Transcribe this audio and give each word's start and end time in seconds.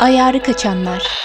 Ayarı 0.00 0.42
kaçanlar. 0.42 1.19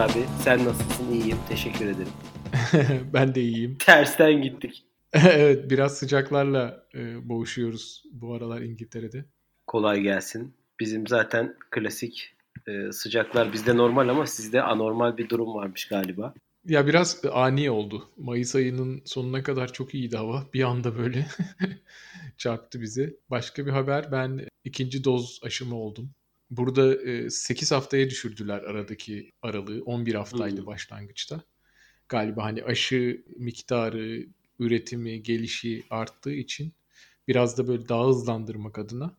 Abi. 0.00 0.24
Sen 0.44 0.64
nasılsın? 0.64 1.12
İyiyim. 1.12 1.38
Teşekkür 1.48 1.86
ederim. 1.86 2.12
ben 3.12 3.34
de 3.34 3.42
iyiyim. 3.42 3.76
Tersten 3.78 4.42
gittik. 4.42 4.84
evet, 5.12 5.70
biraz 5.70 5.98
sıcaklarla 5.98 6.86
e, 6.94 7.28
boğuşuyoruz 7.28 8.04
bu 8.12 8.34
aralar 8.34 8.60
İngiltere'de. 8.60 9.24
Kolay 9.66 10.00
gelsin. 10.00 10.54
Bizim 10.80 11.06
zaten 11.06 11.56
klasik 11.70 12.34
e, 12.68 12.92
sıcaklar 12.92 13.52
bizde 13.52 13.76
normal 13.76 14.08
ama 14.08 14.26
sizde 14.26 14.62
anormal 14.62 15.16
bir 15.16 15.28
durum 15.28 15.54
varmış 15.54 15.88
galiba. 15.88 16.34
Ya 16.64 16.86
biraz 16.86 17.22
ani 17.32 17.70
oldu. 17.70 18.08
Mayıs 18.16 18.54
ayının 18.54 19.02
sonuna 19.04 19.42
kadar 19.42 19.72
çok 19.72 19.94
iyiydi 19.94 20.16
hava. 20.16 20.46
Bir 20.54 20.62
anda 20.62 20.98
böyle 20.98 21.26
çarptı 22.38 22.80
bizi. 22.80 23.16
Başka 23.30 23.66
bir 23.66 23.70
haber 23.70 24.12
ben 24.12 24.40
ikinci 24.64 25.04
doz 25.04 25.40
aşımı 25.42 25.76
oldum. 25.76 26.10
Burada 26.50 26.96
8 27.30 27.72
haftaya 27.72 28.10
düşürdüler 28.10 28.62
aradaki 28.62 29.32
aralığı. 29.42 29.82
11 29.84 30.14
haftaydı 30.14 30.58
hmm. 30.58 30.66
başlangıçta. 30.66 31.42
Galiba 32.08 32.44
hani 32.44 32.64
aşı 32.64 33.24
miktarı, 33.36 34.26
üretimi, 34.58 35.22
gelişi 35.22 35.84
arttığı 35.90 36.32
için 36.32 36.72
biraz 37.28 37.58
da 37.58 37.68
böyle 37.68 37.88
daha 37.88 38.08
hızlandırmak 38.08 38.78
adına 38.78 39.16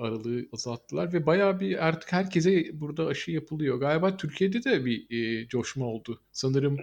aralığı 0.00 0.46
azalttılar 0.52 1.12
ve 1.12 1.26
bayağı 1.26 1.60
bir 1.60 1.86
artık 1.86 2.12
herkese 2.12 2.80
burada 2.80 3.06
aşı 3.06 3.30
yapılıyor. 3.30 3.80
Galiba 3.80 4.16
Türkiye'de 4.16 4.64
de 4.64 4.84
bir 4.84 5.06
e, 5.10 5.48
coşma 5.48 5.86
oldu. 5.86 6.20
Sanırım 6.32 6.76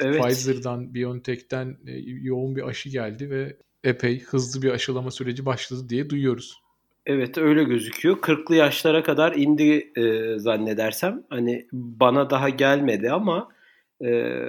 evet. 0.00 0.22
Pfizer'dan, 0.22 0.94
BioNTech'ten 0.94 1.78
e, 1.86 1.92
yoğun 2.00 2.56
bir 2.56 2.62
aşı 2.68 2.88
geldi 2.88 3.30
ve 3.30 3.56
epey 3.84 4.20
hızlı 4.20 4.62
bir 4.62 4.70
aşılama 4.70 5.10
süreci 5.10 5.46
başladı 5.46 5.88
diye 5.88 6.10
duyuyoruz. 6.10 6.60
Evet 7.08 7.38
öyle 7.38 7.64
gözüküyor. 7.64 8.16
40'lı 8.16 8.56
yaşlara 8.56 9.02
kadar 9.02 9.32
indi 9.32 9.92
e, 9.96 10.38
zannedersem. 10.38 11.22
Hani 11.30 11.66
bana 11.72 12.30
daha 12.30 12.48
gelmedi 12.48 13.10
ama 13.10 13.48
e, 14.02 14.06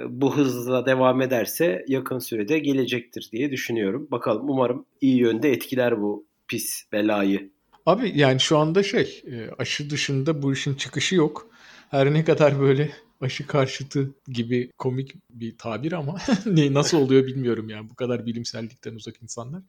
bu 0.08 0.36
hızla 0.36 0.86
devam 0.86 1.22
ederse 1.22 1.84
yakın 1.88 2.18
sürede 2.18 2.58
gelecektir 2.58 3.28
diye 3.32 3.50
düşünüyorum. 3.50 4.08
Bakalım 4.10 4.50
umarım 4.50 4.86
iyi 5.00 5.16
yönde 5.16 5.52
etkiler 5.52 6.02
bu 6.02 6.26
pis 6.48 6.84
belayı. 6.92 7.50
Abi 7.86 8.12
yani 8.14 8.40
şu 8.40 8.58
anda 8.58 8.82
şey 8.82 9.22
e, 9.26 9.50
aşı 9.58 9.90
dışında 9.90 10.42
bu 10.42 10.52
işin 10.52 10.74
çıkışı 10.74 11.14
yok. 11.14 11.50
Her 11.90 12.14
ne 12.14 12.24
kadar 12.24 12.60
böyle 12.60 12.90
aşı 13.20 13.46
karşıtı 13.46 14.14
gibi 14.28 14.70
komik 14.78 15.14
bir 15.30 15.58
tabir 15.58 15.92
ama 15.92 16.18
nasıl 16.46 16.98
oluyor 16.98 17.26
bilmiyorum 17.26 17.68
yani 17.68 17.90
bu 17.90 17.94
kadar 17.94 18.26
bilimsellikten 18.26 18.94
uzak 18.94 19.22
insanlar. 19.22 19.62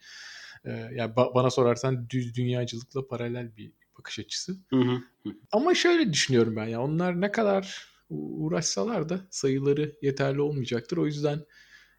E, 0.66 0.72
yani 0.72 1.12
ba- 1.14 1.36
bana 1.36 1.50
sorarsan 1.50 2.10
düz 2.10 2.36
dünyacılıkla 2.36 3.08
paralel 3.08 3.58
bir 3.58 3.72
bakış 4.00 4.20
açısı. 4.20 4.58
Hı 4.70 4.80
hı. 4.80 5.02
Ama 5.52 5.76
şöyle 5.76 6.14
düşünüyorum 6.14 6.56
ben 6.56 6.68
ya 6.68 6.82
onlar 6.82 7.22
ne 7.22 7.32
kadar 7.32 7.92
uğraşsalar 8.10 9.10
da 9.10 9.28
sayıları 9.30 9.96
yeterli 10.02 10.42
olmayacaktır. 10.42 10.98
O 10.98 11.06
yüzden 11.06 11.46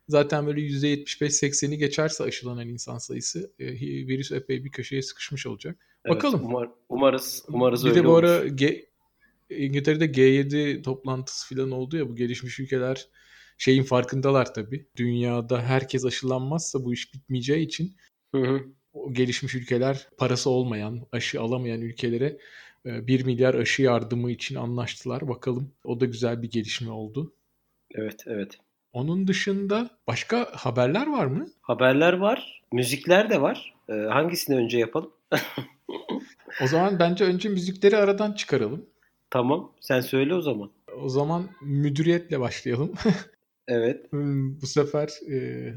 zaten 0.08 0.46
böyle 0.46 0.60
%75-80'i 0.60 1.78
geçerse 1.78 2.24
aşılanan 2.24 2.68
insan 2.68 2.98
sayısı 2.98 3.52
e, 3.58 3.66
virüs 3.80 4.32
epey 4.32 4.64
bir 4.64 4.70
köşeye 4.70 5.02
sıkışmış 5.02 5.46
olacak. 5.46 5.76
Evet, 6.04 6.16
Bakalım. 6.16 6.44
Umar, 6.44 6.68
umarız 6.88 7.44
umarız 7.48 7.84
bir 7.84 7.90
öyle 7.90 8.00
de 8.00 8.04
bu 8.04 8.16
ara 8.16 8.48
G, 8.48 8.86
İngiltere'de 9.50 10.06
G7 10.06 10.82
toplantısı 10.82 11.54
falan 11.54 11.70
oldu 11.70 11.96
ya 11.96 12.08
bu 12.08 12.16
gelişmiş 12.16 12.60
ülkeler 12.60 13.08
şeyin 13.58 13.82
farkındalar 13.82 14.54
tabii. 14.54 14.86
Dünyada 14.96 15.62
herkes 15.62 16.04
aşılanmazsa 16.04 16.84
bu 16.84 16.92
iş 16.92 17.14
bitmeyeceği 17.14 17.66
için 17.66 17.96
Hı 18.34 18.38
hı. 18.42 18.64
O 18.92 19.12
gelişmiş 19.12 19.54
ülkeler 19.54 20.08
parası 20.18 20.50
olmayan, 20.50 21.06
aşı 21.12 21.40
alamayan 21.40 21.80
ülkelere 21.80 22.38
1 22.84 23.20
e, 23.20 23.24
milyar 23.24 23.54
aşı 23.54 23.82
yardımı 23.82 24.30
için 24.30 24.54
anlaştılar. 24.54 25.28
Bakalım 25.28 25.72
o 25.84 26.00
da 26.00 26.04
güzel 26.04 26.42
bir 26.42 26.50
gelişme 26.50 26.90
oldu. 26.90 27.32
Evet, 27.94 28.24
evet. 28.26 28.58
Onun 28.92 29.26
dışında 29.26 29.90
başka 30.06 30.48
haberler 30.52 31.06
var 31.06 31.26
mı? 31.26 31.46
Haberler 31.62 32.12
var. 32.12 32.62
Müzikler 32.72 33.30
de 33.30 33.40
var. 33.40 33.74
Ee, 33.88 33.92
hangisini 33.92 34.56
önce 34.56 34.78
yapalım? 34.78 35.10
o 36.62 36.66
zaman 36.66 36.98
bence 36.98 37.24
önce 37.24 37.48
müzikleri 37.48 37.96
aradan 37.96 38.32
çıkaralım. 38.32 38.86
Tamam. 39.30 39.72
Sen 39.80 40.00
söyle 40.00 40.34
o 40.34 40.40
zaman. 40.40 40.70
O 41.02 41.08
zaman 41.08 41.48
müdüriyetle 41.62 42.40
başlayalım. 42.40 42.92
Evet. 43.68 44.12
Hmm, 44.12 44.60
bu 44.60 44.66
sefer 44.66 45.08
e, 45.30 45.36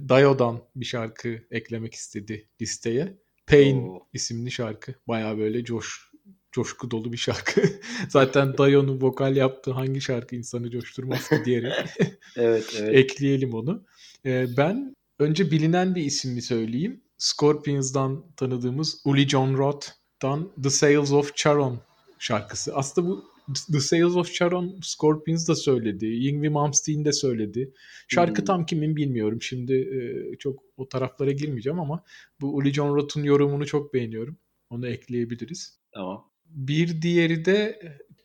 Dio'dan 0.09 0.61
bir 0.75 0.85
şarkı 0.85 1.39
eklemek 1.51 1.93
istedi 1.93 2.49
listeye. 2.61 3.17
Pain 3.47 3.87
Oo. 3.87 4.07
isimli 4.13 4.51
şarkı. 4.51 4.93
Baya 5.07 5.37
böyle 5.37 5.63
coş 5.63 6.11
coşku 6.51 6.91
dolu 6.91 7.13
bir 7.13 7.17
şarkı. 7.17 7.61
Zaten 8.09 8.57
Dio'nun 8.57 9.01
vokal 9.01 9.35
yaptığı 9.35 9.71
hangi 9.71 10.01
şarkı 10.01 10.35
insanı 10.35 10.71
coşturmaz 10.71 11.29
ki 11.29 11.35
diyerek 11.45 11.73
evet, 12.35 12.75
evet. 12.79 12.95
ekleyelim 12.95 13.53
onu. 13.53 13.83
E, 14.25 14.57
ben 14.57 14.95
önce 15.19 15.51
bilinen 15.51 15.95
bir 15.95 16.03
ismi 16.03 16.41
söyleyeyim. 16.41 17.01
Scorpions'dan 17.17 18.25
tanıdığımız 18.37 19.01
Uli 19.05 19.29
John 19.29 19.57
Roth'tan 19.57 20.51
The 20.63 20.69
Sales 20.69 21.11
of 21.11 21.35
Charon 21.35 21.79
şarkısı. 22.19 22.75
Aslında 22.75 23.07
bu 23.07 23.34
The 23.71 23.79
Sales 23.79 24.15
of 24.15 24.33
Charon 24.33 24.79
Scorpions 24.83 25.47
da 25.47 25.55
söyledi. 25.55 26.05
Yngwie 26.05 26.49
Malmsteen 26.49 27.05
de 27.05 27.13
söyledi. 27.13 27.73
Şarkı 28.07 28.41
hmm. 28.41 28.45
tam 28.45 28.65
kimin 28.65 28.95
bilmiyorum. 28.95 29.41
Şimdi 29.41 29.73
e, 29.73 30.37
çok 30.37 30.63
o 30.77 30.89
taraflara 30.89 31.31
girmeyeceğim 31.31 31.79
ama 31.79 32.03
bu 32.41 32.55
Uli 32.55 32.73
John 32.73 32.95
Roth'un 32.95 33.23
yorumunu 33.23 33.65
çok 33.65 33.93
beğeniyorum. 33.93 34.37
Onu 34.69 34.87
ekleyebiliriz. 34.87 35.79
Tamam. 35.91 36.31
Bir 36.49 37.01
diğeri 37.01 37.45
de 37.45 37.79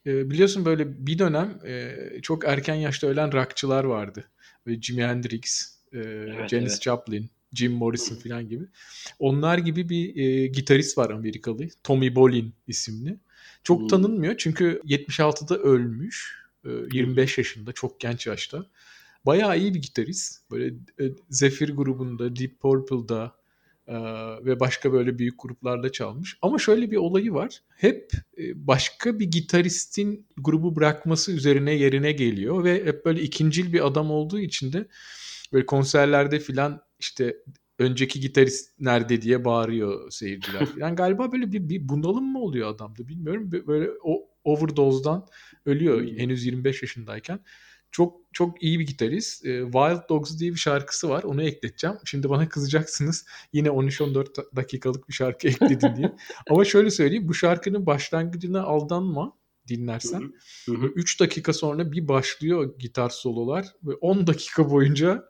e, 0.07 0.31
biliyorsun 0.31 0.65
böyle 0.65 1.07
bir 1.07 1.19
dönem 1.19 1.61
e, 1.67 1.97
çok 2.23 2.45
erken 2.45 2.75
yaşta 2.75 3.07
ölen 3.07 3.33
rockçılar 3.33 3.85
vardı. 3.85 4.25
Böyle 4.67 4.83
Jimi 4.83 5.05
Hendrix, 5.05 5.77
e, 5.93 5.99
evet, 5.99 6.51
Janis 6.51 6.73
evet. 6.73 6.83
Joplin, 6.83 7.31
Jim 7.53 7.73
Morrison 7.73 8.17
falan 8.17 8.49
gibi. 8.49 8.65
Onlar 9.19 9.59
gibi 9.59 9.89
bir 9.89 10.17
e, 10.17 10.47
gitarist 10.47 10.99
var 10.99 11.11
Amerikalı. 11.11 11.69
Tommy 11.85 12.15
Bolin 12.15 12.55
isimli. 12.67 13.19
Çok 13.65 13.81
hmm. 13.81 13.89
tanınmıyor 13.89 14.35
çünkü 14.39 14.81
76'da 14.85 15.59
ölmüş. 15.59 16.41
25 16.65 17.39
e, 17.39 17.41
yaşında 17.41 17.73
çok 17.73 18.01
genç 18.01 18.27
yaşta. 18.27 18.67
Bayağı 19.27 19.59
iyi 19.59 19.75
bir 19.75 19.83
gitarist. 19.83 20.51
Böyle 20.51 20.67
e, 21.01 21.05
Zephyr 21.31 21.69
grubunda, 21.69 22.37
Deep 22.37 22.61
Purple'da 22.61 23.35
e, 23.87 23.95
ve 24.45 24.61
başka 24.61 24.93
böyle 24.93 25.19
büyük 25.19 25.35
gruplarda 25.43 25.93
çalmış. 25.93 26.39
Ama 26.43 26.59
şöyle 26.59 26.91
bir 26.91 26.97
olayı 26.97 27.33
var. 27.33 27.63
Hep 27.77 28.13
başka 28.55 29.19
bir 29.19 29.31
gitaristin 29.31 30.27
grubu 30.37 30.77
bırakması 30.77 31.33
üzerine 31.33 31.73
yerine 31.73 32.13
geliyor 32.13 32.65
ve 32.65 32.85
hep 32.85 33.05
böyle 33.05 33.23
ikincil 33.23 33.73
bir 33.73 33.87
adam 33.87 34.11
olduğu 34.11 34.39
için 34.39 34.73
de 34.73 34.89
böyle 35.53 35.67
konserlerde 35.67 36.41
filan 36.41 36.83
işte 36.99 37.37
önceki 37.81 38.21
gitarist 38.21 38.81
nerede 38.81 39.23
diye 39.23 39.45
bağırıyor 39.45 40.11
seyirciler. 40.11 40.69
Yani 40.77 40.97
galiba 40.97 41.33
böyle 41.33 41.53
bir, 41.53 41.69
bir 41.69 41.89
bunalım 41.89 42.33
mı 42.33 42.39
oluyor 42.39 42.75
adamda 42.75 43.09
bilmiyorum. 43.09 43.53
Böyle 43.67 43.91
o 44.05 44.29
overdose'dan 44.45 45.27
ölüyor 45.67 46.01
hmm. 46.01 46.19
henüz 46.19 46.47
25 46.47 46.83
yaşındayken. 46.83 47.41
Çok 47.91 48.21
çok 48.33 48.63
iyi 48.63 48.79
bir 48.81 48.87
gitarist. 48.87 49.47
E, 49.47 49.63
Wild 49.65 50.09
Dogs 50.09 50.39
diye 50.39 50.51
bir 50.51 50.59
şarkısı 50.59 51.09
var. 51.09 51.23
Onu 51.23 51.43
ekleteceğim. 51.43 51.97
Şimdi 52.05 52.31
bana 52.31 52.49
kızacaksınız. 52.49 53.27
Yine 53.53 53.69
13-14 53.69 54.57
dakikalık 54.57 55.09
bir 55.09 55.15
şarkı 55.15 55.49
ekledin 55.49 55.97
diye. 55.97 56.13
Ama 56.51 56.65
şöyle 56.65 56.91
söyleyeyim. 56.91 57.29
Bu 57.29 57.35
şarkının 57.35 57.87
başlangıcına 57.87 58.63
aldanma 58.63 59.40
dinlersen. 59.71 60.33
Hı 60.67 60.73
hı. 60.73 60.87
3 60.95 61.21
dakika 61.21 61.53
sonra 61.53 61.93
bir 61.93 62.09
başlıyor 62.09 62.79
gitar 62.79 63.09
sololar 63.09 63.67
ve 63.85 63.95
10 63.95 64.27
dakika 64.27 64.71
boyunca 64.71 65.25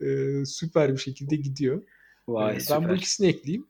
e, 0.00 0.44
süper 0.44 0.92
bir 0.92 0.98
şekilde 0.98 1.36
gidiyor. 1.36 1.82
Vay, 2.28 2.56
e, 2.56 2.60
süper. 2.60 2.82
Ben 2.82 2.88
bu 2.88 2.94
ikisini 2.94 3.26
ekleyeyim. 3.28 3.66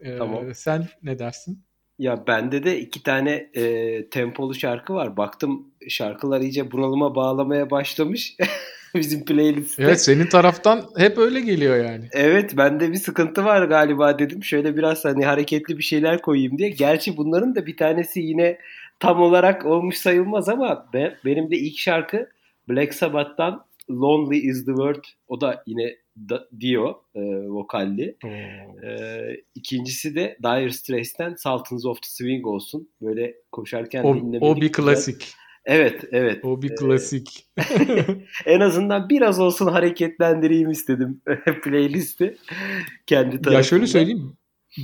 E, 0.00 0.18
tamam. 0.18 0.54
Sen 0.54 0.88
ne 1.02 1.18
dersin? 1.18 1.62
Ya 1.98 2.26
bende 2.26 2.64
de 2.64 2.80
iki 2.80 3.02
tane 3.02 3.50
e, 3.54 4.08
tempolu 4.10 4.54
şarkı 4.54 4.94
var. 4.94 5.16
Baktım 5.16 5.66
şarkılar 5.88 6.40
iyice 6.40 6.70
bunalıma 6.70 7.14
bağlamaya 7.14 7.70
başlamış. 7.70 8.36
Bizim 8.94 9.24
playlistte. 9.24 9.82
Evet 9.82 10.00
senin 10.00 10.26
taraftan 10.26 10.84
hep 10.96 11.18
öyle 11.18 11.40
geliyor 11.40 11.84
yani. 11.84 12.08
Evet 12.12 12.56
bende 12.56 12.92
bir 12.92 12.96
sıkıntı 12.96 13.44
var 13.44 13.62
galiba 13.62 14.18
dedim. 14.18 14.44
Şöyle 14.44 14.76
biraz 14.76 15.04
hani 15.04 15.24
hareketli 15.24 15.78
bir 15.78 15.82
şeyler 15.82 16.22
koyayım 16.22 16.58
diye. 16.58 16.68
Gerçi 16.68 17.16
bunların 17.16 17.54
da 17.54 17.66
bir 17.66 17.76
tanesi 17.76 18.20
yine 18.20 18.58
tam 19.00 19.22
olarak 19.22 19.66
olmuş 19.66 19.96
sayılmaz 19.96 20.48
ama 20.48 20.86
be, 20.92 21.16
benim 21.24 21.50
de 21.50 21.56
ilk 21.56 21.78
şarkı 21.78 22.28
Black 22.68 22.94
Sabbath'tan 22.94 23.64
Lonely 23.90 24.38
is 24.38 24.64
the 24.64 24.70
World. 24.72 25.04
O 25.28 25.40
da 25.40 25.62
yine 25.66 25.96
da, 26.16 26.48
Dio 26.60 27.02
e, 27.14 27.20
vokalli. 27.48 28.16
E, 28.84 28.90
ikincisi 29.54 30.14
de 30.14 30.38
Dire 30.42 30.72
Straits'ten 30.72 31.34
Sultans 31.34 31.86
of 31.86 32.02
the 32.02 32.08
Swing 32.08 32.46
olsun. 32.46 32.88
Böyle 33.02 33.34
koşarken 33.52 34.04
o, 34.04 34.14
dinlemelik. 34.14 34.42
O 34.42 34.60
bir 34.60 34.72
klasik. 34.72 35.34
Evet, 35.64 36.04
evet. 36.12 36.44
O 36.44 36.62
bir 36.62 36.76
klasik. 36.76 37.46
en 38.46 38.60
azından 38.60 39.08
biraz 39.08 39.40
olsun 39.40 39.66
hareketlendireyim 39.66 40.70
istedim 40.70 41.20
playlisti. 41.64 42.36
Kendi 43.06 43.30
tarafımda. 43.30 43.54
Ya 43.54 43.62
şöyle 43.62 43.86
söyleyeyim. 43.86 44.36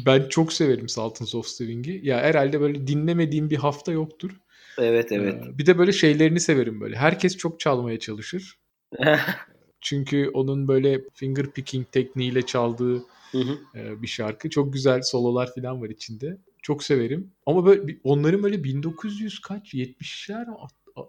Ben 0.06 0.28
çok 0.28 0.52
severim 0.52 0.88
Sultans 0.88 1.34
of 1.34 1.46
Swing'i. 1.46 2.00
Ya 2.02 2.18
herhalde 2.18 2.60
böyle 2.60 2.86
dinlemediğim 2.86 3.50
bir 3.50 3.56
hafta 3.56 3.92
yoktur. 3.92 4.30
Evet, 4.78 5.12
evet. 5.12 5.44
Bir 5.58 5.66
de 5.66 5.78
böyle 5.78 5.92
şeylerini 5.92 6.40
severim 6.40 6.80
böyle. 6.80 6.96
Herkes 6.96 7.36
çok 7.36 7.60
çalmaya 7.60 7.98
çalışır. 7.98 8.58
Çünkü 9.80 10.30
onun 10.34 10.68
böyle 10.68 11.00
finger 11.14 11.50
picking 11.50 11.92
tekniğiyle 11.92 12.42
çaldığı 12.42 13.04
hı 13.32 13.38
hı. 13.38 14.02
bir 14.02 14.06
şarkı. 14.06 14.50
Çok 14.50 14.72
güzel 14.72 15.02
sololar 15.02 15.54
falan 15.54 15.82
var 15.82 15.88
içinde. 15.88 16.38
Çok 16.62 16.84
severim. 16.84 17.32
Ama 17.46 17.66
böyle 17.66 17.98
onların 18.04 18.42
böyle 18.42 18.64
1900 18.64 19.40
kaç 19.40 19.74
70'ler 19.74 20.46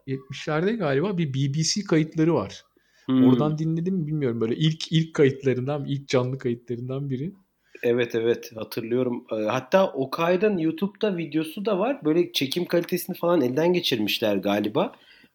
70'lerde 0.07 0.75
galiba 0.75 1.17
bir 1.17 1.33
BBC 1.33 1.83
kayıtları 1.83 2.33
var. 2.33 2.63
Hmm. 3.05 3.27
Oradan 3.27 3.57
dinledim 3.57 3.95
mi 3.95 4.07
bilmiyorum. 4.07 4.41
Böyle 4.41 4.55
ilk 4.55 4.91
ilk 4.91 5.13
kayıtlarından, 5.13 5.85
ilk 5.85 6.07
canlı 6.07 6.37
kayıtlarından 6.37 7.09
biri. 7.09 7.33
Evet 7.83 8.15
evet 8.15 8.51
hatırlıyorum. 8.55 9.25
Hatta 9.29 9.91
o 9.91 10.09
kaydın 10.09 10.57
YouTube'da 10.57 11.17
videosu 11.17 11.65
da 11.65 11.79
var. 11.79 12.05
Böyle 12.05 12.31
çekim 12.31 12.65
kalitesini 12.65 13.15
falan 13.15 13.41
elden 13.41 13.73
geçirmişler 13.73 14.35
galiba. 14.35 14.91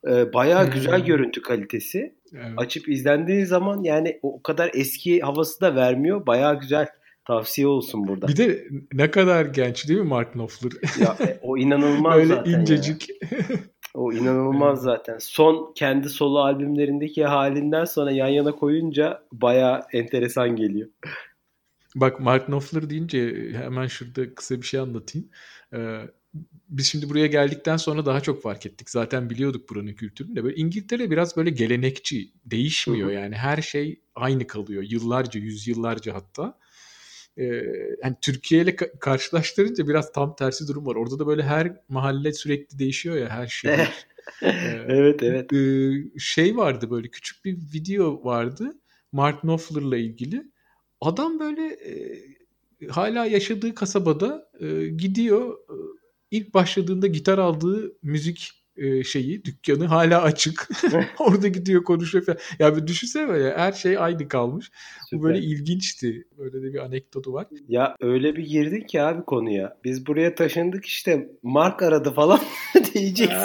Bayağı 0.06 0.64
hmm. 0.64 0.72
güzel 0.72 1.04
görüntü 1.04 1.42
kalitesi. 1.42 2.14
Evet. 2.34 2.46
Açıp 2.56 2.88
izlendiği 2.88 3.46
zaman 3.46 3.82
yani 3.82 4.18
o 4.22 4.42
kadar 4.42 4.70
eski 4.74 5.20
havası 5.20 5.60
da 5.60 5.74
vermiyor. 5.74 6.26
Bayağı 6.26 6.60
güzel. 6.60 6.88
Tavsiye 7.24 7.66
olsun 7.66 8.08
burada. 8.08 8.28
Bir 8.28 8.36
de 8.36 8.64
ne 8.92 9.10
kadar 9.10 9.44
genç 9.44 9.88
değil 9.88 10.00
mi 10.00 10.06
Mark 10.06 10.32
Knopfler? 10.32 10.72
ya 11.00 11.16
e, 11.28 11.38
o 11.42 11.58
inanılmaz 11.58 12.16
Öyle 12.18 12.34
zaten. 12.34 12.60
incecik. 12.60 13.08
Ya. 13.08 13.38
O 13.94 14.12
inanılmaz 14.12 14.82
zaten. 14.82 15.16
Son 15.18 15.72
kendi 15.74 16.08
solo 16.08 16.38
albümlerindeki 16.38 17.24
halinden 17.24 17.84
sonra 17.84 18.10
yan 18.10 18.28
yana 18.28 18.52
koyunca 18.52 19.22
baya 19.32 19.86
enteresan 19.92 20.56
geliyor. 20.56 20.88
Bak 21.96 22.20
Mark 22.20 22.46
Knopfler 22.46 22.90
deyince 22.90 23.50
hemen 23.52 23.86
şurada 23.86 24.34
kısa 24.34 24.56
bir 24.56 24.66
şey 24.66 24.80
anlatayım. 24.80 25.28
Ee, 25.74 26.00
biz 26.68 26.86
şimdi 26.86 27.08
buraya 27.08 27.26
geldikten 27.26 27.76
sonra 27.76 28.06
daha 28.06 28.20
çok 28.20 28.42
fark 28.42 28.66
ettik. 28.66 28.90
Zaten 28.90 29.30
biliyorduk 29.30 29.70
buranın 29.70 29.94
kültürünü 29.94 30.36
de. 30.36 30.44
Böyle 30.44 30.56
İngiltere 30.56 31.10
biraz 31.10 31.36
böyle 31.36 31.50
gelenekçi. 31.50 32.32
Değişmiyor 32.44 33.10
yani. 33.10 33.34
Her 33.34 33.62
şey 33.62 34.00
aynı 34.14 34.46
kalıyor. 34.46 34.82
Yıllarca, 34.82 35.40
yüzyıllarca 35.40 36.14
hatta. 36.14 36.58
Ee, 37.36 37.44
yani 38.02 38.16
Türkiye 38.20 38.62
ile 38.62 38.76
karşılaştırınca 38.76 39.88
biraz 39.88 40.12
tam 40.12 40.36
tersi 40.36 40.68
durum 40.68 40.86
var. 40.86 40.96
Orada 40.96 41.18
da 41.18 41.26
böyle 41.26 41.42
her 41.42 41.76
mahalle 41.88 42.32
sürekli 42.32 42.78
değişiyor 42.78 43.16
ya 43.16 43.28
her 43.28 43.46
şey. 43.46 43.72
ee, 44.42 44.48
evet 44.88 45.22
evet. 45.22 45.52
E, 45.52 46.18
şey 46.18 46.56
vardı 46.56 46.90
böyle 46.90 47.08
küçük 47.08 47.44
bir 47.44 47.56
video 47.74 48.24
vardı. 48.24 48.74
Mark 49.12 49.40
Knopfler'la 49.40 49.96
ilgili. 49.96 50.51
Adam 51.02 51.38
böyle 51.40 51.66
e, 51.66 52.86
hala 52.88 53.26
yaşadığı 53.26 53.74
kasabada 53.74 54.50
e, 54.60 54.86
gidiyor. 54.86 55.54
E, 55.54 55.74
ilk 56.30 56.54
başladığında 56.54 57.06
gitar 57.06 57.38
aldığı 57.38 57.92
müzik 58.02 58.62
e, 58.76 59.04
şeyi 59.04 59.44
dükkanı 59.44 59.86
hala 59.86 60.22
açık. 60.22 60.68
Orada 61.18 61.48
gidiyor 61.48 61.84
konuşuyor 61.84 62.24
falan. 62.24 62.38
Ya 62.58 62.76
bir 62.76 62.86
düşünsene 62.86 63.28
böyle 63.28 63.56
her 63.56 63.72
şey 63.72 63.98
aynı 63.98 64.28
kalmış. 64.28 64.70
Süper. 65.10 65.20
Bu 65.20 65.24
böyle 65.24 65.38
ilginçti. 65.38 66.24
Böyle 66.38 66.62
de 66.62 66.72
bir 66.72 66.78
anekdotu 66.78 67.32
var. 67.32 67.46
Ya 67.68 67.96
öyle 68.00 68.36
bir 68.36 68.46
girdik 68.46 68.88
ki 68.88 69.02
abi 69.02 69.24
konuya. 69.24 69.76
Biz 69.84 70.06
buraya 70.06 70.34
taşındık 70.34 70.86
işte 70.86 71.28
Mark 71.42 71.82
aradı 71.82 72.10
falan 72.10 72.40
diyeceksin. 72.94 73.36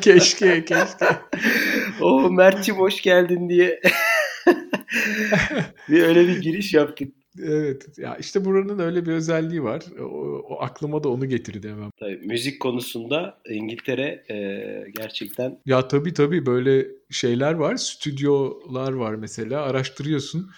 keşke 0.00 0.64
keşke. 0.64 1.06
o 2.00 2.30
Mert'cim 2.30 2.76
hoş 2.76 3.02
geldin 3.02 3.48
diye. 3.48 3.80
bir 5.88 6.02
öyle 6.02 6.28
bir 6.28 6.42
giriş 6.42 6.74
yaptık. 6.74 7.14
Evet. 7.42 7.98
Ya 7.98 8.16
işte 8.16 8.44
buranın 8.44 8.78
öyle 8.78 9.06
bir 9.06 9.12
özelliği 9.12 9.62
var. 9.62 9.82
O, 10.00 10.04
o 10.48 10.60
aklıma 10.60 11.04
da 11.04 11.08
onu 11.08 11.28
getirdi 11.28 11.68
hemen. 11.68 11.90
Tabii 12.00 12.16
müzik 12.16 12.60
konusunda 12.60 13.38
İngiltere 13.50 14.24
e, 14.30 14.36
gerçekten 14.96 15.58
Ya 15.66 15.88
tabii 15.88 16.14
tabii 16.14 16.46
böyle 16.46 16.86
şeyler 17.10 17.52
var. 17.52 17.76
Stüdyolar 17.76 18.92
var 18.92 19.14
mesela. 19.14 19.62
Araştırıyorsun. 19.62 20.50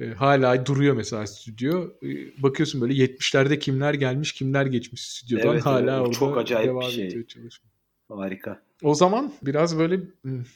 E, 0.00 0.06
hala 0.06 0.66
duruyor 0.66 0.94
mesela 0.94 1.26
stüdyo. 1.26 1.90
E, 2.02 2.42
bakıyorsun 2.42 2.80
böyle 2.80 2.92
70'lerde 2.94 3.58
kimler 3.58 3.94
gelmiş, 3.94 4.32
kimler 4.32 4.66
geçmiş 4.66 5.02
stüdyodan. 5.02 5.52
Evet, 5.52 5.66
hala 5.66 5.96
evet. 5.96 6.06
orada 6.06 6.18
çok 6.18 6.38
acayip 6.38 6.68
devam 6.68 6.80
bir 6.80 6.86
şey. 6.86 7.06
ediyor 7.06 7.26
çalışma. 7.26 7.67
Harika. 8.10 8.62
O 8.82 8.94
zaman 8.94 9.32
biraz 9.42 9.78
böyle 9.78 10.00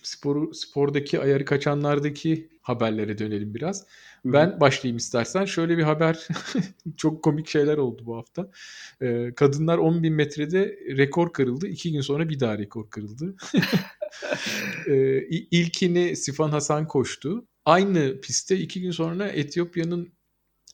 sporu, 0.03 0.55
spordaki 0.55 1.21
ayarı 1.21 1.45
kaçanlardaki 1.45 2.49
haberlere 2.63 3.19
dönelim 3.19 3.55
biraz. 3.55 3.87
Ben 4.25 4.61
başlayayım 4.61 4.97
istersen. 4.97 5.45
Şöyle 5.45 5.79
bir 5.79 5.83
haber, 5.83 6.29
çok 6.97 7.23
komik 7.23 7.49
şeyler 7.49 7.79
oldu 7.79 8.03
bu 8.07 8.17
hafta. 8.17 8.51
Ee, 9.01 9.35
kadınlar 9.37 9.79
10 9.79 10.03
bin 10.03 10.15
metrede 10.15 10.79
rekor 10.97 11.33
kırıldı. 11.33 11.67
İki 11.67 11.93
gün 11.93 12.01
sonra 12.01 12.29
bir 12.29 12.41
daha 12.41 12.59
rekor 12.59 12.91
kırıldı. 12.91 13.35
ee, 14.87 15.23
ilkini 15.29 16.17
Sifan 16.17 16.51
Hasan 16.51 16.89
koştu. 16.89 17.45
Aynı 17.65 18.21
pistte 18.21 18.57
iki 18.57 18.81
gün 18.81 18.91
sonra 18.91 19.29
Etiyopya'nın 19.29 20.13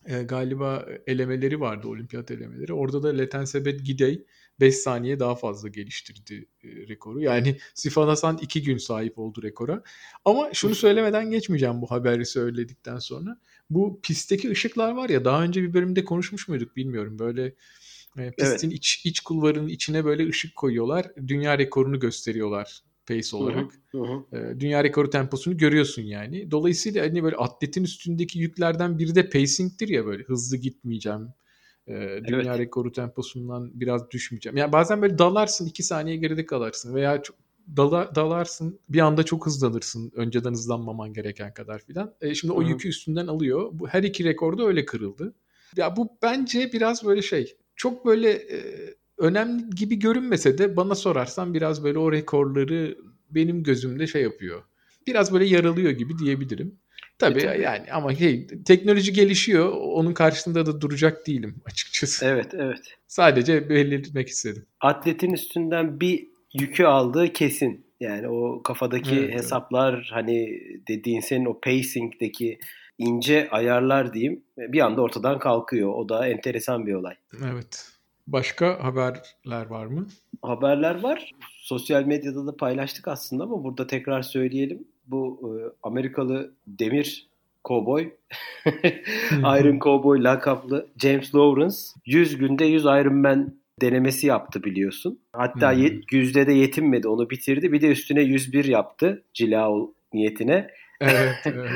e, 0.09 0.23
galiba 0.23 0.87
elemeleri 1.07 1.61
vardı, 1.61 1.89
olimpiyat 1.89 2.31
elemeleri. 2.31 2.73
Orada 2.73 3.03
da 3.03 3.09
Letensebet 3.09 3.87
Gidey 3.87 4.25
5 4.61 4.75
saniye 4.75 5.21
daha 5.21 5.35
fazla 5.35 5.69
geliştirdi 5.69 6.47
e, 6.65 6.69
rekoru. 6.69 7.21
Yani 7.21 7.59
Sifan 7.75 8.09
Hasan 8.09 8.39
2 8.43 8.63
gün 8.63 8.79
sahip 8.79 9.19
oldu 9.19 9.43
rekora. 9.43 9.83
Ama 10.25 10.55
şunu 10.55 10.75
söylemeden 10.75 11.31
geçmeyeceğim 11.31 11.83
bu 11.83 11.91
haberi 11.91 12.27
söyledikten 12.27 12.99
sonra. 12.99 13.41
Bu 13.71 14.01
pistteki 14.03 14.51
ışıklar 14.51 14.93
var 14.93 15.09
ya 15.09 15.25
daha 15.25 15.43
önce 15.43 15.63
bir 15.63 15.75
bölümde 15.75 16.05
konuşmuş 16.05 16.49
muyduk 16.49 16.77
bilmiyorum. 16.77 17.19
Böyle 17.19 17.55
e, 18.19 18.31
pistin 18.31 18.69
evet. 18.69 18.79
iç, 18.79 19.03
iç 19.05 19.21
kulvarının 19.21 19.69
içine 19.69 20.05
böyle 20.05 20.29
ışık 20.29 20.57
koyuyorlar. 20.57 21.07
Dünya 21.27 21.59
rekorunu 21.59 22.01
gösteriyorlar 22.01 22.83
pace 23.09 23.37
olarak. 23.37 23.73
Hı 23.91 23.99
hı. 23.99 24.37
E, 24.37 24.61
dünya 24.61 24.85
rekoru 24.85 25.11
temposunu 25.11 25.57
görüyorsun 25.57 26.03
yani. 26.03 26.51
Dolayısıyla 26.51 27.05
hani 27.05 27.23
böyle 27.23 27.37
atletin 27.37 27.85
üstündeki 27.85 28.39
yüklerden 28.39 28.99
biri 28.99 29.15
de 29.15 29.29
pacing'tir 29.29 29.89
ya 29.89 30.07
böyle 30.07 30.23
hızlı 30.23 30.57
gitmeyeceğim 30.57 31.29
ee, 31.89 32.21
dünya 32.27 32.43
evet. 32.43 32.59
rekoru 32.59 32.93
temposundan 32.93 33.81
biraz 33.81 34.11
düşmeyeceğim. 34.11 34.57
Yani 34.57 34.73
bazen 34.73 35.03
böyle 35.03 35.19
dalarsın 35.19 35.67
iki 35.67 35.83
saniye 35.83 36.17
geride 36.17 36.47
kalarsın 36.47 36.95
veya 36.95 37.23
çok 37.23 37.37
dala, 37.77 38.15
dalarsın 38.15 38.81
bir 38.89 39.01
anda 39.01 39.23
çok 39.23 39.47
hızlanırsın 39.47 40.13
önceden 40.15 40.51
hızlanmaman 40.51 41.13
gereken 41.13 41.55
kadar 41.55 41.79
filan. 41.79 42.15
E, 42.21 42.35
şimdi 42.35 42.55
Hı-hı. 42.55 42.61
o 42.61 42.69
yükü 42.69 42.89
üstünden 42.89 43.27
alıyor. 43.27 43.71
Bu 43.73 43.89
her 43.89 44.03
iki 44.03 44.25
rekor 44.25 44.59
da 44.59 44.67
öyle 44.67 44.85
kırıldı. 44.85 45.35
Ya 45.77 45.97
bu 45.97 46.09
bence 46.23 46.73
biraz 46.73 47.05
böyle 47.05 47.23
şey 47.23 47.57
çok 47.77 48.07
böyle 48.07 48.31
e, 48.31 48.59
önemli 49.19 49.71
gibi 49.71 49.99
görünmese 49.99 50.59
de 50.59 50.77
bana 50.77 50.95
sorarsan 50.95 51.55
biraz 51.55 51.85
böyle 51.85 51.99
o 51.99 52.13
rekorları 52.13 52.99
benim 53.31 53.63
gözümde 53.63 54.07
şey 54.07 54.23
yapıyor. 54.23 54.63
Biraz 55.07 55.33
böyle 55.33 55.45
yaralıyor 55.45 55.91
gibi 55.91 56.19
diyebilirim. 56.19 56.79
Tabii, 57.19 57.41
e, 57.41 57.61
yani 57.61 57.93
ama 57.93 58.13
hey, 58.13 58.47
teknoloji 58.47 59.13
gelişiyor. 59.13 59.69
Onun 59.73 60.13
karşısında 60.13 60.67
da 60.67 60.81
duracak 60.81 61.27
değilim 61.27 61.55
açıkçası. 61.67 62.27
Evet, 62.27 62.55
evet. 62.55 62.97
Sadece 63.07 63.69
belirtmek 63.69 64.29
istedim. 64.29 64.67
Atletin 64.81 65.33
üstünden 65.33 66.01
bir 66.01 66.29
yükü 66.61 66.85
aldığı 66.85 67.33
kesin. 67.33 67.87
Yani 68.01 68.29
o 68.29 68.63
kafadaki 68.63 69.17
evet, 69.17 69.35
hesaplar 69.35 69.95
evet. 69.95 70.07
hani 70.11 70.61
dediğin 70.89 71.21
senin 71.21 71.45
o 71.45 71.61
pacing'deki 71.61 72.59
ince 72.99 73.49
ayarlar 73.51 74.15
diyeyim 74.15 74.43
bir 74.59 74.81
anda 74.81 75.03
ortadan 75.03 75.39
kalkıyor. 75.39 75.95
O 75.95 76.09
da 76.09 76.29
enteresan 76.29 76.87
bir 76.87 76.95
olay. 76.95 77.15
Evet. 77.53 77.98
Başka 78.33 78.85
haberler 78.85 79.67
var 79.67 79.87
mı? 79.87 80.07
Haberler 80.43 81.03
var. 81.03 81.33
Sosyal 81.57 82.05
medyada 82.05 82.47
da 82.47 82.57
paylaştık 82.57 83.09
aslında 83.09 83.45
ama 83.45 83.65
burada 83.65 83.87
tekrar 83.87 84.23
söyleyelim 84.23 84.85
bu 85.07 85.41
e, 85.43 85.53
Amerikalı 85.83 86.53
demir 86.67 87.29
kovboy 87.65 88.11
Iron 89.33 89.79
Cowboy 89.79 90.25
lakaplı 90.25 90.87
James 90.99 91.35
Lawrence 91.35 91.77
100 92.07 92.37
günde 92.37 92.65
100 92.65 92.85
Iron 92.85 93.17
Man 93.17 93.55
denemesi 93.81 94.27
yaptı 94.27 94.65
biliyorsun. 94.65 95.19
Hatta 95.33 95.73
hmm. 95.73 96.01
yüzde 96.13 96.47
de 96.47 96.53
yetinmedi 96.53 97.09
onu 97.09 97.31
bitirdi. 97.31 97.73
Bir 97.73 97.81
de 97.81 97.89
üstüne 97.89 98.23
101 98.23 98.65
yaptı 98.65 99.23
Cilao 99.35 99.95
niyetine. 100.13 100.71
Evet, 101.01 101.35
evet. 101.45 101.71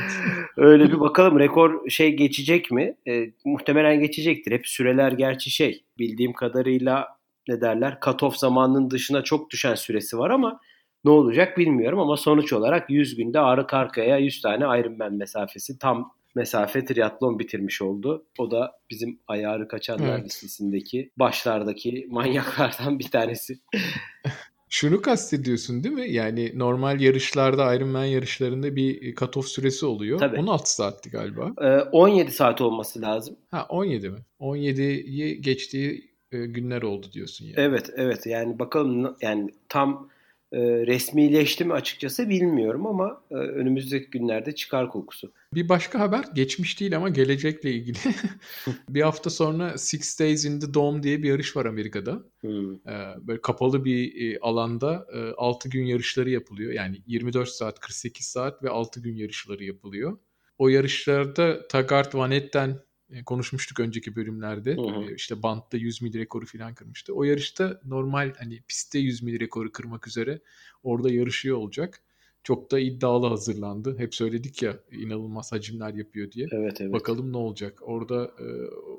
Öyle 0.57 0.93
bir 0.93 1.01
bakalım 1.01 1.39
rekor 1.39 1.91
şey 1.91 2.17
geçecek 2.17 2.71
mi? 2.71 2.97
E, 3.09 3.31
muhtemelen 3.45 4.01
geçecektir. 4.01 4.53
Hep 4.53 4.67
süreler 4.67 5.13
gerçi 5.13 5.51
şey 5.51 5.85
bildiğim 5.99 6.33
kadarıyla 6.33 7.09
ne 7.49 7.61
derler 7.61 7.99
cut-off 8.01 8.39
zamanının 8.39 8.91
dışına 8.91 9.23
çok 9.23 9.51
düşen 9.51 9.75
süresi 9.75 10.19
var 10.19 10.31
ama 10.31 10.61
ne 11.05 11.11
olacak 11.11 11.59
bilmiyorum 11.59 11.99
ama 11.99 12.17
sonuç 12.17 12.53
olarak 12.53 12.91
100 12.91 13.17
günde 13.17 13.41
arka 13.41 13.79
arkaya 13.79 14.19
100 14.19 14.41
tane 14.41 14.65
Ironman 14.81 15.15
mesafesi 15.15 15.79
tam 15.79 16.13
mesafe 16.35 16.85
triatlon 16.85 17.39
bitirmiş 17.39 17.83
oldu. 17.83 18.27
O 18.39 18.51
da 18.51 18.73
bizim 18.91 19.19
ayarı 19.27 19.69
kaçanlar 19.69 20.19
evet. 20.19 20.25
listesindeki 20.25 21.11
başlardaki 21.17 22.07
manyaklardan 22.11 22.99
bir 22.99 23.11
tanesi. 23.11 23.59
Şunu 24.75 25.03
kastediyorsun 25.03 25.85
değil 25.85 25.95
mi? 25.95 26.11
Yani 26.11 26.53
normal 26.55 27.01
yarışlarda 27.01 27.75
Ironman 27.75 28.05
yarışlarında 28.05 28.77
bir 28.77 29.15
cut-off 29.15 29.47
süresi 29.47 29.87
oluyor. 29.87 30.19
Tabii. 30.19 30.41
16 30.41 30.75
saatti 30.75 31.11
galiba. 31.11 31.53
Ee, 31.63 31.67
17 31.93 32.31
saat 32.31 32.61
olması 32.61 33.03
lazım. 33.03 33.37
Ha 33.51 33.67
17 33.69 34.11
mi? 34.11 34.19
17'yi 34.41 35.43
geçtiği 35.43 36.11
e, 36.33 36.39
günler 36.47 36.83
oldu 36.83 37.07
diyorsun 37.13 37.45
yani. 37.45 37.55
Evet 37.57 37.91
evet 37.97 38.27
yani 38.27 38.59
bakalım 38.59 39.17
yani 39.23 39.51
tam 39.69 40.09
e, 40.53 40.87
resmileşti 40.87 41.65
mi 41.65 41.73
açıkçası 41.73 42.29
bilmiyorum 42.29 42.87
ama 42.87 43.23
e, 43.31 43.35
önümüzdeki 43.35 44.11
günlerde 44.11 44.55
çıkar 44.55 44.91
kokusu. 44.91 45.33
Bir 45.55 45.69
başka 45.69 46.01
haber 46.01 46.25
geçmiş 46.35 46.81
değil 46.81 46.97
ama 46.97 47.09
gelecekle 47.09 47.73
ilgili. 47.73 47.99
bir 48.89 49.03
hafta 49.03 49.31
sonra 49.31 49.79
Six 49.79 50.21
Days 50.21 50.45
in 50.45 50.61
the 50.61 50.75
Dome 50.75 51.03
diye 51.03 51.23
bir 51.23 51.29
yarış 51.29 51.57
var 51.57 51.67
Amerika'da. 51.67 52.25
Hmm. 52.41 52.75
E, 52.75 53.17
böyle 53.21 53.41
kapalı 53.41 53.85
bir 53.85 54.33
e, 54.33 54.39
alanda 54.41 55.07
e, 55.15 55.19
6 55.37 55.69
gün 55.69 55.85
yarışları 55.85 56.31
yapılıyor. 56.31 56.73
Yani 56.73 57.03
24 57.07 57.49
saat, 57.49 57.81
48 57.81 58.27
saat 58.27 58.63
ve 58.63 58.71
6 58.71 59.01
gün 59.01 59.17
yarışları 59.17 59.65
yapılıyor. 59.65 60.19
O 60.59 60.69
yarışlarda 60.69 61.69
Taggart 61.69 62.15
Van 62.15 62.31
Etten 62.31 62.79
konuşmuştuk 63.27 63.81
önceki 63.81 64.17
bölümlerde. 64.17 64.77
Hı 64.77 64.81
hı. 64.81 65.11
E, 65.11 65.15
işte 65.15 65.43
bantta 65.43 65.77
100 65.77 66.03
mil 66.03 66.19
rekoru 66.19 66.47
falan 66.47 66.75
kırmıştı. 66.75 67.15
O 67.15 67.25
yarışta 67.25 67.81
normal 67.85 68.33
hani 68.39 68.63
pistte 68.69 68.99
100 68.99 69.23
mil 69.23 69.41
rekoru 69.41 69.73
kırmak 69.73 70.09
üzere 70.09 70.41
orada 70.83 71.13
yarışıyor 71.13 71.57
olacak. 71.57 72.03
Çok 72.45 72.71
da 72.71 72.79
iddialı 72.79 73.27
hazırlandı. 73.27 73.99
Hep 73.99 74.15
söyledik 74.15 74.63
ya 74.63 74.77
inanılmaz 74.93 75.53
hacimler 75.53 75.95
yapıyor 75.95 76.33
diye. 76.33 76.47
Evet, 76.53 76.81
evet. 76.81 76.93
Bakalım 76.93 77.33
ne 77.33 77.37
olacak. 77.37 77.79
Orada 77.83 78.25
e, 78.25 78.47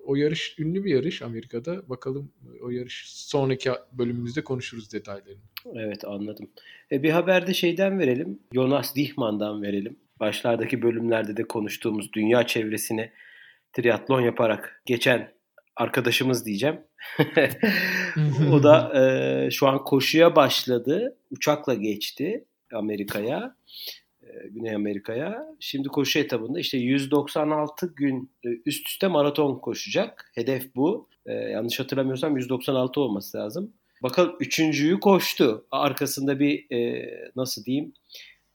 o 0.06 0.16
yarış 0.16 0.60
ünlü 0.60 0.84
bir 0.84 0.96
yarış 0.96 1.22
Amerika'da. 1.22 1.90
Bakalım 1.90 2.32
o 2.62 2.70
yarış 2.70 3.04
sonraki 3.08 3.72
bölümümüzde 3.94 4.44
konuşuruz 4.44 4.94
detaylarını. 4.94 5.42
Evet 5.76 6.06
anladım. 6.06 6.50
E, 6.92 7.04
bir 7.04 7.10
haberde 7.10 7.54
şeyden 7.54 8.00
verelim. 8.00 8.40
Jonas 8.54 8.96
Dihman'dan 8.96 9.62
verelim. 9.62 9.96
Başlardaki 10.20 10.82
bölümlerde 10.82 11.38
de 11.38 11.44
konuştuğumuz 11.44 12.14
dünya 12.14 12.48
çevresine 12.48 13.12
triatlon 13.74 14.22
yaparak 14.22 14.82
geçen 14.86 15.34
arkadaşımız 15.76 16.46
diyeceğim. 16.46 16.80
o 18.52 18.64
da 18.64 19.02
e, 19.02 19.52
şu 19.52 19.68
an 19.68 19.84
koşuya 19.84 20.36
başladı. 20.36 21.18
Uçakla 21.32 21.74
geçti 21.74 22.46
Amerika'ya. 22.74 23.56
E, 24.22 24.28
Güney 24.50 24.76
Amerika'ya. 24.76 25.46
Şimdi 25.60 25.88
koşu 25.88 26.20
etabında 26.20 26.60
işte 26.60 26.78
196 26.78 27.94
gün 27.96 28.32
e, 28.46 28.50
üst 28.66 28.88
üste 28.88 29.08
maraton 29.08 29.60
koşacak. 29.60 30.32
Hedef 30.36 30.76
bu. 30.76 31.10
E, 31.26 31.34
yanlış 31.34 31.80
hatırlamıyorsam 31.80 32.38
196 32.38 33.02
olması 33.02 33.38
lazım. 33.38 33.74
Bakalım 34.04 34.36
üçüncüyü 34.40 35.00
koştu. 35.00 35.66
Arkasında 35.72 36.40
bir 36.40 36.72
e, 36.72 37.10
nasıl 37.36 37.66
diyeyim 37.66 37.94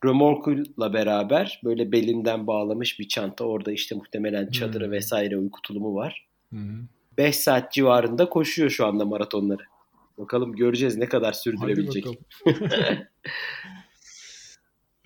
römorkuyla 0.05 0.93
beraber 0.93 1.61
böyle 1.63 1.91
belinden 1.91 2.47
bağlamış 2.47 2.99
bir 2.99 3.07
çanta. 3.07 3.43
Orada 3.45 3.71
işte 3.71 3.95
muhtemelen 3.95 4.51
çadırı 4.51 4.85
hmm. 4.85 4.91
vesaire 4.91 5.37
uyku 5.37 5.61
tulumu 5.61 5.95
var. 5.95 6.27
5 6.51 6.59
hmm. 7.25 7.33
saat 7.33 7.73
civarında 7.73 8.29
koşuyor 8.29 8.69
şu 8.69 8.85
anda 8.85 9.05
maratonları. 9.05 9.63
Bakalım 10.17 10.55
göreceğiz 10.55 10.97
ne 10.97 11.05
kadar 11.05 11.33
sürdürebilecek. 11.33 12.05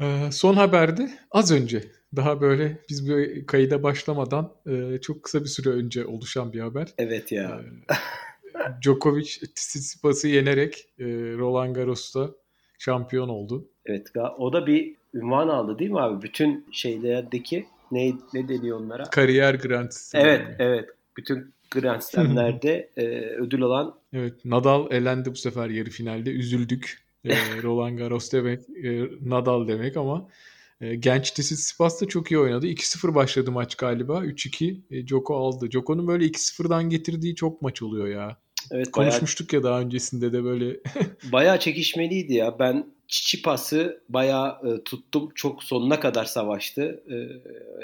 ee, 0.02 0.30
son 0.32 0.54
haberde 0.54 1.10
az 1.32 1.52
önce 1.52 1.84
daha 2.16 2.42
böyle 2.42 2.82
biz 2.90 3.10
bir 3.10 3.46
kayıda 3.46 3.84
başlamadan 3.84 4.56
e, 4.66 5.02
çok 5.02 5.24
kısa 5.24 5.42
bir 5.42 5.50
süre 5.50 5.70
önce 5.70 6.06
oluşan 6.06 6.54
bir 6.54 6.60
haber. 6.60 6.94
Evet 6.98 7.32
ya. 7.32 7.62
Ee, 7.90 7.94
Djokovic 8.82 9.30
Tsitsipas'ı 9.56 10.28
yenerek 10.28 10.90
e, 11.00 11.06
Roland 11.38 11.76
Garros'ta 11.76 12.30
şampiyon 12.80 13.30
oldu. 13.30 13.70
Evet 13.86 14.08
o 14.38 14.54
da 14.54 14.68
bir 14.68 14.96
ünvan 15.14 15.48
aldı 15.48 15.80
değil 15.80 15.92
mi 15.92 16.00
abi? 16.00 16.22
Bütün 16.22 16.66
şeylerdeki 16.72 17.66
ne, 17.92 18.14
ne 18.34 18.48
deniyor 18.48 18.80
onlara? 18.80 19.04
Kariyer 19.04 19.54
Grand 19.56 19.92
Slam. 19.92 20.26
Evet 20.26 20.48
evet. 20.60 20.90
Bütün 21.18 21.54
Grand 21.72 22.02
Slam'lerde 22.02 22.90
e, 22.98 23.06
ödül 23.18 23.64
alan. 23.64 23.96
Evet 24.14 24.46
Nadal 24.46 24.92
elendi 24.92 25.32
bu 25.32 25.36
sefer 25.36 25.70
yarı 25.70 25.90
finalde. 25.90 26.32
Üzüldük. 26.32 27.04
E, 27.26 27.30
Roland 27.64 27.98
Garros 27.98 28.32
demek 28.32 28.60
e, 28.84 29.10
Nadal 29.22 29.68
demek 29.68 29.98
ama 29.98 30.28
e, 30.82 30.96
genç 30.96 31.32
Tsitsipas 31.32 32.02
da 32.02 32.08
çok 32.08 32.32
iyi 32.32 32.40
oynadı. 32.40 32.68
2-0 32.68 33.16
başladı 33.16 33.52
maç 33.52 33.76
galiba. 33.76 34.26
3-2 34.26 34.78
e, 34.92 35.08
Joko 35.08 35.36
aldı. 35.36 35.72
Joko'nun 35.72 36.08
böyle 36.08 36.26
2-0'dan 36.26 36.90
getirdiği 36.90 37.36
çok 37.36 37.62
maç 37.62 37.82
oluyor 37.82 38.08
ya. 38.08 38.38
Evet, 38.72 38.92
Konuşmuştuk 38.92 39.54
bayağı, 39.54 39.64
ya 39.64 39.70
daha 39.70 39.82
öncesinde 39.82 40.34
de 40.34 40.44
böyle. 40.44 40.80
bayağı 41.32 41.60
çekişmeliydi 41.60 42.34
ya. 42.34 42.60
Ben 42.60 42.94
Çiçipas'ı 43.08 44.04
bayağı 44.10 44.50
e, 44.50 44.84
tuttum. 44.84 45.30
Çok 45.36 45.64
sonuna 45.64 46.00
kadar 46.00 46.26
savaştı. 46.26 47.04
E, 47.10 47.16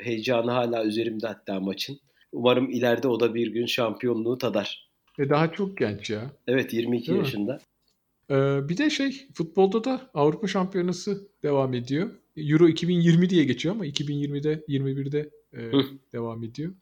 heyecanı 0.03 0.51
hala 0.51 0.85
üzerimde 0.85 1.27
hatta 1.27 1.59
maçın. 1.59 1.99
Umarım 2.31 2.69
ileride 2.69 3.07
o 3.07 3.19
da 3.19 3.33
bir 3.33 3.47
gün 3.47 3.65
şampiyonluğu 3.65 4.37
tadar. 4.37 4.89
E 5.19 5.29
daha 5.29 5.51
çok 5.51 5.77
genç 5.77 6.09
ya. 6.09 6.31
Evet 6.47 6.73
22 6.73 7.07
Değil 7.07 7.19
yaşında. 7.19 7.59
Ee, 8.29 8.69
bir 8.69 8.77
de 8.77 8.89
şey 8.89 9.27
futbolda 9.33 9.83
da 9.83 10.09
Avrupa 10.13 10.47
Şampiyonası 10.47 11.27
devam 11.43 11.73
ediyor. 11.73 12.09
Euro 12.37 12.67
2020 12.67 13.29
diye 13.29 13.43
geçiyor 13.43 13.75
ama 13.75 13.85
2020'de 13.85 14.63
21'de 14.67 15.29
e, 15.53 15.59
devam 16.13 16.43
ediyor. 16.43 16.73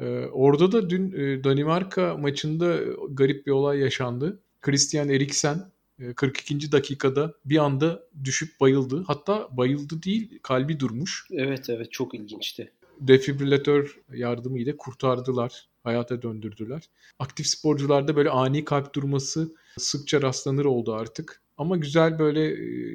Ee, 0.00 0.26
orada 0.32 0.72
da 0.72 0.90
dün 0.90 1.12
e, 1.12 1.44
Danimarka 1.44 2.16
maçında 2.16 2.78
garip 3.10 3.46
bir 3.46 3.52
olay 3.52 3.78
yaşandı. 3.78 4.40
Christian 4.60 5.08
Eriksen 5.08 5.70
42. 6.16 6.54
E, 6.54 6.72
dakikada 6.72 7.34
bir 7.44 7.58
anda 7.58 8.02
düşüp 8.24 8.60
bayıldı. 8.60 9.04
Hatta 9.06 9.48
bayıldı 9.50 10.02
değil, 10.02 10.38
kalbi 10.42 10.80
durmuş. 10.80 11.26
Evet 11.30 11.70
evet 11.70 11.92
çok 11.92 12.14
ilginçti. 12.14 12.72
Defibrilatör 13.00 14.00
yardımıyla 14.12 14.76
kurtardılar, 14.76 15.68
hayata 15.84 16.22
döndürdüler. 16.22 16.82
Aktif 17.18 17.46
sporcularda 17.46 18.16
böyle 18.16 18.30
ani 18.30 18.64
kalp 18.64 18.94
durması 18.94 19.54
sıkça 19.78 20.22
rastlanır 20.22 20.64
oldu 20.64 20.94
artık. 20.94 21.42
Ama 21.58 21.76
güzel 21.76 22.18
böyle 22.18 22.52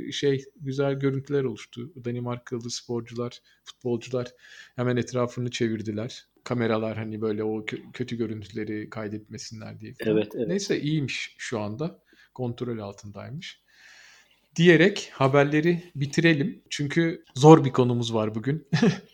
e, 0.07 0.11
şey 0.11 0.45
güzel 0.61 0.93
görüntüler 0.93 1.43
oluştu. 1.43 1.91
Danimarkalı 2.05 2.71
sporcular, 2.71 3.39
futbolcular 3.63 4.27
hemen 4.75 4.97
etrafını 4.97 5.51
çevirdiler. 5.51 6.27
Kameralar 6.43 6.97
hani 6.97 7.21
böyle 7.21 7.43
o 7.43 7.65
kötü 7.93 8.17
görüntüleri 8.17 8.89
kaydetmesinler 8.89 9.79
diye. 9.79 9.93
Evet, 9.99 10.31
evet. 10.35 10.47
Neyse 10.47 10.81
iyiymiş 10.81 11.35
şu 11.37 11.59
anda 11.59 11.99
kontrol 12.33 12.77
altındaymış. 12.77 13.63
Diyerek 14.55 15.09
haberleri 15.13 15.83
bitirelim. 15.95 16.61
Çünkü 16.69 17.23
zor 17.35 17.65
bir 17.65 17.71
konumuz 17.71 18.13
var 18.13 18.35
bugün. 18.35 18.67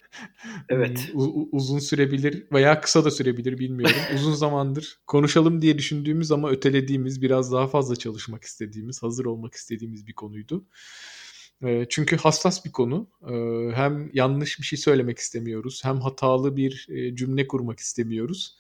evet. 0.70 1.12
U- 1.14 1.50
uzun 1.52 1.80
sürebilir 1.80 2.48
veya 2.52 2.82
kısa 2.82 3.06
da 3.06 3.12
sürebilir 3.12 3.60
bilmiyorum. 3.60 3.96
Uzun 4.16 4.34
zamandır 4.34 5.00
konuşalım 5.08 5.62
diye 5.62 5.78
düşündüğümüz 5.78 6.32
ama 6.32 6.50
ötelediğimiz, 6.50 7.22
biraz 7.22 7.52
daha 7.52 7.68
fazla 7.68 7.96
çalışmak 7.96 8.44
istediğimiz, 8.44 9.04
hazır 9.04 9.26
olmak 9.26 9.54
istediğimiz 9.54 10.08
bir 10.08 10.14
konuydu. 10.14 10.66
Çünkü 11.90 12.18
hassas 12.18 12.66
bir 12.66 12.72
konu. 12.72 13.08
Hem 13.76 14.10
yanlış 14.14 14.60
bir 14.60 14.64
şey 14.64 14.80
söylemek 14.80 15.18
istemiyoruz, 15.18 15.82
hem 15.84 16.02
hatalı 16.02 16.58
bir 16.58 16.88
cümle 17.16 17.48
kurmak 17.48 17.80
istemiyoruz. 17.80 18.58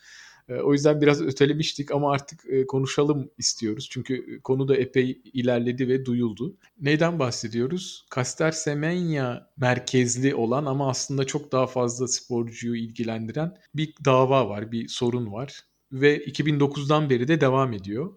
Ee, 0.49 0.55
o 0.55 0.73
yüzden 0.73 1.01
biraz 1.01 1.21
ötelemiştik 1.21 1.91
ama 1.91 2.11
artık 2.11 2.45
e, 2.49 2.67
konuşalım 2.67 3.29
istiyoruz. 3.37 3.87
Çünkü 3.91 4.35
e, 4.35 4.39
konu 4.39 4.67
da 4.67 4.75
epey 4.75 5.21
ilerledi 5.33 5.87
ve 5.87 6.05
duyuldu. 6.05 6.55
Neyden 6.81 7.19
bahsediyoruz? 7.19 8.05
Caster 8.15 8.51
Semenya 8.51 9.49
merkezli 9.57 10.35
olan 10.35 10.65
ama 10.65 10.89
aslında 10.89 11.25
çok 11.25 11.51
daha 11.51 11.67
fazla 11.67 12.07
sporcuyu 12.07 12.75
ilgilendiren 12.75 13.57
bir 13.75 13.93
dava 14.05 14.49
var, 14.49 14.71
bir 14.71 14.87
sorun 14.87 15.31
var. 15.31 15.63
Ve 15.91 16.25
2009'dan 16.25 17.09
beri 17.09 17.27
de 17.27 17.41
devam 17.41 17.73
ediyor. 17.73 18.13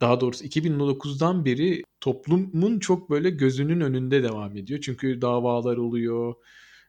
Daha 0.00 0.20
doğrusu 0.20 0.44
2009'dan 0.44 1.44
beri 1.44 1.82
toplumun 2.00 2.78
çok 2.78 3.10
böyle 3.10 3.30
gözünün 3.30 3.80
önünde 3.80 4.22
devam 4.22 4.56
ediyor. 4.56 4.80
Çünkü 4.80 5.20
davalar 5.22 5.76
oluyor, 5.76 6.34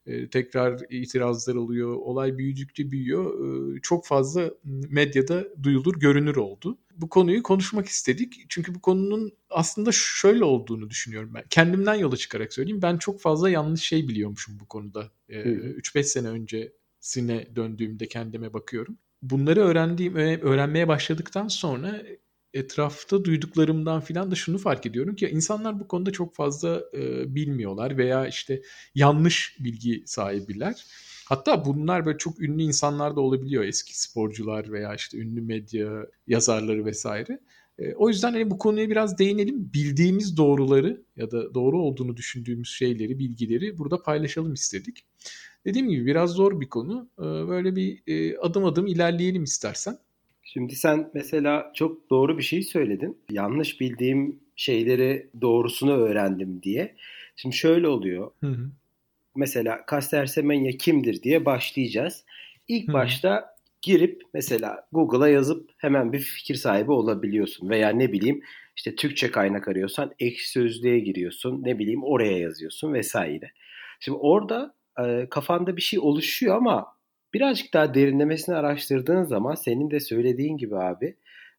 e, 0.06 0.30
tekrar 0.30 0.82
itirazlar 0.90 1.56
oluyor. 1.56 1.96
Olay 1.96 2.38
büyüdükçe 2.38 2.92
büyüyor. 2.92 3.34
E, 3.78 3.82
çok 3.82 4.06
fazla 4.06 4.52
medyada 4.90 5.48
duyulur, 5.64 6.00
görünür 6.00 6.36
oldu. 6.36 6.78
Bu 6.98 7.10
konuyu 7.10 7.44
konuşmak 7.44 7.88
istedik. 7.88 8.46
Çünkü 8.50 8.76
bu 8.76 8.82
konunun 8.82 9.32
aslında 9.50 9.90
şöyle 9.94 10.44
olduğunu 10.44 10.90
düşünüyorum 10.90 11.32
ben. 11.34 11.44
Kendimden 11.50 11.96
yola 11.96 12.18
çıkarak 12.18 12.54
söyleyeyim. 12.54 12.82
Ben 12.82 12.98
çok 12.98 13.22
fazla 13.22 13.50
yanlış 13.50 13.82
şey 13.82 14.08
biliyormuşum 14.08 14.60
bu 14.60 14.66
konuda. 14.68 15.12
E, 15.30 15.42
3-5 15.42 16.04
sene 16.04 16.28
öncesine 16.28 17.56
döndüğümde 17.56 18.08
kendime 18.08 18.54
bakıyorum. 18.54 18.98
Bunları 19.22 19.60
öğrendiğim, 19.60 20.16
öğrenmeye 20.16 20.88
başladıktan 20.88 21.48
sonra 21.48 22.02
etrafta 22.54 23.24
duyduklarımdan 23.24 24.02
filan 24.02 24.32
da 24.32 24.36
şunu 24.36 24.58
fark 24.58 24.86
ediyorum 24.86 25.16
ki 25.16 25.30
insanlar 25.30 25.80
bu 25.80 25.88
konuda 25.88 26.12
çok 26.12 26.36
fazla 26.36 26.84
e, 26.94 27.36
bilmiyorlar 27.36 27.98
veya 27.98 28.28
işte 28.28 28.62
yanlış 28.96 29.58
bilgi 29.60 30.04
sahibiler. 30.06 30.86
Hatta 31.26 31.66
bunlar 31.66 32.06
böyle 32.06 32.18
çok 32.18 32.42
ünlü 32.42 32.64
insanlar 32.64 33.16
da 33.16 33.22
olabiliyor 33.22 33.64
eski 33.64 34.00
sporcular 34.00 34.72
veya 34.72 34.96
işte 34.96 35.18
ünlü 35.18 35.42
medya 35.42 36.06
yazarları 36.28 36.86
vesaire. 36.86 37.40
E, 37.80 37.94
o 37.94 38.10
yüzden 38.10 38.32
hani 38.32 38.52
bu 38.52 38.58
konuya 38.58 38.90
biraz 38.90 39.18
değinelim. 39.18 39.74
Bildiğimiz 39.74 40.38
doğruları 40.38 41.02
ya 41.16 41.32
da 41.32 41.54
doğru 41.54 41.82
olduğunu 41.82 42.18
düşündüğümüz 42.18 42.70
şeyleri, 42.70 43.20
bilgileri 43.20 43.78
burada 43.78 44.04
paylaşalım 44.04 44.54
istedik. 44.54 45.06
Dediğim 45.66 45.90
gibi 45.90 46.06
biraz 46.06 46.32
zor 46.32 46.62
bir 46.62 46.70
konu. 46.70 47.10
E, 47.20 47.24
böyle 47.24 47.76
bir 47.76 48.04
e, 48.08 48.38
adım 48.38 48.66
adım 48.66 48.88
ilerleyelim 48.88 49.44
istersen. 49.44 49.98
Şimdi 50.54 50.76
sen 50.76 51.12
mesela 51.14 51.72
çok 51.76 52.10
doğru 52.10 52.38
bir 52.38 52.44
şey 52.44 52.64
söyledin. 52.64 53.18
Yanlış 53.32 53.82
bildiğim 53.82 54.40
şeyleri 54.56 55.30
doğrusunu 55.42 55.92
öğrendim 55.92 56.64
diye. 56.64 56.96
Şimdi 57.36 57.56
şöyle 57.56 57.88
oluyor. 57.88 58.32
Hı 58.40 58.48
hı. 58.48 58.72
Mesela 59.36 59.86
Caster 59.92 60.26
Semenya 60.26 60.72
kimdir 60.72 61.24
diye 61.24 61.46
başlayacağız. 61.46 62.26
İlk 62.68 62.90
hı. 62.90 62.94
başta 62.94 63.56
girip 63.82 64.22
mesela 64.34 64.88
Google'a 64.92 65.30
yazıp 65.30 65.70
hemen 65.78 66.14
bir 66.14 66.20
fikir 66.20 66.56
sahibi 66.56 66.92
olabiliyorsun. 66.92 67.70
Veya 67.70 67.90
ne 67.90 68.12
bileyim 68.12 68.42
işte 68.76 68.96
Türkçe 68.96 69.32
kaynak 69.32 69.68
arıyorsan 69.68 70.12
ekşi 70.20 70.50
sözlüğe 70.50 71.00
giriyorsun. 71.00 71.64
Ne 71.64 71.80
bileyim 71.80 72.04
oraya 72.04 72.38
yazıyorsun 72.38 72.94
vesaire. 72.94 73.52
Şimdi 74.00 74.18
orada 74.18 74.76
e, 75.06 75.28
kafanda 75.30 75.78
bir 75.78 75.82
şey 75.82 76.00
oluşuyor 76.00 76.56
ama 76.56 76.99
birazcık 77.34 77.74
daha 77.74 77.94
derinlemesine 77.94 78.56
araştırdığın 78.56 79.24
zaman 79.24 79.56
senin 79.56 79.92
de 79.92 80.00
söylediğin 80.00 80.58
gibi 80.58 80.78
abi 80.78 81.16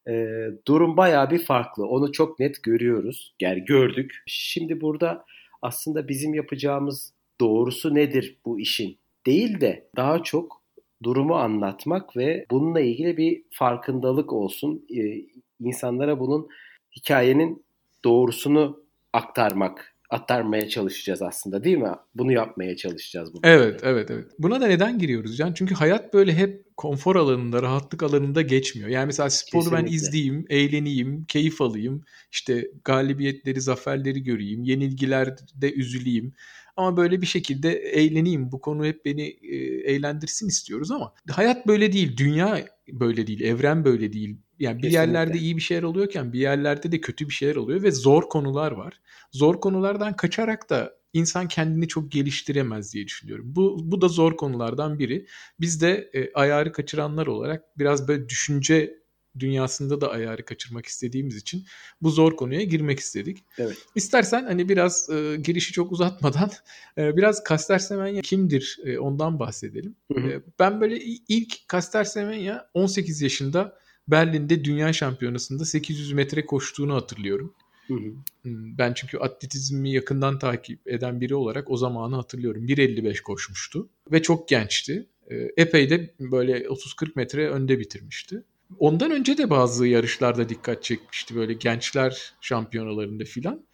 e, 0.08 0.44
durum 0.66 0.96
bayağı 0.96 1.30
bir 1.30 1.44
farklı. 1.44 1.86
Onu 1.86 2.12
çok 2.12 2.40
net 2.40 2.62
görüyoruz. 2.62 3.34
Yani 3.40 3.64
gördük. 3.64 4.22
Şimdi 4.26 4.80
burada 4.80 5.24
aslında 5.62 6.08
bizim 6.08 6.34
yapacağımız 6.34 7.12
doğrusu 7.40 7.94
nedir 7.94 8.36
bu 8.44 8.60
işin 8.60 8.98
değil 9.26 9.60
de 9.60 9.88
daha 9.96 10.22
çok 10.22 10.62
durumu 11.02 11.34
anlatmak 11.34 12.16
ve 12.16 12.46
bununla 12.50 12.80
ilgili 12.80 13.16
bir 13.16 13.42
farkındalık 13.50 14.32
olsun. 14.32 14.86
E, 14.96 15.22
insanlara 15.60 16.20
bunun 16.20 16.48
hikayenin 16.96 17.64
doğrusunu 18.04 18.80
aktarmak 19.12 19.96
aktarmaya 20.10 20.68
çalışacağız 20.68 21.22
aslında 21.22 21.64
değil 21.64 21.76
mi? 21.76 21.92
Bunu 22.14 22.32
yapmaya 22.32 22.76
çalışacağız. 22.76 23.34
Bu 23.34 23.40
evet, 23.42 23.80
evet, 23.82 24.10
evet. 24.10 24.26
Buna 24.38 24.60
da 24.60 24.66
neden 24.66 24.98
giriyoruz 24.98 25.36
Can? 25.36 25.52
Çünkü 25.54 25.74
hayat 25.74 26.14
böyle 26.14 26.34
hep 26.34 26.64
konfor 26.76 27.16
alanında, 27.16 27.62
rahatlık 27.62 28.02
alanında 28.02 28.42
geçmiyor. 28.42 28.88
Yani 28.88 29.06
mesela 29.06 29.30
sporu 29.30 29.62
Kesinlikle. 29.62 29.86
ben 29.86 29.92
izleyeyim, 29.92 30.44
eğleneyim, 30.50 31.24
keyif 31.24 31.60
alayım, 31.60 32.04
işte 32.32 32.70
galibiyetleri, 32.84 33.60
zaferleri 33.60 34.22
göreyim, 34.22 34.64
yenilgilerde 34.64 35.72
üzüleyim. 35.72 36.32
Ama 36.76 36.96
böyle 36.96 37.22
bir 37.22 37.26
şekilde 37.26 37.72
eğleneyim, 37.72 38.52
bu 38.52 38.60
konu 38.60 38.84
hep 38.84 39.04
beni 39.04 39.22
e, 39.42 39.56
eğlendirsin 39.92 40.48
istiyoruz 40.48 40.90
ama 40.90 41.12
hayat 41.30 41.66
böyle 41.66 41.92
değil, 41.92 42.16
dünya 42.16 42.66
böyle 42.92 43.26
değil, 43.26 43.40
evren 43.40 43.84
böyle 43.84 44.12
değil 44.12 44.36
yani 44.60 44.76
bir 44.76 44.82
Kesinlikle. 44.82 45.00
yerlerde 45.00 45.38
iyi 45.38 45.56
bir 45.56 45.62
şeyler 45.62 45.82
oluyorken 45.82 46.32
bir 46.32 46.38
yerlerde 46.38 46.92
de 46.92 47.00
kötü 47.00 47.28
bir 47.28 47.34
şeyler 47.34 47.56
oluyor 47.56 47.82
ve 47.82 47.90
zor 47.90 48.28
konular 48.28 48.72
var. 48.72 49.00
Zor 49.32 49.60
konulardan 49.60 50.16
kaçarak 50.16 50.70
da 50.70 51.00
insan 51.12 51.48
kendini 51.48 51.88
çok 51.88 52.12
geliştiremez 52.12 52.94
diye 52.94 53.06
düşünüyorum. 53.06 53.46
Bu, 53.56 53.78
bu 53.82 54.00
da 54.00 54.08
zor 54.08 54.36
konulardan 54.36 54.98
biri. 54.98 55.26
Biz 55.60 55.82
de 55.82 56.10
e, 56.14 56.32
ayarı 56.32 56.72
kaçıranlar 56.72 57.26
olarak 57.26 57.78
biraz 57.78 58.08
böyle 58.08 58.28
düşünce 58.28 59.00
dünyasında 59.38 60.00
da 60.00 60.10
ayarı 60.10 60.44
kaçırmak 60.44 60.86
istediğimiz 60.86 61.36
için 61.36 61.66
bu 62.02 62.10
zor 62.10 62.36
konuya 62.36 62.62
girmek 62.62 62.98
istedik. 62.98 63.44
Evet. 63.58 63.76
İstersen 63.94 64.44
hani 64.44 64.68
biraz 64.68 65.10
e, 65.10 65.36
girişi 65.36 65.72
çok 65.72 65.92
uzatmadan 65.92 66.50
e, 66.98 67.16
biraz 67.16 67.42
Caster 67.48 67.78
Semenya 67.78 68.22
kimdir 68.22 68.78
e, 68.84 68.98
ondan 68.98 69.38
bahsedelim. 69.38 69.96
Hı 70.12 70.20
hı. 70.20 70.28
E, 70.28 70.42
ben 70.58 70.80
böyle 70.80 71.00
ilk 71.28 71.68
Caster 71.68 72.04
Semenya 72.04 72.70
18 72.74 73.22
yaşında 73.22 73.80
Berlin'de 74.10 74.64
dünya 74.64 74.92
şampiyonasında 74.92 75.64
800 75.64 76.12
metre 76.12 76.46
koştuğunu 76.46 76.94
hatırlıyorum. 76.94 77.54
Hı 77.86 77.94
hı. 77.94 78.12
Hmm, 78.42 78.78
ben 78.78 78.94
çünkü 78.94 79.18
atletizmi 79.18 79.92
yakından 79.92 80.38
takip 80.38 80.88
eden 80.88 81.20
biri 81.20 81.34
olarak 81.34 81.70
o 81.70 81.76
zamanı 81.76 82.16
hatırlıyorum. 82.16 82.66
1.55 82.66 83.22
koşmuştu 83.22 83.88
ve 84.12 84.22
çok 84.22 84.48
gençti. 84.48 85.06
Ee, 85.30 85.48
epey 85.56 85.90
de 85.90 86.14
böyle 86.20 86.58
30-40 86.58 87.10
metre 87.16 87.50
önde 87.50 87.78
bitirmişti. 87.78 88.42
Ondan 88.78 89.10
önce 89.10 89.38
de 89.38 89.50
bazı 89.50 89.86
yarışlarda 89.86 90.48
dikkat 90.48 90.84
çekmişti 90.84 91.36
böyle 91.36 91.52
gençler 91.52 92.34
şampiyonalarında 92.40 93.24
filan. 93.24 93.64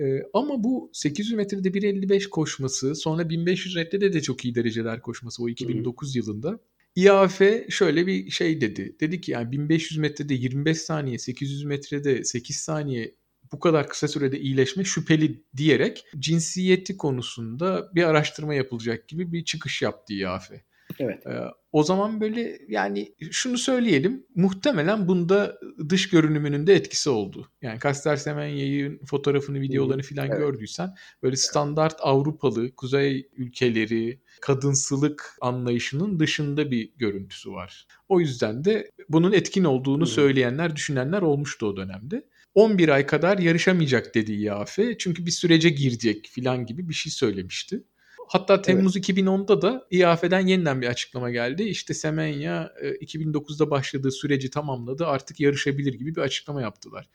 Ee, 0.00 0.22
ama 0.32 0.64
bu 0.64 0.90
800 0.92 1.32
metrede 1.32 1.68
1.55 1.68 2.28
koşması 2.28 2.94
sonra 2.94 3.28
1500 3.28 3.76
metrede 3.76 4.12
de 4.12 4.22
çok 4.22 4.44
iyi 4.44 4.54
dereceler 4.54 5.02
koşması 5.02 5.42
o 5.42 5.48
2009 5.48 6.08
hı 6.08 6.12
hı. 6.12 6.18
yılında 6.18 6.58
IAF 6.96 7.40
şöyle 7.68 8.06
bir 8.06 8.30
şey 8.30 8.60
dedi. 8.60 8.96
Dedi 9.00 9.20
ki 9.20 9.30
yani 9.30 9.52
1500 9.52 9.98
metrede 9.98 10.34
25 10.34 10.78
saniye, 10.78 11.18
800 11.18 11.64
metrede 11.64 12.24
8 12.24 12.56
saniye 12.56 13.16
bu 13.52 13.60
kadar 13.60 13.88
kısa 13.88 14.08
sürede 14.08 14.40
iyileşme 14.40 14.84
şüpheli 14.84 15.44
diyerek 15.56 16.04
cinsiyeti 16.18 16.96
konusunda 16.96 17.90
bir 17.94 18.02
araştırma 18.02 18.54
yapılacak 18.54 19.08
gibi 19.08 19.32
bir 19.32 19.44
çıkış 19.44 19.82
yaptı 19.82 20.14
IAF. 20.14 20.50
Evet. 20.98 21.26
Ee, 21.26 21.40
o 21.72 21.82
zaman 21.82 22.20
böyle 22.20 22.58
yani 22.68 23.14
şunu 23.30 23.58
söyleyelim 23.58 24.26
muhtemelen 24.34 25.08
bunda 25.08 25.58
dış 25.88 26.08
görünümünün 26.08 26.66
de 26.66 26.74
etkisi 26.74 27.10
oldu. 27.10 27.48
Yani 27.62 27.80
Caster 27.80 28.16
Semenya'nın 28.16 29.00
fotoğrafını, 29.04 29.60
videolarını 29.60 30.02
falan 30.02 30.26
evet. 30.26 30.38
gördüysen 30.38 30.94
böyle 31.22 31.36
standart 31.36 31.96
Avrupalı, 32.00 32.74
kuzey 32.74 33.28
ülkeleri, 33.36 34.20
kadınsılık 34.40 35.36
anlayışının 35.40 36.20
dışında 36.20 36.70
bir 36.70 36.92
görüntüsü 36.96 37.52
var. 37.52 37.86
O 38.08 38.20
yüzden 38.20 38.64
de 38.64 38.90
bunun 39.08 39.32
etkin 39.32 39.64
olduğunu 39.64 40.06
söyleyenler, 40.06 40.76
düşünenler 40.76 41.22
olmuştu 41.22 41.66
o 41.66 41.76
dönemde. 41.76 42.26
11 42.54 42.88
ay 42.88 43.06
kadar 43.06 43.38
yarışamayacak 43.38 44.14
dedi 44.14 44.32
IAF 44.32 44.78
çünkü 44.98 45.26
bir 45.26 45.30
sürece 45.30 45.68
girecek 45.68 46.26
filan 46.32 46.66
gibi 46.66 46.88
bir 46.88 46.94
şey 46.94 47.12
söylemişti. 47.12 47.84
Hatta 48.28 48.62
Temmuz 48.62 48.96
evet. 48.96 49.08
2010'da 49.08 49.62
da 49.62 49.86
IAF'den 49.90 50.46
yeniden 50.46 50.82
bir 50.82 50.86
açıklama 50.86 51.30
geldi. 51.30 51.62
İşte 51.62 51.94
Semenya 51.94 52.72
2009'da 53.00 53.64
e, 53.64 53.70
başladığı 53.70 54.10
süreci 54.10 54.50
tamamladı 54.50 55.06
artık 55.06 55.40
yarışabilir 55.40 55.94
gibi 55.94 56.16
bir 56.16 56.20
açıklama 56.20 56.62
yaptılar. 56.62 57.08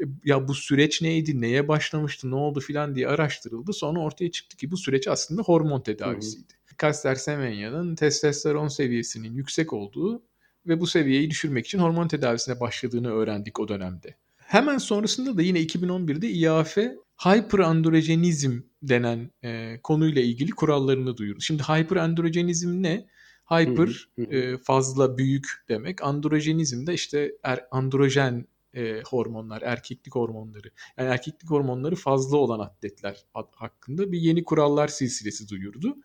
E, 0.00 0.04
ya 0.24 0.48
bu 0.48 0.54
süreç 0.54 1.02
neydi, 1.02 1.40
neye 1.40 1.68
başlamıştı, 1.68 2.30
ne 2.30 2.34
oldu 2.34 2.60
filan 2.60 2.94
diye 2.94 3.08
araştırıldı. 3.08 3.72
Sonra 3.72 4.00
ortaya 4.00 4.30
çıktı 4.30 4.56
ki 4.56 4.70
bu 4.70 4.76
süreç 4.76 5.08
aslında 5.08 5.42
hormon 5.42 5.80
tedavisiydi. 5.80 6.52
Caster 6.82 7.14
Semenya'nın 7.14 7.94
testosteron 7.94 8.68
seviyesinin 8.68 9.34
yüksek 9.34 9.72
olduğu 9.72 10.22
ve 10.66 10.80
bu 10.80 10.86
seviyeyi 10.86 11.30
düşürmek 11.30 11.66
için 11.66 11.78
hormon 11.78 12.08
tedavisine 12.08 12.60
başladığını 12.60 13.12
öğrendik 13.12 13.60
o 13.60 13.68
dönemde. 13.68 14.14
Hemen 14.36 14.78
sonrasında 14.78 15.36
da 15.36 15.42
yine 15.42 15.60
2011'de 15.60 16.28
IAF 16.28 16.78
hyperandrojenizm 17.24 18.60
denen 18.82 19.30
e, 19.44 19.80
konuyla 19.82 20.22
ilgili 20.22 20.50
kurallarını 20.50 21.16
duyurdu. 21.16 21.40
Şimdi 21.40 21.62
hyperandrojenizm 21.62 22.82
ne? 22.82 23.06
Hyper 23.50 24.08
e, 24.30 24.58
fazla 24.58 25.18
büyük 25.18 25.46
demek. 25.68 26.02
Androjenizm 26.04 26.86
de 26.86 26.94
işte 26.94 27.32
er, 27.42 27.66
androjen 27.70 28.46
e, 28.74 29.02
hormonlar, 29.06 29.62
erkeklik 29.62 30.14
hormonları. 30.14 30.70
Yani 30.98 31.08
erkeklik 31.08 31.50
hormonları 31.50 31.96
fazla 31.96 32.36
olan 32.36 32.58
atletler 32.58 33.26
hakkında 33.32 34.12
bir 34.12 34.18
yeni 34.18 34.44
kurallar 34.44 34.88
silsilesi 34.88 35.48
duyurdu. 35.48 35.96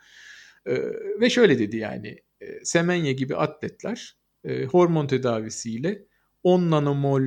E, 0.65 0.73
ve 1.21 1.29
şöyle 1.29 1.59
dedi 1.59 1.77
yani 1.77 2.17
e, 2.41 2.65
Semenya 2.65 3.11
gibi 3.11 3.35
atletler 3.35 4.17
e, 4.43 4.65
hormon 4.65 5.07
tedavisiyle 5.07 6.05
10 6.43 6.71
nanomol 6.71 7.23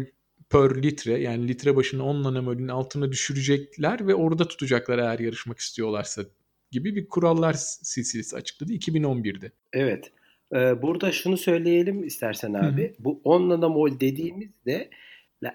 per 0.50 0.82
litre 0.82 1.20
yani 1.20 1.48
litre 1.48 1.76
başına 1.76 2.04
10 2.04 2.22
nanomolün 2.22 2.68
altına 2.68 3.12
düşürecekler 3.12 4.06
ve 4.06 4.14
orada 4.14 4.48
tutacaklar 4.48 4.98
eğer 4.98 5.18
yarışmak 5.18 5.58
istiyorlarsa 5.58 6.22
gibi 6.70 6.96
bir 6.96 7.08
kurallar 7.08 7.52
silsilesi 7.82 8.36
açıkladı 8.36 8.72
2011'de. 8.72 9.52
Evet. 9.72 10.12
Ee, 10.54 10.82
burada 10.82 11.12
şunu 11.12 11.36
söyleyelim 11.36 12.04
istersen 12.04 12.54
abi. 12.54 12.82
Hı-hı. 12.82 12.94
Bu 12.98 13.20
10 13.24 13.48
nanomol 13.48 14.00
dediğimizde 14.00 14.90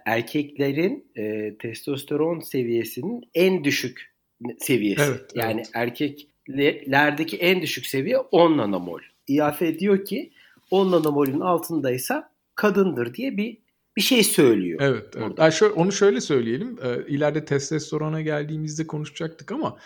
erkeklerin 0.05 1.11
e, 1.15 1.57
testosteron 1.57 2.39
seviyesinin 2.39 3.23
en 3.35 3.63
düşük 3.63 4.13
seviyesi. 4.59 5.01
Evet, 5.01 5.31
yani 5.35 5.61
evet. 5.61 5.71
erkek 5.73 6.27
steroidlerdeki 6.49 7.37
en 7.37 7.61
düşük 7.61 7.85
seviye 7.85 8.17
10 8.17 8.57
nanomol. 8.57 8.99
IAF 9.27 9.61
diyor 9.79 10.05
ki 10.05 10.31
10 10.71 10.91
nanomolün 10.91 11.39
altındaysa 11.39 12.31
kadındır 12.55 13.13
diye 13.13 13.37
bir 13.37 13.57
bir 13.97 14.01
şey 14.01 14.23
söylüyor. 14.23 14.79
Evet. 14.83 15.05
evet. 15.17 15.31
Yani 15.37 15.53
şöyle, 15.53 15.73
onu 15.73 15.91
şöyle 15.91 16.21
söyleyelim. 16.21 16.77
E, 16.83 17.07
ileride 17.07 17.45
testosterona 17.45 18.21
geldiğimizde 18.21 18.87
konuşacaktık 18.87 19.51
ama 19.51 19.77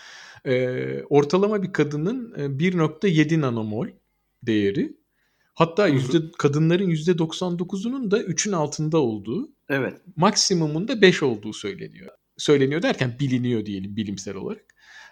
e, 0.45 1.03
ortalama 1.03 1.63
bir 1.63 1.73
kadının 1.73 2.33
e, 2.37 2.41
1.7 2.41 3.41
nanomol 3.41 3.87
değeri. 4.43 4.97
Hatta 5.53 5.87
yüzde 5.87 6.17
kadınların 6.37 6.89
%99'unun 6.89 8.11
da 8.11 8.21
3'ün 8.21 8.53
altında 8.53 8.97
olduğu. 8.97 9.49
Evet. 9.69 9.93
Maksimumun 10.15 10.87
da 10.87 11.01
5 11.01 11.23
olduğu 11.23 11.53
söyleniyor. 11.53 12.11
Söyleniyor 12.37 12.81
derken 12.81 13.15
biliniyor 13.19 13.65
diyelim 13.65 13.95
bilimsel 13.95 14.35
olarak. 14.35 14.65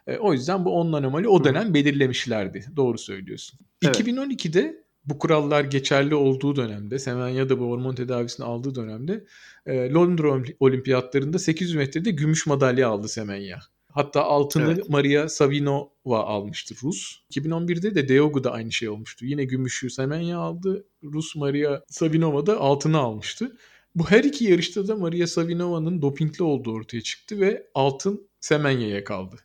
E, 0.07 0.17
o 0.17 0.33
yüzden 0.33 0.65
bu 0.65 0.71
10 0.71 0.91
nanomoli 0.91 1.27
o 1.27 1.43
dönem 1.43 1.73
belirlemişlerdi. 1.73 2.65
Doğru 2.75 2.97
söylüyorsun. 2.97 3.59
Evet. 3.83 3.99
2012'de 3.99 4.82
bu 5.05 5.19
kurallar 5.19 5.63
geçerli 5.63 6.15
olduğu 6.15 6.55
dönemde, 6.55 6.99
Semenya 6.99 7.49
da 7.49 7.59
bu 7.59 7.69
hormon 7.69 7.95
tedavisini 7.95 8.45
aldığı 8.45 8.75
dönemde 8.75 9.25
e, 9.65 9.91
Londra 9.91 10.43
olimpiyatlarında 10.59 11.39
800 11.39 11.75
metrede 11.75 12.11
gümüş 12.11 12.47
madalya 12.47 12.89
aldı 12.89 13.07
Semenya. 13.07 13.59
Hatta 13.93 14.23
altını 14.23 14.73
evet. 14.73 14.89
Maria 14.89 15.29
Savinova 15.29 16.23
almıştı 16.23 16.75
Rus. 16.83 17.19
2011'de 17.31 17.95
de 17.95 18.09
Deogu 18.09 18.43
da 18.43 18.51
aynı 18.51 18.71
şey 18.71 18.89
olmuştu. 18.89 19.25
Yine 19.25 19.45
gümüşü 19.45 19.89
Semenya 19.89 20.37
aldı. 20.37 20.85
Rus 21.03 21.35
Maria 21.35 21.81
Savinova 21.87 22.45
da 22.45 22.59
altını 22.59 22.97
almıştı. 22.97 23.57
Bu 23.95 24.11
her 24.11 24.23
iki 24.23 24.45
yarışta 24.45 24.87
da 24.87 24.95
Maria 24.95 25.27
Savinova'nın 25.27 26.01
dopingli 26.01 26.43
olduğu 26.43 26.73
ortaya 26.73 27.01
çıktı 27.01 27.39
ve 27.39 27.67
altın 27.73 28.27
Semenya'ya 28.39 29.03
kaldı. 29.03 29.35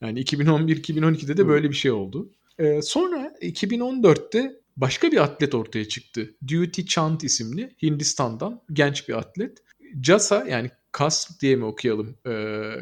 Yani 0.00 0.20
2011-2012'de 0.20 1.36
de 1.36 1.48
böyle 1.48 1.70
bir 1.70 1.74
şey 1.74 1.90
oldu. 1.90 2.30
Ee, 2.58 2.82
sonra 2.82 3.32
2014'te 3.42 4.60
başka 4.80 5.12
bir 5.12 5.22
atlet 5.22 5.54
ortaya 5.54 5.88
çıktı. 5.88 6.34
Duty 6.48 6.82
Chand 6.82 7.20
isimli 7.20 7.76
Hindistan'dan 7.82 8.62
genç 8.72 9.08
bir 9.08 9.14
atlet. 9.14 9.58
JASA 10.02 10.44
yani 10.48 10.70
CAS 10.98 11.40
diye 11.40 11.56
mi 11.56 11.64
okuyalım? 11.64 12.18
E, 12.26 12.32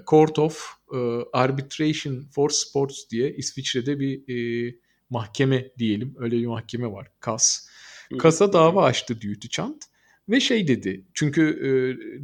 Court 0.06 0.38
of 0.38 0.72
e, 0.94 0.98
Arbitration 1.32 2.26
for 2.34 2.50
Sports 2.50 3.10
diye 3.10 3.36
İsviçre'de 3.36 4.00
bir 4.00 4.34
e, 4.34 4.74
mahkeme 5.10 5.72
diyelim. 5.78 6.14
Öyle 6.18 6.36
bir 6.36 6.46
mahkeme 6.46 6.92
var. 6.92 7.08
CAS. 7.26 7.68
CAS'a 8.22 8.52
dava 8.52 8.84
açtı 8.84 9.14
Duty 9.14 9.48
Chand. 9.48 9.82
Ve 10.28 10.40
şey 10.40 10.68
dedi. 10.68 11.06
Çünkü 11.14 11.42
e, 11.42 11.70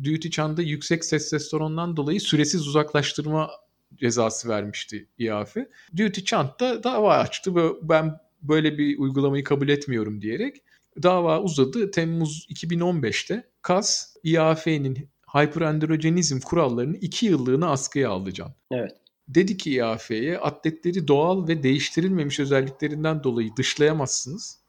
Duty 0.05 0.29
Chand'a 0.29 0.63
yüksek 0.63 1.03
testosterondan 1.03 1.97
dolayı 1.97 2.21
süresiz 2.21 2.69
uzaklaştırma 2.69 3.51
cezası 3.95 4.49
vermişti 4.49 5.09
IAF. 5.19 5.57
Duty 5.97 6.21
Chand 6.21 6.49
da 6.61 6.85
dava 6.85 7.17
açtı 7.17 7.57
ve 7.57 7.69
ben 7.83 8.24
böyle 8.45 8.79
bir 8.79 8.99
uygulamayı 8.99 9.45
kabul 9.45 9.69
etmiyorum 9.69 10.23
diyerek 10.23 10.57
dava 11.03 11.43
uzadı. 11.43 11.91
Temmuz 11.91 12.47
2015'te 12.51 13.51
CAS 13.69 14.17
IAF'nin 14.25 15.09
hyperandrogenizm 15.35 16.41
kurallarını 16.41 16.97
2 16.97 17.27
yıllığına 17.27 17.71
askıya 17.71 18.11
aldı 18.11 18.33
Can. 18.33 18.55
Evet. 18.71 18.93
Dedi 19.29 19.57
ki 19.57 19.71
IAF'ye 19.71 20.39
atletleri 20.39 21.09
doğal 21.09 21.49
ve 21.49 21.63
değiştirilmemiş 21.63 22.41
özelliklerinden 22.41 23.25
dolayı 23.25 23.51
dışlayamazsınız. 23.57 24.61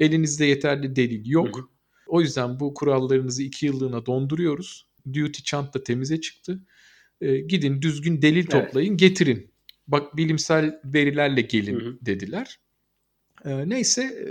Elinizde 0.00 0.44
yeterli 0.44 0.96
delil 0.96 1.26
yok. 1.26 1.56
Hı 1.56 1.60
hı. 1.60 1.66
O 2.06 2.20
yüzden 2.20 2.60
bu 2.60 2.74
kurallarınızı 2.74 3.42
2 3.42 3.66
yıllığına 3.66 4.06
donduruyoruz. 4.06 4.86
Duty 5.12 5.42
chant 5.42 5.74
da 5.74 5.82
temize 5.82 6.20
çıktı. 6.20 6.60
E, 7.20 7.36
gidin 7.36 7.82
düzgün 7.82 8.22
delil 8.22 8.36
evet. 8.36 8.50
toplayın 8.50 8.96
getirin. 8.96 9.50
Bak 9.88 10.16
bilimsel 10.16 10.80
verilerle 10.84 11.40
gelin 11.40 11.80
hı 11.80 11.84
hı. 11.84 11.98
dediler. 12.02 12.58
E, 13.44 13.68
neyse 13.68 14.02
e, 14.02 14.28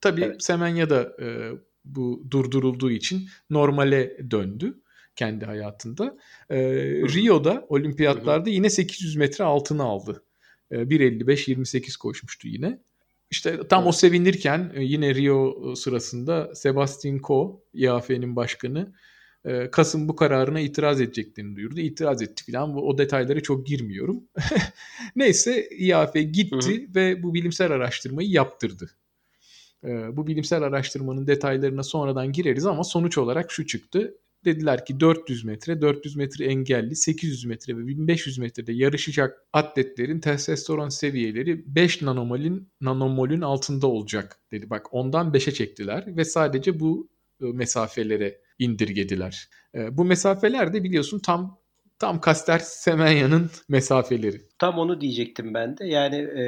tabii 0.00 0.24
evet. 0.24 0.42
Semenya 0.42 0.90
da 0.90 1.16
e, 1.22 1.50
bu 1.84 2.26
durdurulduğu 2.30 2.90
için 2.90 3.28
normale 3.50 4.30
döndü 4.30 4.80
kendi 5.16 5.44
hayatında. 5.44 6.16
E, 6.50 6.58
Rio'da 7.14 7.66
olimpiyatlarda 7.68 8.50
yine 8.50 8.70
800 8.70 9.16
metre 9.16 9.44
altına 9.44 9.84
aldı. 9.84 10.24
E, 10.70 10.76
1.55-28 10.76 11.98
koşmuştu 11.98 12.48
yine. 12.48 12.78
İşte 13.30 13.68
tam 13.68 13.82
evet. 13.82 13.88
o 13.88 13.92
sevinirken 13.92 14.72
e, 14.74 14.82
yine 14.82 15.14
Rio 15.14 15.74
sırasında 15.74 16.54
Sebastian 16.54 17.18
Coe, 17.18 17.56
IAF'nin 17.74 18.36
başkanı, 18.36 18.92
e, 19.46 19.70
Kasım 19.70 20.08
bu 20.08 20.16
kararına 20.16 20.60
itiraz 20.60 21.00
edeceklerini 21.00 21.56
duyurdu. 21.56 21.80
İtiraz 21.80 22.22
etti 22.22 22.52
falan. 22.52 22.76
O 22.76 22.98
detaylara 22.98 23.40
çok 23.40 23.66
girmiyorum. 23.66 24.24
Neyse 25.16 25.68
IAF 25.78 26.14
gitti 26.14 26.56
hı 26.68 26.72
hı. 26.72 26.94
ve 26.94 27.22
bu 27.22 27.34
bilimsel 27.34 27.72
araştırmayı 27.72 28.30
yaptırdı. 28.30 28.90
E, 29.84 30.16
bu 30.16 30.26
bilimsel 30.26 30.62
araştırmanın 30.62 31.26
detaylarına 31.26 31.82
sonradan 31.82 32.32
gireriz 32.32 32.66
ama 32.66 32.84
sonuç 32.84 33.18
olarak 33.18 33.52
şu 33.52 33.66
çıktı. 33.66 34.14
Dediler 34.44 34.84
ki 34.84 35.00
400 35.00 35.44
metre, 35.44 35.80
400 35.80 36.16
metre 36.16 36.44
engelli, 36.44 36.96
800 36.96 37.44
metre 37.44 37.76
ve 37.76 37.86
1500 37.86 38.38
metrede 38.38 38.72
yarışacak 38.72 39.42
atletlerin 39.52 40.20
testosteron 40.20 40.88
seviyeleri 40.88 41.74
5 41.74 42.02
nanomolün 42.02 42.68
nanomolün 42.80 43.40
altında 43.40 43.86
olacak 43.86 44.40
dedi. 44.52 44.70
Bak 44.70 44.94
ondan 44.94 45.32
5'e 45.32 45.52
çektiler 45.52 46.16
ve 46.16 46.24
sadece 46.24 46.80
bu 46.80 47.08
e, 47.40 47.44
mesafelere 47.44 48.45
indirgediler. 48.58 49.48
E, 49.74 49.96
bu 49.96 50.04
mesafeler 50.04 50.72
de 50.72 50.84
biliyorsun 50.84 51.18
tam 51.18 51.58
tam 51.98 52.20
Kaster 52.20 52.58
Semenya'nın 52.58 53.50
mesafeleri. 53.68 54.42
Tam 54.58 54.78
onu 54.78 55.00
diyecektim 55.00 55.54
ben 55.54 55.78
de. 55.78 55.86
Yani 55.86 56.16
e, 56.16 56.44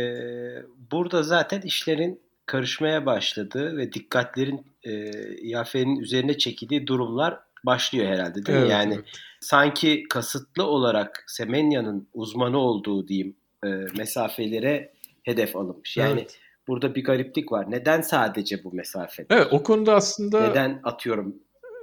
burada 0.90 1.22
zaten 1.22 1.60
işlerin 1.60 2.20
karışmaya 2.46 3.06
başladı 3.06 3.76
ve 3.76 3.92
dikkatlerin 3.92 4.66
e, 4.82 5.10
IAF'nin 5.36 5.96
üzerine 5.96 6.38
çekildiği 6.38 6.86
durumlar 6.86 7.38
başlıyor 7.64 8.06
herhalde 8.06 8.46
değil 8.46 8.58
evet, 8.58 8.68
mi? 8.68 8.72
Yani 8.72 8.94
evet. 8.94 9.04
sanki 9.40 10.04
kasıtlı 10.10 10.64
olarak 10.64 11.24
Semenya'nın 11.26 12.08
uzmanı 12.14 12.58
olduğu 12.58 13.08
diyeyim 13.08 13.36
e, 13.64 13.68
mesafelere 13.96 14.92
hedef 15.22 15.56
alınmış. 15.56 15.96
Yani 15.96 16.20
evet. 16.20 16.38
burada 16.68 16.94
bir 16.94 17.04
gariplik 17.04 17.52
var. 17.52 17.70
Neden 17.70 18.00
sadece 18.00 18.64
bu 18.64 18.72
mesafe? 18.72 19.26
Evet 19.30 19.46
o 19.50 19.62
konuda 19.62 19.94
aslında... 19.94 20.48
Neden 20.48 20.80
atıyorum 20.84 21.36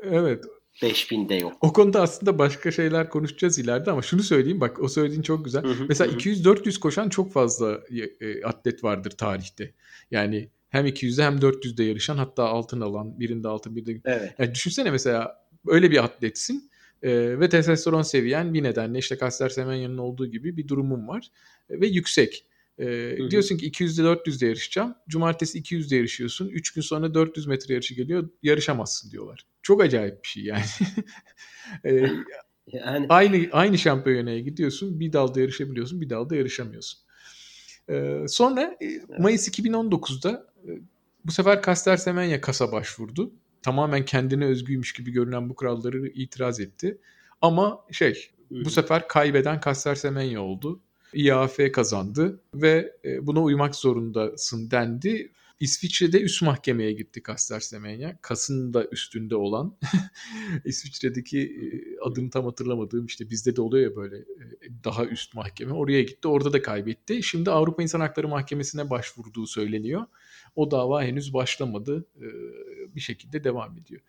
Evet 0.04 0.46
5000'de 0.82 1.36
yok. 1.36 1.54
O 1.62 1.74
konuda 1.74 2.02
aslında 2.02 2.40
başka 2.40 2.72
şeyler 2.72 3.10
konuşacağız 3.10 3.60
ileride 3.60 3.92
ama 3.92 4.02
şunu 4.02 4.24
söyleyeyim 4.24 4.62
bak 4.62 4.80
o 4.80 4.88
söylediğin 4.88 5.22
çok 5.22 5.46
güzel. 5.46 5.64
Hı 5.64 5.68
hı, 5.68 5.86
Mesela 5.90 6.12
hı. 6.12 6.18
200-400 6.18 6.80
koşan 6.80 7.10
çok 7.10 7.34
fazla 7.34 7.80
e, 8.22 8.44
atlet 8.44 8.84
vardır 8.84 9.12
tarihte. 9.12 9.74
Yani 10.12 10.50
hem 10.70 10.86
200'de 10.88 11.24
hem 11.24 11.36
400'de 11.36 11.84
yarışan 11.84 12.18
hatta 12.18 12.44
altın 12.44 12.82
alan 12.82 13.20
birinde 13.20 13.48
altın 13.48 13.76
birinde. 13.76 14.02
Evet. 14.06 14.36
Yani 14.40 14.56
düşünsene 14.56 14.92
mesela 14.92 15.46
öyle 15.68 15.92
bir 15.92 16.04
atletsin 16.04 16.72
e, 17.04 17.40
ve 17.40 17.50
testosteron 17.50 18.02
seviyen 18.02 18.54
bir 18.54 18.64
nedenle 18.64 19.00
işte 19.00 19.18
Kasper 19.18 19.50
Semenya'nın 19.50 19.98
olduğu 19.98 20.28
gibi 20.28 20.58
bir 20.58 20.68
durumum 20.68 21.08
var 21.08 21.28
e, 21.70 21.82
ve 21.82 21.88
yüksek. 21.88 22.46
E, 22.80 23.18
diyorsun 23.32 23.58
ki 23.58 23.72
200'de 23.72 24.02
400'de 24.02 24.46
yarışacağım. 24.46 24.96
Cumartesi 25.10 25.60
200'de 25.60 25.96
yarışıyorsun. 25.96 26.48
3 26.48 26.74
gün 26.74 26.82
sonra 26.82 27.14
400 27.14 27.48
metre 27.48 27.74
yarışı 27.74 27.94
geliyor. 27.94 28.30
Yarışamazsın 28.44 29.12
diyorlar. 29.12 29.46
Çok 29.64 29.82
acayip 29.82 30.24
bir 30.24 30.28
şey 30.28 30.44
yani. 30.44 30.64
e, 31.86 31.92
yani 32.72 33.06
aynı 33.10 33.48
aynı 33.52 33.78
şampiyonaya 33.78 34.40
gidiyorsun. 34.40 35.00
Bir 35.00 35.14
dalda 35.14 35.40
yarışabiliyorsun, 35.40 36.02
bir 36.02 36.10
dalda 36.10 36.36
yarışamıyorsun. 36.36 37.00
E, 37.90 38.26
sonra 38.28 38.78
e, 38.82 39.02
Mayıs 39.20 39.50
2019'da 39.50 40.48
e, 40.68 40.70
bu 41.26 41.32
sefer 41.32 41.62
Kaster 41.62 41.98
Semenya 41.98 42.42
kasa 42.42 42.72
başvurdu 42.72 43.32
tamamen 43.66 44.06
kendine 44.06 44.46
özgüymüş 44.46 44.94
gibi 44.94 45.12
görünen 45.12 45.50
bu 45.50 45.56
kuralları 45.56 46.08
itiraz 46.08 46.60
etti. 46.60 46.98
Ama 47.42 47.86
şey 47.92 48.32
bu 48.52 48.70
sefer 48.70 49.08
kaybeden 49.08 49.60
Kasser 49.60 49.96
Semenya 49.96 50.42
oldu. 50.42 50.80
IAF 51.14 51.58
kazandı 51.74 52.40
ve 52.54 52.94
e, 53.06 53.28
buna 53.28 53.44
uymak 53.44 53.76
zorundasın 53.76 54.72
dendi. 54.72 55.32
İsviçre'de 55.60 56.22
üst 56.22 56.42
mahkemeye 56.42 56.94
gitti 56.94 57.24
Kasper 57.24 57.60
Semenya. 57.60 58.18
Kas'ın 58.22 58.74
da 58.74 58.86
üstünde 58.86 59.36
olan. 59.36 59.78
İsviçre'deki 60.66 61.40
e, 61.40 61.66
adını 62.02 62.30
tam 62.30 62.46
hatırlamadığım 62.46 63.06
işte 63.06 63.30
bizde 63.30 63.56
de 63.56 63.62
oluyor 63.62 63.92
ya 63.92 63.96
böyle 63.96 64.18
e, 64.18 64.26
daha 64.84 65.06
üst 65.06 65.34
mahkeme. 65.34 65.74
Oraya 65.74 66.02
gitti. 66.02 66.28
Orada 66.28 66.54
da 66.54 66.62
kaybetti. 66.62 67.24
Şimdi 67.24 67.52
Avrupa 67.52 67.84
İnsan 67.84 68.00
Hakları 68.00 68.28
Mahkemesi'ne 68.28 68.90
başvurduğu 68.90 69.48
söyleniyor. 69.48 70.06
O 70.56 70.72
dava 70.72 71.04
henüz 71.04 71.34
başlamadı. 71.34 72.06
Bir 72.96 73.02
şekilde 73.02 73.44
devam 73.44 73.78
ediyor. 73.78 74.02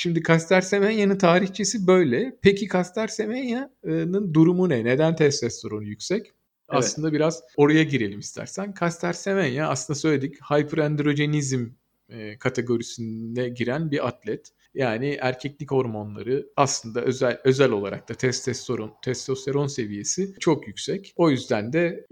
Şimdi 0.00 0.22
Kaster 0.22 0.60
Semenya'nın 0.60 1.18
tarihçesi 1.18 1.86
böyle. 1.86 2.38
Peki 2.42 2.68
Kaster 2.68 3.08
Semenya'nın 3.08 4.34
durumu 4.34 4.68
ne? 4.68 4.84
Neden 4.84 5.16
testosteronu 5.16 5.84
yüksek? 5.84 6.26
Evet. 6.26 6.34
Aslında 6.68 7.12
biraz 7.12 7.42
oraya 7.56 7.82
girelim 7.82 8.18
istersen. 8.18 8.74
Kaster 8.74 9.12
Semenya 9.12 9.68
aslında 9.68 9.98
söyledik 9.98 10.36
hyperandrogenizm 10.50 11.66
e, 12.08 12.38
kategorisine 12.38 13.48
giren 13.48 13.90
bir 13.90 14.06
atlet. 14.08 14.52
Yani 14.74 15.18
erkeklik 15.20 15.70
hormonları 15.70 16.46
aslında 16.56 17.02
özel 17.02 17.40
özel 17.44 17.70
olarak 17.70 18.08
da 18.08 18.14
testosteron 18.14 18.92
testosteron 19.02 19.66
seviyesi 19.66 20.34
çok 20.40 20.66
yüksek. 20.68 21.12
O 21.16 21.30
yüzden 21.30 21.72
de 21.72 22.06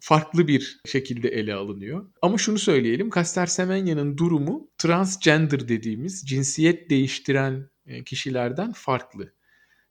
farklı 0.00 0.48
bir 0.48 0.80
şekilde 0.86 1.28
ele 1.28 1.54
alınıyor. 1.54 2.10
Ama 2.22 2.38
şunu 2.38 2.58
söyleyelim, 2.58 3.10
Caster 3.14 3.46
Semenya'nın 3.46 4.16
durumu 4.18 4.70
transgender 4.78 5.68
dediğimiz 5.68 6.22
cinsiyet 6.26 6.90
değiştiren 6.90 7.70
e, 7.86 8.04
kişilerden 8.04 8.72
farklı. 8.72 9.32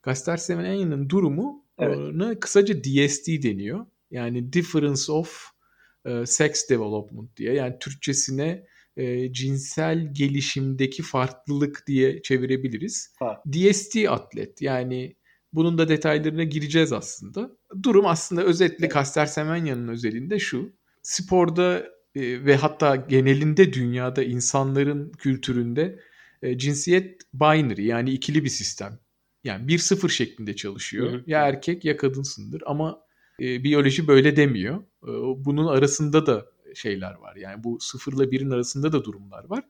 Caster 0.06 0.38
Semenya'nın 0.38 1.10
durumu 1.10 1.65
evet. 1.80 2.39
kısaca 2.39 2.84
DSD 2.84 3.43
deniyor. 3.43 3.86
Yani 4.12 4.54
Difference 4.54 5.12
of 5.12 5.45
e, 6.06 6.26
Sex 6.26 6.69
Development 6.69 7.38
diye. 7.38 7.54
Yani 7.54 7.76
Türkçesine 7.80 8.65
e, 8.98 9.34
cinsel 9.34 10.13
gelişimdeki 10.13 11.04
farklılık 11.04 11.84
diye 11.88 12.22
çevirebiliriz. 12.22 13.13
Ha. 13.19 13.43
DST 13.52 13.98
atlet 14.08 14.62
yani 14.62 15.15
bunun 15.54 15.78
da 15.78 15.90
detaylarına 15.90 16.44
gireceğiz 16.44 16.94
aslında. 16.94 17.52
Durum 17.84 18.06
aslında 18.06 18.44
özetle 18.44 18.86
evet. 18.86 18.94
Caster 18.94 19.26
Semenya'nın 19.26 19.88
özelinde 19.88 20.40
şu. 20.40 20.74
Sporda 21.02 21.88
e, 22.16 22.46
ve 22.46 22.56
hatta 22.56 22.96
genelinde 22.96 23.74
dünyada 23.74 24.24
insanların 24.24 25.12
kültüründe 25.12 26.00
e, 26.42 26.58
cinsiyet 26.58 27.22
binary 27.34 27.86
yani 27.86 28.12
ikili 28.12 28.44
bir 28.44 28.50
sistem. 28.50 29.00
Yani 29.44 29.68
bir 29.68 29.78
sıfır 29.78 30.10
şeklinde 30.10 30.56
çalışıyor. 30.56 31.12
Hı 31.12 31.16
hı. 31.16 31.24
Ya 31.28 31.48
erkek 31.48 31.86
ya 31.86 31.98
kadınsındır 31.98 32.64
ama 32.66 33.02
e, 33.42 33.64
biyoloji 33.64 34.08
böyle 34.08 34.36
demiyor. 34.36 34.78
E, 35.04 35.12
bunun 35.46 35.68
arasında 35.68 36.26
da 36.26 36.46
şeyler 36.76 37.14
var. 37.14 37.36
Yani 37.36 37.64
bu 37.64 37.80
sıfırla 37.80 38.32
birin 38.32 38.52
arasında 38.52 38.92
da 38.92 39.04
durumlar 39.06 39.50
var. 39.50 39.64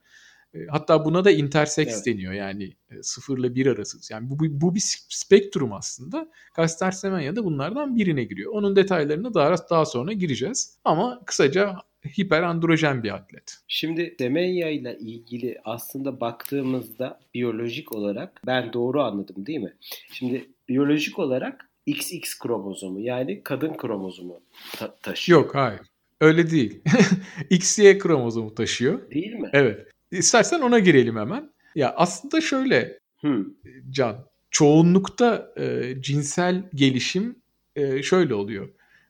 Hatta 0.69 1.05
buna 1.05 1.25
da 1.25 1.31
intersex 1.31 1.87
evet. 1.87 2.05
deniyor 2.05 2.33
yani 2.33 2.73
sıfırla 3.01 3.55
bir 3.55 3.65
arası. 3.65 4.13
Yani 4.13 4.29
bu, 4.29 4.39
bu, 4.39 4.45
bu 4.49 4.75
bir 4.75 4.83
spektrum 5.09 5.73
aslında. 5.73 6.31
Caster 6.57 6.91
Semenya 6.91 7.35
da 7.35 7.45
bunlardan 7.45 7.95
birine 7.95 8.23
giriyor. 8.23 8.53
Onun 8.53 8.75
detaylarına 8.75 9.33
daha, 9.33 9.55
daha 9.69 9.85
sonra 9.85 10.13
gireceğiz. 10.13 10.77
Ama 10.85 11.21
kısaca 11.25 11.75
hiper 12.17 12.43
androjen 12.43 13.03
bir 13.03 13.15
atlet. 13.15 13.57
Şimdi 13.67 14.15
Semenya 14.17 14.69
ile 14.69 14.97
ilgili 14.99 15.57
aslında 15.63 16.19
baktığımızda 16.19 17.19
biyolojik 17.33 17.91
olarak 17.91 18.41
ben 18.45 18.73
doğru 18.73 19.01
anladım 19.01 19.45
değil 19.45 19.59
mi? 19.59 19.73
Şimdi 20.11 20.49
biyolojik 20.69 21.19
olarak 21.19 21.69
XX 21.85 22.39
kromozomu 22.39 22.99
yani 22.99 23.43
kadın 23.43 23.73
kromozomu 23.77 24.39
ta- 24.77 24.95
taşıyor. 24.95 25.41
Yok 25.41 25.55
hayır. 25.55 25.81
Öyle 26.21 26.51
değil. 26.51 26.81
XY 27.49 27.97
kromozomu 27.97 28.55
taşıyor. 28.55 29.11
Değil 29.11 29.33
mi? 29.33 29.49
Evet. 29.53 29.87
İstersen 30.11 30.59
ona 30.59 30.79
girelim 30.79 31.17
hemen. 31.17 31.51
Ya 31.75 31.93
aslında 31.97 32.41
şöyle 32.41 32.99
hmm. 33.19 33.45
Can, 33.89 34.25
çoğunlukta 34.51 35.53
e, 35.57 35.93
cinsel 36.01 36.69
gelişim 36.73 37.35
e, 37.75 38.03
şöyle 38.03 38.33
oluyor. 38.33 38.69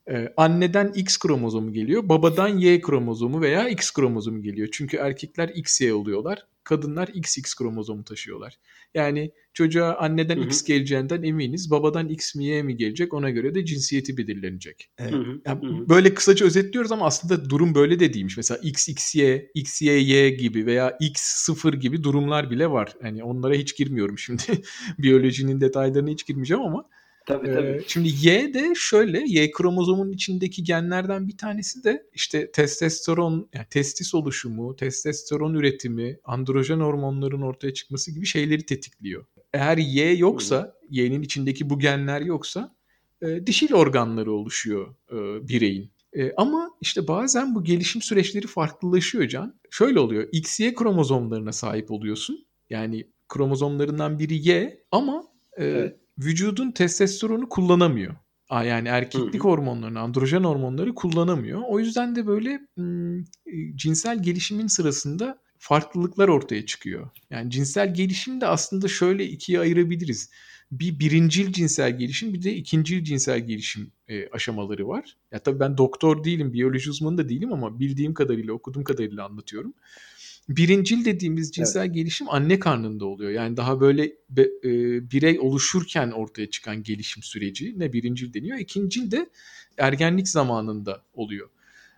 E, 0.09 0.33
anneden 0.37 0.91
X 0.95 1.19
kromozomu 1.19 1.73
geliyor, 1.73 2.09
babadan 2.09 2.57
Y 2.57 2.81
kromozomu 2.81 3.41
veya 3.41 3.69
X 3.69 3.93
kromozomu 3.93 4.41
geliyor. 4.41 4.67
Çünkü 4.71 4.97
erkekler 4.97 5.49
XY 5.49 5.91
oluyorlar 5.91 6.45
kadınlar 6.69 7.07
XX 7.07 7.55
kromozomu 7.55 8.03
taşıyorlar. 8.03 8.59
Yani 8.93 9.31
çocuğa 9.53 9.95
anneden 9.95 10.37
hı 10.37 10.41
hı. 10.41 10.45
X 10.45 10.63
geleceğinden 10.63 11.23
eminiz. 11.23 11.71
Babadan 11.71 12.09
X 12.09 12.35
mi 12.35 12.45
Y 12.45 12.63
mi 12.63 12.77
gelecek 12.77 13.13
ona 13.13 13.29
göre 13.29 13.55
de 13.55 13.65
cinsiyeti 13.65 14.17
belirlenecek. 14.17 14.89
Evet. 14.97 15.13
Yani. 15.45 15.89
Böyle 15.89 16.13
kısaca 16.13 16.45
özetliyoruz 16.45 16.91
ama 16.91 17.05
aslında 17.05 17.49
durum 17.49 17.75
böyle 17.75 17.99
de 17.99 18.13
değilmiş. 18.13 18.37
Mesela 18.37 18.59
X, 18.63 18.89
XY, 18.89 19.35
XY, 19.53 19.89
Y 19.89 20.29
gibi 20.29 20.65
veya 20.65 20.97
X, 20.99 21.21
0 21.21 21.73
gibi 21.73 22.03
durumlar 22.03 22.51
bile 22.51 22.71
var. 22.71 22.93
Yani 23.03 23.23
onlara 23.23 23.53
hiç 23.53 23.77
girmiyorum 23.77 24.17
şimdi. 24.17 24.43
Biyolojinin 24.99 25.61
detaylarına 25.61 26.09
hiç 26.09 26.25
girmeyeceğim 26.25 26.63
ama 26.63 26.85
Tabii 27.25 27.47
tabii. 27.47 27.67
Ee, 27.67 27.81
şimdi 27.87 28.09
Y 28.27 28.53
de 28.53 28.73
şöyle 28.75 29.23
Y 29.27 29.51
kromozomun 29.51 30.11
içindeki 30.11 30.63
genlerden 30.63 31.27
bir 31.27 31.37
tanesi 31.37 31.83
de 31.83 32.03
işte 32.13 32.51
testosteron, 32.51 33.49
yani 33.53 33.65
testis 33.69 34.15
oluşumu, 34.15 34.75
testosteron 34.75 35.53
üretimi, 35.53 36.19
androjen 36.23 36.79
hormonların 36.79 37.41
ortaya 37.41 37.73
çıkması 37.73 38.11
gibi 38.11 38.25
şeyleri 38.25 38.65
tetikliyor. 38.65 39.25
Eğer 39.53 39.77
Y 39.77 40.13
yoksa, 40.17 40.73
Y'nin 40.89 41.21
içindeki 41.21 41.69
bu 41.69 41.79
genler 41.79 42.21
yoksa 42.21 42.75
e, 43.21 43.47
dişil 43.47 43.73
organları 43.73 44.31
oluşuyor 44.31 44.95
e, 45.11 45.47
bireyin. 45.47 45.91
E, 46.13 46.31
ama 46.37 46.71
işte 46.81 47.07
bazen 47.07 47.55
bu 47.55 47.63
gelişim 47.63 48.01
süreçleri 48.01 48.47
farklılaşıyor 48.47 49.27
Can. 49.27 49.59
Şöyle 49.69 49.99
oluyor. 49.99 50.27
XY 50.31 50.73
kromozomlarına 50.73 51.51
sahip 51.51 51.91
oluyorsun. 51.91 52.45
Yani 52.69 53.07
kromozomlarından 53.27 54.19
biri 54.19 54.47
Y 54.47 54.83
ama 54.91 55.23
e, 55.57 55.65
evet 55.65 55.97
vücudun 56.19 56.71
testosteronu 56.71 57.49
kullanamıyor. 57.49 58.15
Yani 58.51 58.87
erkeklik 58.87 59.33
Hı-hı. 59.33 59.51
hormonlarını, 59.51 59.99
androjen 59.99 60.43
hormonları 60.43 60.95
kullanamıyor. 60.95 61.61
O 61.67 61.79
yüzden 61.79 62.15
de 62.15 62.27
böyle 62.27 62.59
ım, 62.77 63.25
cinsel 63.75 64.23
gelişimin 64.23 64.67
sırasında 64.67 65.39
farklılıklar 65.57 66.27
ortaya 66.27 66.65
çıkıyor. 66.65 67.09
Yani 67.29 67.51
cinsel 67.51 67.93
gelişim 67.93 68.41
de 68.41 68.47
aslında 68.47 68.87
şöyle 68.87 69.25
ikiye 69.25 69.59
ayırabiliriz. 69.59 70.29
Bir 70.71 70.99
birincil 70.99 71.53
cinsel 71.53 71.97
gelişim 71.97 72.33
bir 72.33 72.43
de 72.43 72.55
ikincil 72.55 73.03
cinsel 73.03 73.39
gelişim 73.39 73.91
e, 74.07 74.29
aşamaları 74.29 74.87
var. 74.87 75.17
Ya 75.31 75.39
tabii 75.39 75.59
ben 75.59 75.77
doktor 75.77 76.23
değilim, 76.23 76.53
biyoloji 76.53 76.89
uzmanı 76.89 77.17
da 77.17 77.29
değilim 77.29 77.53
ama 77.53 77.79
bildiğim 77.79 78.13
kadarıyla, 78.13 78.53
okuduğum 78.53 78.83
kadarıyla 78.83 79.25
anlatıyorum 79.25 79.73
birincil 80.49 81.05
dediğimiz 81.05 81.51
cinsel 81.51 81.85
evet. 81.85 81.95
gelişim 81.95 82.29
anne 82.29 82.59
karnında 82.59 83.05
oluyor. 83.05 83.31
Yani 83.31 83.57
daha 83.57 83.81
böyle 83.81 84.13
be, 84.29 84.41
e, 84.41 84.71
birey 85.11 85.39
oluşurken 85.39 86.11
ortaya 86.11 86.49
çıkan 86.49 86.83
gelişim 86.83 87.23
süreci 87.23 87.79
ne 87.79 87.93
birincil 87.93 88.33
deniyor. 88.33 88.57
İkincil 88.57 89.11
de 89.11 89.29
ergenlik 89.77 90.27
zamanında 90.27 91.03
oluyor. 91.13 91.49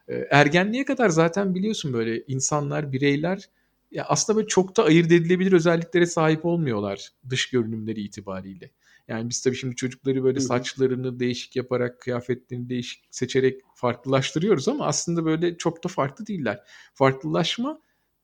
E, 0.08 0.16
ergenliğe 0.16 0.86
kadar 0.86 1.10
zaten 1.10 1.56
biliyorsun 1.56 1.94
böyle 1.94 2.24
insanlar, 2.28 2.92
bireyler 2.92 3.50
ya 3.92 4.06
aslında 4.06 4.38
böyle 4.38 4.48
çok 4.48 4.78
da 4.78 4.84
ayırt 4.84 5.12
edilebilir 5.12 5.52
özelliklere 5.52 6.06
sahip 6.06 6.46
olmuyorlar 6.46 7.10
dış 7.30 7.50
görünümleri 7.50 8.02
itibariyle. 8.02 8.72
Yani 9.08 9.30
biz 9.30 9.42
tabii 9.42 9.56
şimdi 9.56 9.76
çocukları 9.76 10.24
böyle 10.24 10.40
saçlarını 10.40 11.20
değişik 11.20 11.56
yaparak, 11.56 12.02
kıyafetlerini 12.02 12.70
değişik 12.70 13.04
seçerek 13.12 13.62
farklılaştırıyoruz 13.76 14.68
ama 14.68 14.86
aslında 14.86 15.26
böyle 15.26 15.58
çok 15.58 15.84
da 15.84 15.88
farklı 15.88 16.28
değiller. 16.28 16.64
Farklılaşma 16.94 17.82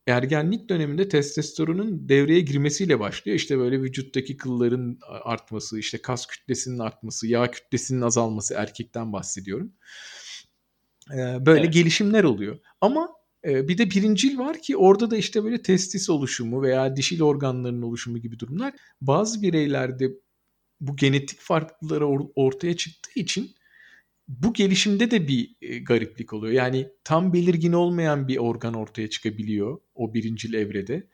ergenlik 0.08 0.70
döneminde 0.70 1.10
testosteronun 1.10 2.10
devreye 2.10 2.40
girmesiyle 2.40 3.00
başlıyor. 3.00 3.36
İşte 3.36 3.58
böyle 3.58 3.82
vücuttaki 3.82 4.38
kılların 4.38 5.00
artması, 5.24 5.80
işte 5.80 5.98
kas 5.98 6.28
kütlesinin 6.28 6.80
artması, 6.80 7.28
yağ 7.28 7.52
kütlesinin 7.52 8.02
azalması 8.02 8.54
erkekten 8.54 9.14
bahsediyorum. 9.14 9.74
Ee, 11.14 11.46
böyle 11.46 11.62
evet. 11.62 11.74
gelişimler 11.74 12.24
oluyor. 12.24 12.60
Ama 12.82 13.10
e, 13.46 13.68
bir 13.68 13.78
de 13.78 13.92
birincil 13.92 14.38
var 14.38 14.62
ki 14.62 14.78
orada 14.78 15.12
da 15.12 15.18
işte 15.18 15.44
böyle 15.44 15.62
testis 15.62 16.10
oluşumu 16.10 16.62
veya 16.62 16.96
dişil 16.96 17.22
organların 17.22 17.82
oluşumu 17.82 18.18
gibi 18.18 18.40
durumlar 18.40 18.74
bazı 19.02 19.42
bireylerde 19.42 20.12
bu 20.82 20.96
genetik 20.96 21.40
farklılıkları 21.40 22.08
ortaya 22.36 22.78
çıktığı 22.78 23.20
için 23.20 23.57
bu 24.28 24.54
gelişimde 24.54 25.12
de 25.12 25.28
bir 25.28 25.56
e, 25.62 25.80
gariplik 25.80 26.34
oluyor. 26.34 26.54
Yani 26.54 26.90
tam 27.04 27.34
belirgin 27.34 27.74
olmayan 27.74 28.28
bir 28.28 28.38
organ 28.38 28.74
ortaya 28.74 29.10
çıkabiliyor 29.10 29.78
o 29.96 30.14
birincil 30.14 30.54
evrede. 30.54 31.08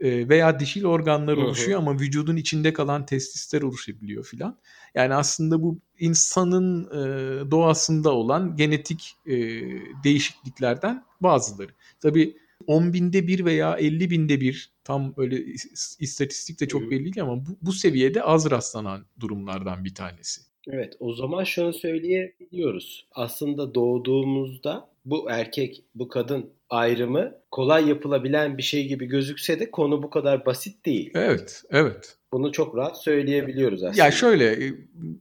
E, 0.00 0.28
veya 0.28 0.60
dişil 0.60 0.84
organlar 0.84 1.36
oluşuyor 1.36 1.78
ama 1.78 2.00
vücudun 2.00 2.36
içinde 2.36 2.72
kalan 2.72 3.06
testisler 3.06 3.62
oluşabiliyor 3.62 4.24
filan. 4.24 4.58
Yani 4.94 5.14
aslında 5.14 5.62
bu 5.62 5.80
insanın 5.98 6.84
e, 6.84 7.50
doğasında 7.50 8.10
olan 8.10 8.56
genetik 8.56 9.16
e, 9.26 9.36
değişikliklerden 10.04 11.04
bazıları. 11.20 11.70
Tabii 12.00 12.36
10 12.66 12.92
binde 12.92 13.26
bir 13.26 13.44
veya 13.44 13.76
50 13.76 14.10
binde 14.10 14.40
bir 14.40 14.72
tam 14.84 15.14
öyle 15.16 15.44
istatistik 15.98 16.60
de 16.60 16.68
çok 16.68 16.90
belli 16.90 17.04
değil 17.04 17.22
ama 17.22 17.46
bu, 17.46 17.58
bu 17.62 17.72
seviyede 17.72 18.22
az 18.22 18.50
rastlanan 18.50 19.06
durumlardan 19.20 19.84
bir 19.84 19.94
tanesi. 19.94 20.47
Evet, 20.72 20.96
o 21.00 21.12
zaman 21.12 21.44
şunu 21.44 21.72
söyleyebiliyoruz. 21.72 23.06
Aslında 23.12 23.74
doğduğumuzda 23.74 24.88
bu 25.04 25.30
erkek, 25.30 25.84
bu 25.94 26.08
kadın 26.08 26.50
ayrımı 26.70 27.34
kolay 27.50 27.88
yapılabilen 27.88 28.58
bir 28.58 28.62
şey 28.62 28.88
gibi 28.88 29.06
gözükse 29.06 29.60
de 29.60 29.70
konu 29.70 30.02
bu 30.02 30.10
kadar 30.10 30.46
basit 30.46 30.86
değil. 30.86 31.10
Evet, 31.14 31.62
evet. 31.70 32.16
Bunu 32.32 32.52
çok 32.52 32.76
rahat 32.76 33.02
söyleyebiliyoruz 33.02 33.82
aslında. 33.82 34.04
Ya 34.04 34.10
şöyle, 34.10 34.66
e, 34.66 34.74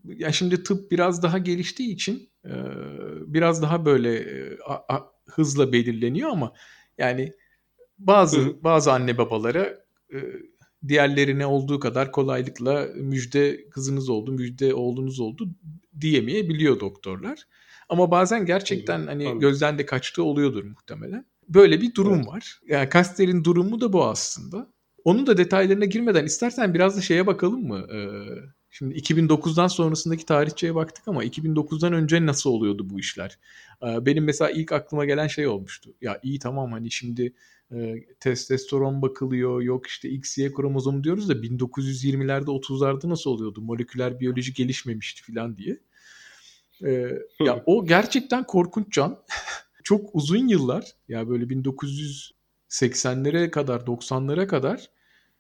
ya 0.06 0.32
şimdi 0.32 0.64
tıp 0.64 0.92
biraz 0.92 1.24
daha 1.24 1.38
geliştiği 1.38 1.94
için 1.94 2.30
e, 2.46 2.54
biraz 3.28 3.62
daha 3.62 3.86
böyle 3.86 4.16
e, 4.16 4.58
hızla 5.26 5.72
belirleniyor 5.72 6.30
ama 6.30 6.54
yani 6.98 7.34
bazı 7.98 8.40
Hı. 8.40 8.64
bazı 8.64 8.92
anne 8.92 9.18
babalara 9.18 9.78
diğerlerine 10.88 11.46
olduğu 11.46 11.80
kadar 11.80 12.12
kolaylıkla 12.12 12.88
müjde 12.96 13.70
kızınız 13.70 14.10
oldu, 14.10 14.32
müjde 14.32 14.74
oğlunuz 14.74 15.20
oldu 15.20 15.50
diyemeyebiliyor 16.02 16.80
doktorlar. 16.80 17.44
Ama 17.90 18.12
bazen 18.12 18.46
gerçekten 18.46 19.08
hani 19.08 19.24
Anladım. 19.24 19.40
gözden 19.40 19.78
de 19.78 19.86
kaçtığı 19.86 20.24
oluyordur 20.24 20.64
muhtemelen. 20.64 21.26
Böyle 21.50 21.82
bir 21.82 21.96
durum 21.96 22.16
evet. 22.16 22.28
var. 22.28 22.60
Yani 22.68 22.90
Kaster'in 22.90 23.44
durumu 23.44 23.82
da 23.82 23.94
bu 23.94 24.06
aslında. 24.06 24.74
Onun 25.04 25.28
da 25.28 25.38
detaylarına 25.38 25.86
girmeden 25.86 26.26
istersen 26.26 26.74
biraz 26.74 26.98
da 26.98 27.02
şeye 27.02 27.28
bakalım 27.28 27.68
mı? 27.68 27.88
Ee, 27.94 28.00
Şimdi 28.78 28.96
2009'dan 28.96 29.68
sonrasındaki 29.68 30.26
tarihçeye 30.26 30.76
baktık 30.76 31.08
ama 31.08 31.26
2009'dan 31.26 31.94
önce 31.94 32.26
nasıl 32.26 32.50
oluyordu 32.50 32.90
bu 32.90 33.00
işler? 33.00 33.40
Ee, 33.84 34.06
benim 34.06 34.24
mesela 34.24 34.52
ilk 34.52 34.72
aklıma 34.72 35.06
gelen 35.06 35.28
şey 35.28 35.48
olmuştu. 35.48 35.94
Ya 36.02 36.20
iyi 36.24 36.40
tamam 36.40 36.72
hani 36.72 36.92
şimdi 36.92 37.34
e, 37.72 37.96
testosteron 38.20 39.02
bakılıyor, 39.02 39.62
yok 39.62 39.88
işte 39.88 40.10
XY 40.10 40.48
kromozomu 40.48 41.04
diyoruz 41.04 41.30
da 41.30 41.34
1920'lerde 41.34 42.46
30'larda 42.46 43.10
nasıl 43.10 43.30
oluyordu? 43.30 43.62
Moleküler 43.62 44.20
biyoloji 44.20 44.54
gelişmemişti 44.54 45.32
falan 45.32 45.58
diye. 45.58 45.80
Ee, 46.86 47.12
ya 47.40 47.64
o 47.66 47.86
gerçekten 47.86 48.44
korkunç 48.44 48.94
can. 48.94 49.20
Çok 49.84 50.16
uzun 50.16 50.48
yıllar 50.48 50.86
ya 51.08 51.30
böyle 51.30 51.44
1980'lere 51.44 53.52
kadar 53.52 53.80
90'lara 53.80 54.48
kadar 54.48 54.90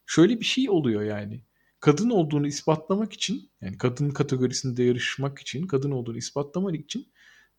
şöyle 0.06 0.40
bir 0.40 0.46
şey 0.46 0.70
oluyor 0.70 1.04
yani 1.04 1.42
kadın 1.80 2.10
olduğunu 2.10 2.48
ispatlamak 2.48 3.14
için 3.14 3.50
yani 3.62 3.78
kadın 3.78 4.10
kategorisinde 4.10 4.84
yarışmak 4.84 5.40
için 5.40 5.68
kadın 5.68 5.92
olduğunu 5.92 6.18
ispatlamak 6.18 6.76
için 6.76 7.08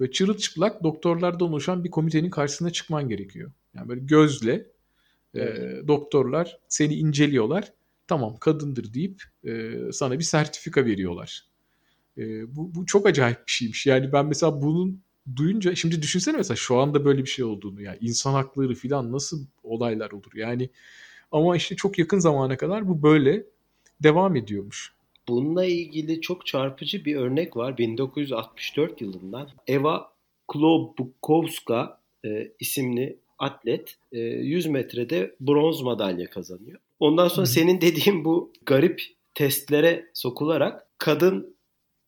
böyle 0.00 0.12
çırılçıplak 0.12 0.82
doktorlardan 0.82 1.48
oluşan 1.48 1.84
bir 1.84 1.90
komitenin 1.90 2.30
karşısına 2.30 2.70
çıkman 2.70 3.08
gerekiyor. 3.08 3.52
Yani 3.78 3.88
böyle 3.88 4.00
gözle 4.00 4.52
e, 4.52 4.66
evet. 5.34 5.84
e, 5.84 5.88
doktorlar 5.88 6.58
seni 6.68 6.94
inceliyorlar. 6.94 7.72
Tamam 8.08 8.36
kadındır 8.40 8.94
deyip 8.94 9.22
e, 9.44 9.72
sana 9.92 10.18
bir 10.18 10.24
sertifika 10.24 10.84
veriyorlar. 10.84 11.46
E, 12.18 12.56
bu, 12.56 12.74
bu 12.74 12.86
çok 12.86 13.06
acayip 13.06 13.46
bir 13.46 13.52
şeymiş. 13.52 13.86
Yani 13.86 14.12
ben 14.12 14.26
mesela 14.26 14.62
bunun 14.62 15.02
duyunca 15.36 15.74
şimdi 15.74 16.02
düşünsene 16.02 16.36
mesela 16.36 16.56
şu 16.56 16.76
anda 16.76 17.04
böyle 17.04 17.22
bir 17.22 17.28
şey 17.28 17.44
olduğunu 17.44 17.82
yani 17.82 17.98
insan 18.00 18.32
hakları 18.32 18.74
falan 18.74 19.12
nasıl 19.12 19.46
olaylar 19.62 20.10
olur 20.10 20.32
yani 20.34 20.70
ama 21.32 21.56
işte 21.56 21.76
çok 21.76 21.98
yakın 21.98 22.18
zamana 22.18 22.56
kadar 22.56 22.88
bu 22.88 23.02
böyle 23.02 23.44
devam 24.02 24.36
ediyormuş. 24.36 24.94
Bununla 25.28 25.64
ilgili 25.64 26.20
çok 26.20 26.46
çarpıcı 26.46 27.04
bir 27.04 27.16
örnek 27.16 27.56
var 27.56 27.78
1964 27.78 29.00
yılından. 29.00 29.48
Eva 29.66 30.12
Klobukowska 30.48 32.00
e, 32.24 32.52
isimli 32.60 33.18
atlet 33.38 33.96
e, 34.12 34.18
100 34.18 34.66
metrede 34.66 35.34
bronz 35.40 35.82
madalya 35.82 36.30
kazanıyor. 36.30 36.80
Ondan 37.00 37.28
sonra 37.28 37.46
senin 37.46 37.80
dediğin 37.80 38.24
bu 38.24 38.52
garip 38.66 39.02
testlere 39.34 40.10
sokularak 40.14 40.86
kadın 40.98 41.56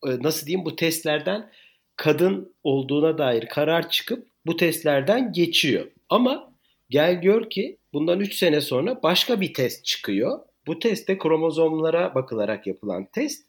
e, 0.06 0.08
nasıl 0.22 0.46
diyeyim 0.46 0.64
bu 0.64 0.76
testlerden 0.76 1.50
kadın 1.96 2.54
olduğuna 2.62 3.18
dair 3.18 3.46
karar 3.46 3.90
çıkıp 3.90 4.28
bu 4.46 4.56
testlerden 4.56 5.32
geçiyor. 5.32 5.86
Ama 6.08 6.52
gel 6.90 7.20
gör 7.20 7.50
ki 7.50 7.76
bundan 7.92 8.20
3 8.20 8.34
sene 8.34 8.60
sonra 8.60 9.02
başka 9.02 9.40
bir 9.40 9.54
test 9.54 9.84
çıkıyor 9.84 10.40
bu 10.66 10.78
testte 10.78 11.18
kromozomlara 11.18 12.14
bakılarak 12.14 12.66
yapılan 12.66 13.06
test 13.12 13.46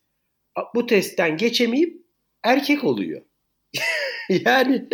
bu 0.75 0.85
testten 0.85 1.37
geçemeyip 1.37 2.01
erkek 2.43 2.83
oluyor. 2.83 3.21
yani 4.29 4.87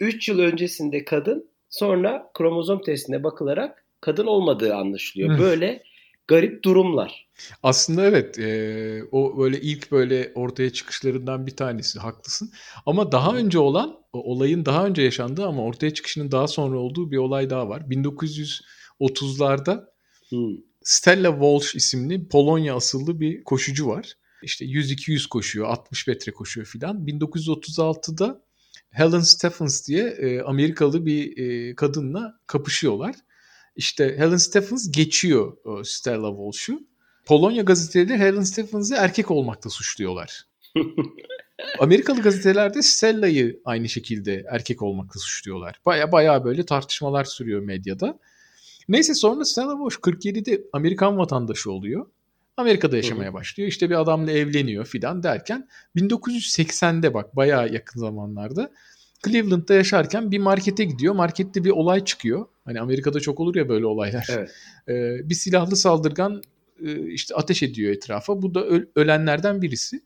3 0.00 0.28
yıl 0.28 0.38
öncesinde 0.38 1.04
kadın 1.04 1.50
sonra 1.74 2.30
kromozom 2.34 2.82
testine 2.82 3.24
bakılarak 3.24 3.84
kadın 4.00 4.26
olmadığı 4.26 4.74
anlaşılıyor. 4.74 5.38
Böyle 5.38 5.82
garip 6.28 6.64
durumlar. 6.64 7.28
Aslında 7.62 8.06
evet 8.06 8.38
e, 8.38 9.02
o 9.12 9.38
böyle 9.38 9.60
ilk 9.60 9.92
böyle 9.92 10.32
ortaya 10.34 10.72
çıkışlarından 10.72 11.46
bir 11.46 11.56
tanesi 11.56 11.98
haklısın. 11.98 12.52
Ama 12.86 13.12
daha 13.12 13.36
önce 13.36 13.58
olan 13.58 13.98
olayın 14.12 14.64
daha 14.64 14.86
önce 14.86 15.02
yaşandığı 15.02 15.46
ama 15.46 15.64
ortaya 15.64 15.94
çıkışının 15.94 16.32
daha 16.32 16.48
sonra 16.48 16.78
olduğu 16.78 17.10
bir 17.10 17.16
olay 17.16 17.50
daha 17.50 17.68
var. 17.68 17.80
1930'larda 17.80 19.84
hmm. 20.28 20.56
Stella 20.82 21.30
Walsh 21.30 21.74
isimli 21.74 22.28
Polonya 22.28 22.76
asıllı 22.76 23.20
bir 23.20 23.44
koşucu 23.44 23.88
var. 23.88 24.12
İşte 24.42 24.64
100-200 24.64 25.28
koşuyor, 25.28 25.66
60 25.66 26.06
metre 26.06 26.32
koşuyor 26.32 26.66
filan. 26.66 27.06
1936'da 27.06 28.43
Helen 28.94 29.20
Stephens 29.20 29.88
diye 29.88 30.04
e, 30.04 30.40
Amerikalı 30.40 31.06
bir 31.06 31.36
e, 31.38 31.74
kadınla 31.74 32.40
kapışıyorlar. 32.46 33.14
İşte 33.76 34.14
Helen 34.18 34.36
Stephens 34.36 34.90
geçiyor 34.90 35.56
e, 35.80 35.84
Stella 35.84 36.28
Walsh'u. 36.28 36.80
Polonya 37.26 37.62
gazeteleri 37.62 38.18
Helen 38.18 38.42
Stephens'ı 38.42 38.94
erkek 38.94 39.30
olmakta 39.30 39.70
suçluyorlar. 39.70 40.44
Amerikalı 41.78 42.22
gazetelerde 42.22 42.82
Stella'yı 42.82 43.60
aynı 43.64 43.88
şekilde 43.88 44.44
erkek 44.50 44.82
olmakta 44.82 45.18
suçluyorlar. 45.18 45.80
Baya 45.86 46.12
baya 46.12 46.44
böyle 46.44 46.66
tartışmalar 46.66 47.24
sürüyor 47.24 47.60
medyada. 47.60 48.18
Neyse 48.88 49.14
sonra 49.14 49.44
Stella 49.44 49.78
Bosch 49.78 49.96
47'de 49.96 50.64
Amerikan 50.72 51.18
vatandaşı 51.18 51.72
oluyor. 51.72 52.06
Amerika'da 52.56 52.96
yaşamaya 52.96 53.26
Hı-hı. 53.26 53.34
başlıyor. 53.34 53.68
İşte 53.68 53.90
bir 53.90 54.00
adamla 54.00 54.32
evleniyor 54.32 54.86
filan 54.86 55.22
derken 55.22 55.68
1980'de 55.96 57.14
bak 57.14 57.36
bayağı 57.36 57.72
yakın 57.72 58.00
zamanlarda 58.00 58.70
Cleveland'da 59.24 59.74
yaşarken 59.74 60.30
bir 60.30 60.38
markete 60.38 60.84
gidiyor. 60.84 61.14
Markette 61.14 61.64
bir 61.64 61.70
olay 61.70 62.04
çıkıyor. 62.04 62.46
Hani 62.64 62.80
Amerika'da 62.80 63.20
çok 63.20 63.40
olur 63.40 63.54
ya 63.54 63.68
böyle 63.68 63.86
olaylar. 63.86 64.26
Evet. 64.30 64.50
Ee, 64.88 65.28
bir 65.28 65.34
silahlı 65.34 65.76
saldırgan 65.76 66.42
e, 66.84 67.10
işte 67.12 67.34
ateş 67.34 67.62
ediyor 67.62 67.92
etrafa. 67.92 68.42
Bu 68.42 68.54
da 68.54 68.64
ölenlerden 68.96 69.62
birisi. 69.62 70.00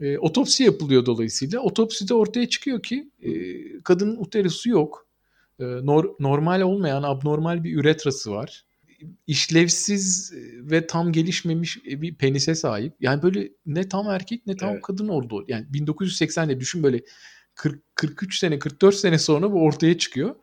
E, 0.00 0.18
otopsi 0.18 0.64
yapılıyor 0.64 1.06
dolayısıyla. 1.06 1.60
Otopside 1.60 2.14
ortaya 2.14 2.48
çıkıyor 2.48 2.82
ki 2.82 3.08
e, 3.22 3.32
kadının 3.82 4.16
uterusu 4.16 4.70
yok. 4.70 5.06
Ee, 5.60 5.64
nor, 5.64 6.14
normal 6.20 6.60
olmayan 6.60 7.02
abnormal 7.02 7.64
bir 7.64 7.76
üretrası 7.76 8.30
var. 8.30 8.64
İşlevsiz 9.26 10.32
ve 10.60 10.86
tam 10.86 11.12
gelişmemiş 11.12 11.84
bir 11.84 12.14
penise 12.14 12.54
sahip. 12.54 12.94
Yani 13.00 13.22
böyle 13.22 13.48
ne 13.66 13.88
tam 13.88 14.08
erkek 14.08 14.46
ne 14.46 14.56
tam 14.56 14.72
evet. 14.72 14.82
kadın 14.82 15.08
oldu. 15.08 15.44
Yani 15.48 15.66
1980'de 15.72 16.60
düşün 16.60 16.82
böyle 16.82 17.00
40, 17.54 17.82
43 17.94 18.38
sene 18.38 18.58
44 18.58 18.94
sene 18.94 19.18
sonra 19.18 19.52
bu 19.52 19.62
ortaya 19.62 19.98
çıkıyor. 19.98 20.34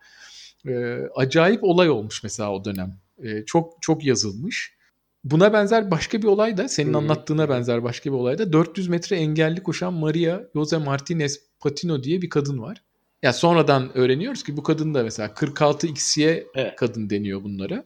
Ee, 0.68 0.98
acayip 1.16 1.64
olay 1.64 1.90
olmuş 1.90 2.22
mesela 2.22 2.52
o 2.52 2.64
dönem. 2.64 2.98
Ee, 3.24 3.44
çok 3.46 3.82
çok 3.82 4.04
yazılmış. 4.04 4.76
Buna 5.24 5.52
benzer 5.52 5.90
başka 5.90 6.22
bir 6.22 6.26
olay 6.26 6.56
da 6.56 6.68
senin 6.68 6.88
hmm. 6.88 6.96
anlattığına 6.96 7.48
benzer 7.48 7.82
başka 7.82 8.10
bir 8.10 8.16
olay 8.16 8.38
da 8.38 8.52
400 8.52 8.88
metre 8.88 9.16
engelli 9.16 9.62
koşan 9.62 9.94
Maria 9.94 10.40
Jose 10.54 10.78
Martinez 10.78 11.40
Patino 11.60 12.02
diye 12.02 12.22
bir 12.22 12.28
kadın 12.28 12.62
var. 12.62 12.82
Ya 13.22 13.32
sonradan 13.32 13.96
öğreniyoruz 13.96 14.42
ki 14.42 14.56
bu 14.56 14.62
kadın 14.62 14.94
da 14.94 15.02
mesela 15.02 15.34
46 15.34 15.86
XY 15.86 16.24
evet. 16.24 16.76
kadın 16.76 17.10
deniyor 17.10 17.44
bunlara. 17.44 17.84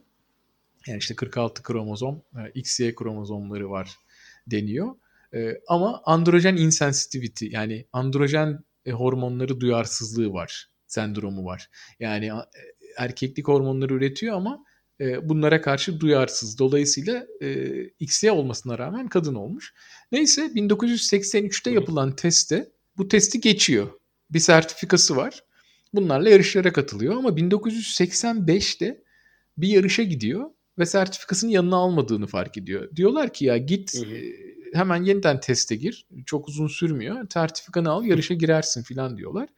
Yani 0.86 0.98
işte 0.98 1.16
46 1.16 1.62
kromozom, 1.62 2.22
e, 2.34 2.50
XY 2.54 2.90
kromozomları 2.90 3.70
var 3.70 3.96
deniyor. 4.46 4.94
E, 5.34 5.60
ama 5.68 6.02
androjen 6.04 6.56
insensitivity 6.56 7.46
yani 7.50 7.86
androjen 7.92 8.64
e, 8.86 8.90
hormonları 8.90 9.60
duyarsızlığı 9.60 10.32
var, 10.32 10.70
sendromu 10.86 11.44
var. 11.44 11.70
Yani 12.00 12.30
erkeklik 12.96 13.48
hormonları 13.48 13.94
üretiyor 13.94 14.36
ama 14.36 14.64
bunlara 15.22 15.60
karşı 15.60 16.00
duyarsız. 16.00 16.58
Dolayısıyla 16.58 17.26
XY 18.00 18.30
olmasına 18.30 18.78
rağmen 18.78 19.08
kadın 19.08 19.34
olmuş. 19.34 19.74
Neyse 20.12 20.42
1983'te 20.42 21.70
yapılan 21.70 22.16
testte 22.16 22.68
bu 22.96 23.08
testi 23.08 23.40
geçiyor 23.40 23.90
bir 24.30 24.38
sertifikası 24.38 25.16
var. 25.16 25.44
Bunlarla 25.94 26.30
yarışlara 26.30 26.72
katılıyor 26.72 27.16
ama 27.16 27.28
1985'te 27.28 29.02
bir 29.58 29.68
yarışa 29.68 30.02
gidiyor 30.02 30.50
ve 30.78 30.86
sertifikasını 30.86 31.50
yanına 31.50 31.76
almadığını 31.76 32.26
fark 32.26 32.58
ediyor. 32.58 32.96
Diyorlar 32.96 33.32
ki 33.32 33.44
ya 33.44 33.56
git 33.56 33.94
hı 33.94 34.06
hı. 34.06 34.16
E, 34.16 34.32
hemen 34.72 35.02
yeniden 35.02 35.40
teste 35.40 35.76
gir. 35.76 36.06
Çok 36.26 36.48
uzun 36.48 36.66
sürmüyor. 36.66 37.26
Sertifikanı 37.32 37.90
al 37.90 38.04
yarışa 38.04 38.34
girersin 38.34 38.82
falan 38.82 39.16
diyorlar. 39.16 39.48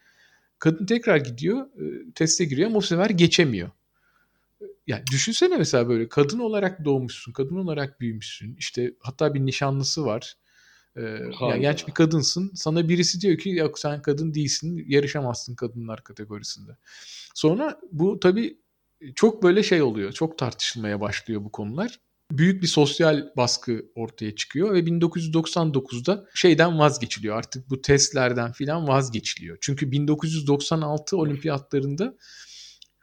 Kadın 0.59 0.87
tekrar 0.87 1.17
gidiyor 1.17 1.67
e, 1.67 2.13
teste 2.15 2.45
giriyor 2.45 2.69
ama 2.71 2.77
bu 2.77 2.83
sefer 2.83 3.11
geçemiyor. 3.11 3.71
Yani 4.87 5.03
düşünsene 5.13 5.57
mesela 5.57 5.89
böyle 5.89 6.09
kadın 6.09 6.39
olarak 6.39 6.85
doğmuşsun, 6.85 7.33
kadın 7.33 7.57
olarak 7.57 8.01
büyümüşsün. 8.01 8.57
İşte 8.59 8.95
hatta 9.01 9.35
bir 9.35 9.41
nişanlısı 9.41 10.05
var. 10.05 10.35
Ee, 10.97 11.01
yani 11.41 11.61
genç 11.61 11.87
bir 11.87 11.93
kadınsın. 11.93 12.53
Sana 12.55 12.89
birisi 12.89 13.21
diyor 13.21 13.39
ki 13.39 13.51
yok 13.51 13.79
sen 13.79 14.03
kadın 14.03 14.35
değilsin. 14.35 14.85
Yarışamazsın 14.89 15.55
kadınlar 15.55 16.05
kategorisinde. 16.05 16.77
Sonra 17.35 17.81
bu 17.93 18.21
tabii 18.21 18.59
çok 19.15 19.43
böyle 19.43 19.63
şey 19.63 19.83
oluyor. 19.83 20.13
Çok 20.13 20.39
tartışılmaya 20.39 21.01
başlıyor 21.01 21.45
bu 21.45 21.53
konular. 21.53 22.01
Büyük 22.33 22.63
bir 22.63 22.67
sosyal 22.67 23.27
baskı 23.37 23.85
ortaya 23.95 24.35
çıkıyor 24.35 24.75
ve 24.75 24.79
1999'da 24.79 26.27
şeyden 26.35 26.79
vazgeçiliyor. 26.79 27.37
Artık 27.37 27.71
bu 27.71 27.83
testlerden 27.83 28.53
filan 28.53 28.89
vazgeçiliyor. 28.89 29.59
Çünkü 29.61 29.93
1996 29.93 31.17
olimpiyatlarında 31.17 32.15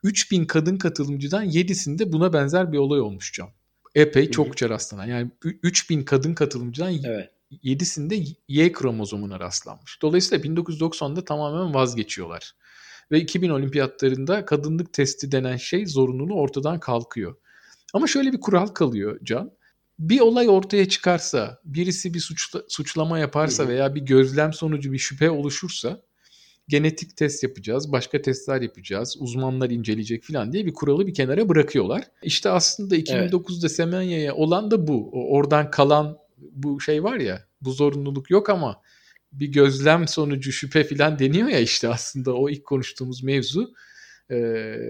3000 0.04 0.46
kadın 0.46 0.78
katılımcıdan 0.78 1.46
7'sinde 1.46 2.12
buna 2.12 2.34
benzer 2.34 2.72
bir 2.72 2.78
olay 2.78 3.02
olmuş 3.02 3.34
Can. 3.34 3.50
Epey 3.96 4.32
çokça 4.32 4.70
rastlanan. 4.70 5.06
Yani 5.06 5.32
3000 5.44 6.04
kadın 6.04 6.34
katılımcıdan 6.34 6.94
evet. 7.04 7.30
7'sinde 7.52 8.36
Y 8.48 8.72
kromozomuna 8.72 9.40
rastlanmış. 9.40 10.02
Dolayısıyla 10.02 10.46
1990'da 10.46 11.26
tamamen 11.26 11.74
vazgeçiyorlar. 11.74 12.56
Ve 13.12 13.20
2000 13.20 13.50
olimpiyatlarında 13.50 14.46
kadınlık 14.46 14.94
testi 14.94 15.32
denen 15.32 15.58
şey 15.58 15.86
zorunluluğu 15.86 16.34
ortadan 16.34 16.80
kalkıyor. 16.80 17.36
Ama 17.94 18.08
şöyle 18.08 18.32
bir 18.34 18.40
kural 18.40 18.68
kalıyor 18.68 19.20
Can. 19.24 19.52
bir 20.00 20.20
olay 20.20 20.50
ortaya 20.50 20.90
çıkarsa, 20.90 21.60
birisi 21.66 22.14
bir 22.14 22.20
suçla, 22.20 22.62
suçlama 22.68 23.20
yaparsa 23.20 23.68
veya 23.68 23.96
bir 23.96 24.02
gözlem 24.02 24.54
sonucu 24.54 24.92
bir 24.92 24.98
şüphe 24.98 25.30
oluşursa 25.30 26.02
genetik 26.68 27.18
test 27.18 27.44
yapacağız, 27.44 27.92
başka 27.92 28.22
testler 28.22 28.62
yapacağız, 28.62 29.18
uzmanlar 29.20 29.70
inceleyecek 29.70 30.24
falan 30.24 30.54
diye 30.54 30.66
bir 30.66 30.74
kuralı 30.74 31.08
bir 31.08 31.14
kenara 31.14 31.50
bırakıyorlar. 31.50 32.04
İşte 32.24 32.50
aslında 32.50 32.96
2009'da 32.96 33.58
evet. 33.62 33.72
Semenya'ya 33.72 34.36
olan 34.36 34.72
da 34.72 34.88
bu. 34.88 35.10
Oradan 35.12 35.72
kalan 35.72 36.18
bu 36.38 36.82
şey 36.82 37.04
var 37.04 37.18
ya, 37.18 37.46
bu 37.62 37.72
zorunluluk 37.72 38.30
yok 38.30 38.50
ama 38.50 38.82
bir 39.40 39.48
gözlem 39.48 40.08
sonucu 40.08 40.52
şüphe 40.52 40.84
falan 40.84 41.20
deniyor 41.20 41.48
ya 41.48 41.60
işte 41.60 41.88
aslında 41.88 42.34
o 42.34 42.50
ilk 42.50 42.66
konuştuğumuz 42.66 43.24
mevzu 43.24 43.74
e, 44.32 44.36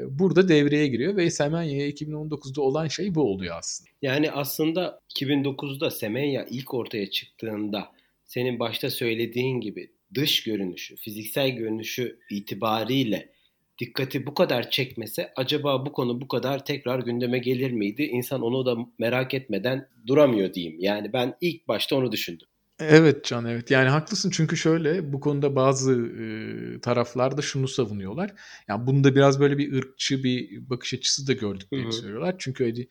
burada 0.09 0.49
devreye 0.49 0.87
giriyor 0.87 1.17
ve 1.17 1.31
Semenya 1.31 1.89
2019'da 1.89 2.61
olan 2.61 2.87
şey 2.87 3.15
bu 3.15 3.21
oluyor 3.21 3.55
aslında. 3.57 3.89
Yani 4.01 4.31
aslında 4.31 5.01
2009'da 5.15 5.91
Semenya 5.91 6.45
ilk 6.49 6.73
ortaya 6.73 7.09
çıktığında 7.09 7.91
senin 8.25 8.59
başta 8.59 8.89
söylediğin 8.89 9.61
gibi 9.61 9.91
dış 10.13 10.43
görünüşü, 10.43 10.95
fiziksel 10.95 11.49
görünüşü 11.49 12.19
itibariyle 12.29 13.35
dikkati 13.79 14.25
bu 14.25 14.33
kadar 14.33 14.69
çekmese 14.69 15.33
acaba 15.35 15.85
bu 15.85 15.91
konu 15.91 16.21
bu 16.21 16.27
kadar 16.27 16.65
tekrar 16.65 16.99
gündeme 16.99 17.39
gelir 17.39 17.71
miydi? 17.71 18.03
İnsan 18.03 18.41
onu 18.41 18.65
da 18.65 18.77
merak 18.99 19.33
etmeden 19.33 19.89
duramıyor 20.07 20.53
diyeyim. 20.53 20.79
Yani 20.79 21.13
ben 21.13 21.35
ilk 21.41 21.67
başta 21.67 21.95
onu 21.95 22.11
düşündüm. 22.11 22.47
Evet 22.79 23.25
Can 23.25 23.45
evet 23.45 23.71
yani 23.71 23.89
haklısın 23.89 24.29
çünkü 24.29 24.57
şöyle 24.57 25.13
bu 25.13 25.19
konuda 25.19 25.55
bazı 25.55 25.93
e, 25.93 26.79
taraflar 26.79 27.37
da 27.37 27.41
şunu 27.41 27.67
savunuyorlar. 27.67 28.33
Yani 28.67 28.87
bunda 28.87 29.15
biraz 29.15 29.39
böyle 29.39 29.57
bir 29.57 29.73
ırkçı 29.73 30.23
bir 30.23 30.69
bakış 30.69 30.93
açısı 30.93 31.27
da 31.27 31.33
gördük 31.33 31.71
diye 31.71 31.91
söylüyorlar. 31.91 32.35
Çünkü 32.39 32.63
hani 32.65 32.87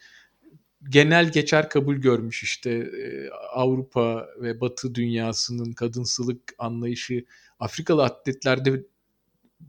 genel 0.90 1.32
geçer 1.32 1.68
kabul 1.68 1.96
görmüş 1.96 2.42
işte 2.42 2.70
e, 2.70 3.30
Avrupa 3.52 4.28
ve 4.40 4.60
Batı 4.60 4.94
dünyasının 4.94 5.72
kadınsılık 5.72 6.54
anlayışı 6.58 7.24
Afrikalı 7.60 8.04
atletlerde 8.04 8.82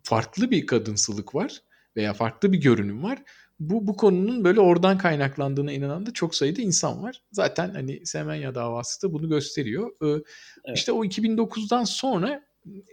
farklı 0.03 0.51
bir 0.51 0.65
kadınsılık 0.65 1.35
var 1.35 1.61
veya 1.95 2.13
farklı 2.13 2.53
bir 2.53 2.57
görünüm 2.57 3.03
var. 3.03 3.23
Bu 3.59 3.87
bu 3.87 3.95
konunun 3.95 4.43
böyle 4.43 4.59
oradan 4.59 4.97
kaynaklandığına 4.97 5.71
inanan 5.71 6.05
da 6.05 6.13
çok 6.13 6.35
sayıda 6.35 6.61
insan 6.61 7.03
var. 7.03 7.21
Zaten 7.31 7.69
hani 7.69 8.05
Semenya 8.05 8.55
davası 8.55 9.07
da 9.07 9.13
bunu 9.13 9.29
gösteriyor. 9.29 9.91
Ee, 10.03 10.07
evet. 10.07 10.77
İşte 10.77 10.91
o 10.91 11.05
2009'dan 11.05 11.83
sonra 11.83 12.43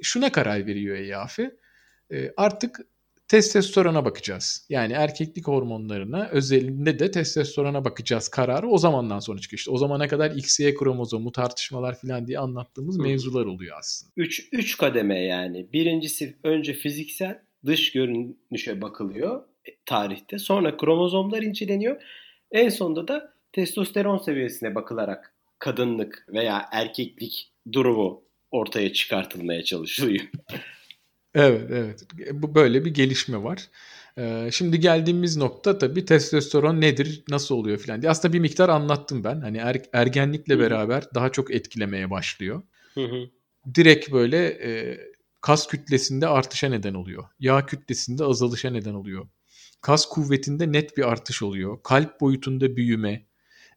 şuna 0.03 0.33
karar 0.33 0.67
veriyor 0.67 0.97
EYAF. 0.97 1.39
Ee, 1.39 2.33
artık 2.37 2.81
testosterona 3.29 4.05
bakacağız. 4.05 4.67
Yani 4.69 4.93
erkeklik 4.93 5.47
hormonlarına 5.47 6.29
özelinde 6.29 6.99
de 6.99 7.11
testosterona 7.11 7.85
bakacağız 7.85 8.29
kararı 8.29 8.69
o 8.69 8.79
zamandan 8.79 9.19
sonra 9.19 9.39
çıkıyor. 9.39 9.59
İşte 9.59 9.71
o 9.71 9.79
zamana 9.79 10.09
kadar 10.09 10.31
XY 10.31 10.75
kromozomu 10.75 11.33
tartışmalar 11.33 12.01
falan 12.01 12.27
diye 12.27 12.39
anlattığımız 12.39 12.99
Hı. 12.99 13.03
mevzular 13.03 13.47
oluyor 13.47 13.77
aslında. 13.79 14.13
3 14.17 14.49
3 14.53 14.77
kademe 14.77 15.25
yani. 15.25 15.73
Birincisi 15.73 16.37
önce 16.45 16.75
fiziksel 16.75 17.39
dış 17.67 17.93
görünüşe 17.93 18.83
bakılıyor 18.83 19.43
tarihte. 19.87 20.39
Sonra 20.39 20.77
kromozomlar 20.77 21.43
inceleniyor. 21.43 22.03
En 22.51 22.69
sonunda 22.69 23.09
da 23.09 23.35
testosteron 23.53 24.19
seviyesine 24.19 24.75
bakılarak 24.75 25.35
kadınlık 25.59 26.27
veya 26.29 26.69
erkeklik 26.73 27.53
durumu 27.73 28.23
ortaya 28.51 28.93
çıkartılmaya 28.93 29.65
çalışılıyor. 29.65 30.25
Evet, 31.35 31.71
evet. 31.71 32.07
Bu 32.33 32.55
böyle 32.55 32.85
bir 32.85 32.95
gelişme 32.95 33.43
var. 33.43 33.69
Ee, 34.19 34.49
şimdi 34.53 34.81
geldiğimiz 34.81 35.37
nokta 35.37 35.79
tabii 35.79 36.05
testosteron 36.05 36.81
nedir, 36.81 37.23
nasıl 37.29 37.55
oluyor 37.55 37.79
filan 37.79 38.03
diye. 38.03 38.11
Aslında 38.11 38.35
bir 38.35 38.41
miktar 38.41 38.69
anlattım 38.69 39.25
ben. 39.25 39.41
Hani 39.41 39.59
er, 39.59 39.83
ergenlikle 39.93 40.59
beraber 40.59 41.05
daha 41.15 41.33
çok 41.33 41.55
etkilemeye 41.55 42.11
başlıyor. 42.11 42.63
Direkt 43.75 44.13
böyle 44.13 44.47
e, 44.47 44.99
kas 45.41 45.67
kütlesinde 45.67 46.27
artışa 46.27 46.69
neden 46.69 46.95
oluyor. 46.95 47.25
Yağ 47.41 47.67
kütlesinde 47.67 48.25
azalışa 48.25 48.71
neden 48.71 48.95
oluyor. 48.95 49.29
Kas 49.83 50.09
kuvvetinde 50.09 50.73
net 50.73 50.97
bir 50.97 51.09
artış 51.13 51.43
oluyor. 51.43 51.79
Kalp 51.83 52.21
boyutunda 52.21 52.77
büyüme, 52.77 53.27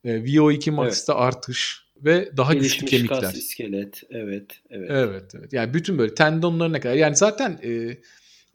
e, 0.04 0.10
VO2 0.10 0.72
max'ta 0.72 1.14
evet. 1.14 1.22
artış, 1.22 1.86
ve 1.98 2.32
daha 2.38 2.54
Gelişmiş 2.54 2.80
güçlü 2.80 2.98
kemikler. 2.98 3.22
kas, 3.22 3.36
iskelet. 3.36 4.04
Evet, 4.10 4.62
evet. 4.70 4.90
Evet, 4.92 5.36
evet. 5.36 5.54
Yani 5.54 5.74
bütün 5.74 5.98
böyle 5.98 6.16
tendonlarına 6.16 6.80
kadar. 6.80 6.96
Yani 6.96 7.16
zaten 7.16 7.60
e, 7.64 7.98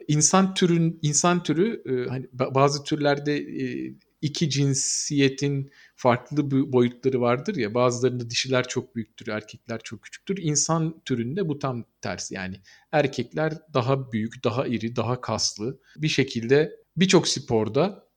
insan 0.09 0.55
türün 0.55 0.99
insan 1.03 1.43
türü 1.43 1.83
e, 1.87 2.09
hani 2.09 2.27
bazı 2.33 2.85
türlerde 2.85 3.37
e, 3.37 3.95
iki 4.23 4.51
cinsiyetin 4.51 5.71
farklı 5.97 6.51
boyutları 6.73 7.21
vardır 7.21 7.57
ya. 7.57 7.75
Bazılarında 7.75 8.31
dişiler 8.31 8.69
çok 8.69 8.97
büyüktür, 8.97 9.29
erkekler 9.29 9.81
çok 9.85 10.03
küçüktür. 10.03 10.39
İnsan 10.43 11.01
türünde 11.05 11.49
bu 11.49 11.59
tam 11.59 11.85
tersi. 12.01 12.35
Yani 12.35 12.57
erkekler 12.93 13.53
daha 13.75 14.13
büyük, 14.13 14.45
daha 14.45 14.67
iri, 14.67 14.97
daha 14.97 15.21
kaslı 15.21 15.81
bir 15.97 16.09
şekilde 16.09 16.80
birçok 16.97 17.29
sporda 17.29 18.11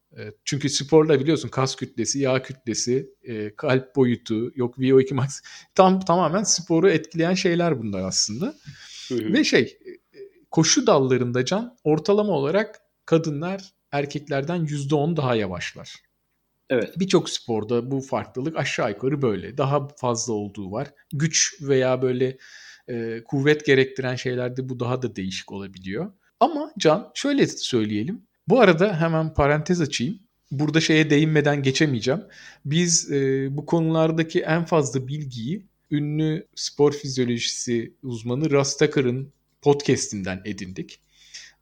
çünkü 0.46 0.70
sporla 0.70 1.20
biliyorsun 1.20 1.50
kas 1.50 1.76
kütlesi, 1.76 2.20
yağ 2.20 2.42
kütlesi, 2.42 3.10
e, 3.24 3.56
kalp 3.56 3.96
boyutu, 3.96 4.52
yok 4.56 4.78
VO2 4.78 5.14
max 5.14 5.42
tam 5.76 6.00
tamamen 6.00 6.44
sporu 6.44 6.90
etkileyen 6.90 7.34
şeyler 7.34 7.80
bunlar 7.80 8.02
aslında. 8.02 8.56
Ve 9.12 9.44
şey 9.44 9.62
e, 9.62 9.90
koşu 10.52 10.88
dallarında 10.88 11.46
can 11.46 11.78
ortalama 11.84 12.34
olarak 12.34 12.82
kadınlar 13.06 13.74
erkeklerden 13.92 14.66
%10 14.66 15.18
daha 15.18 15.36
yavaşlar. 15.36 15.96
Evet. 16.70 17.00
Birçok 17.00 17.30
sporda 17.30 17.92
bu 17.92 18.02
farklılık 18.02 18.58
aşağı 18.58 18.90
yukarı 18.90 19.22
böyle. 19.22 19.58
Daha 19.58 19.88
fazla 19.88 20.34
olduğu 20.34 20.72
var. 20.72 20.94
Güç 21.14 21.56
veya 21.62 22.02
böyle 22.02 22.38
e, 22.88 23.24
kuvvet 23.24 23.66
gerektiren 23.66 24.16
şeylerde 24.16 24.70
bu 24.70 24.80
daha 24.80 25.02
da 25.02 25.16
değişik 25.16 25.52
olabiliyor. 25.52 26.14
Ama 26.40 26.74
Can 26.78 27.12
şöyle 27.14 27.48
söyleyelim. 27.48 28.28
Bu 28.48 28.60
arada 28.60 29.02
hemen 29.02 29.34
parantez 29.34 29.82
açayım. 29.82 30.20
Burada 30.52 30.82
şeye 30.82 31.10
değinmeden 31.10 31.64
geçemeyeceğim. 31.64 32.22
Biz 32.66 33.12
e, 33.12 33.48
bu 33.58 33.66
konulardaki 33.66 34.42
en 34.42 34.66
fazla 34.66 35.08
bilgiyi 35.08 35.66
ünlü 35.92 36.48
spor 36.56 36.92
fizyolojisi 36.92 37.94
uzmanı 38.04 38.52
Russ 38.52 38.78
Tucker'ın 38.78 39.34
podcast'inden 39.62 40.42
edindik. 40.46 41.00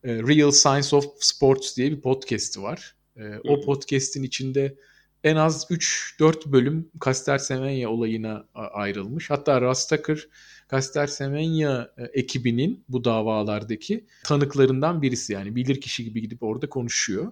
E, 0.04 0.14
Real 0.14 0.52
Science 0.52 0.96
of 0.96 1.06
Sports 1.20 1.78
diye 1.78 1.92
bir 1.92 2.02
podcast'i 2.02 2.62
var. 2.62 2.96
E, 3.18 3.38
o 3.44 3.62
podcast'in 3.62 4.24
içinde 4.24 4.76
en 5.24 5.36
az 5.36 5.68
3-4 5.72 6.52
bölüm 6.52 6.90
Caster 7.06 7.38
Semenya 7.38 7.90
olayına 7.90 8.46
ayrılmış. 8.54 9.30
Hatta 9.30 9.62
Russ 9.62 9.88
Tucker 9.88 10.28
Caster 10.72 11.08
Semenya 11.08 11.92
e, 11.98 12.04
ekibinin 12.04 12.84
bu 12.90 13.04
davalardaki 13.04 14.06
tanıklarından 14.24 15.02
birisi 15.02 15.34
yani 15.34 15.56
bilir 15.56 15.82
kişi 15.82 16.04
gibi 16.04 16.22
gidip 16.22 16.44
orada 16.44 16.70
konuşuyor. 16.70 17.32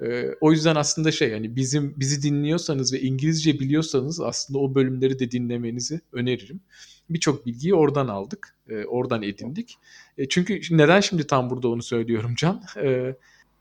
E, 0.00 0.24
o 0.40 0.52
yüzden 0.52 0.76
aslında 0.76 1.12
şey 1.12 1.30
yani 1.30 1.56
bizim 1.56 1.94
bizi 1.96 2.22
dinliyorsanız 2.22 2.92
ve 2.92 3.00
İngilizce 3.00 3.60
biliyorsanız 3.60 4.20
aslında 4.20 4.58
o 4.58 4.74
bölümleri 4.74 5.18
de 5.18 5.30
dinlemenizi 5.30 6.00
öneririm. 6.12 6.60
Birçok 7.10 7.46
bilgiyi 7.46 7.74
oradan 7.74 8.08
aldık, 8.08 8.56
e, 8.68 8.84
oradan 8.84 9.22
edindik. 9.22 9.78
çünkü 10.30 10.60
neden 10.70 11.00
şimdi 11.00 11.26
tam 11.26 11.50
burada 11.50 11.68
onu 11.68 11.82
söylüyorum 11.82 12.34
Can? 12.36 12.62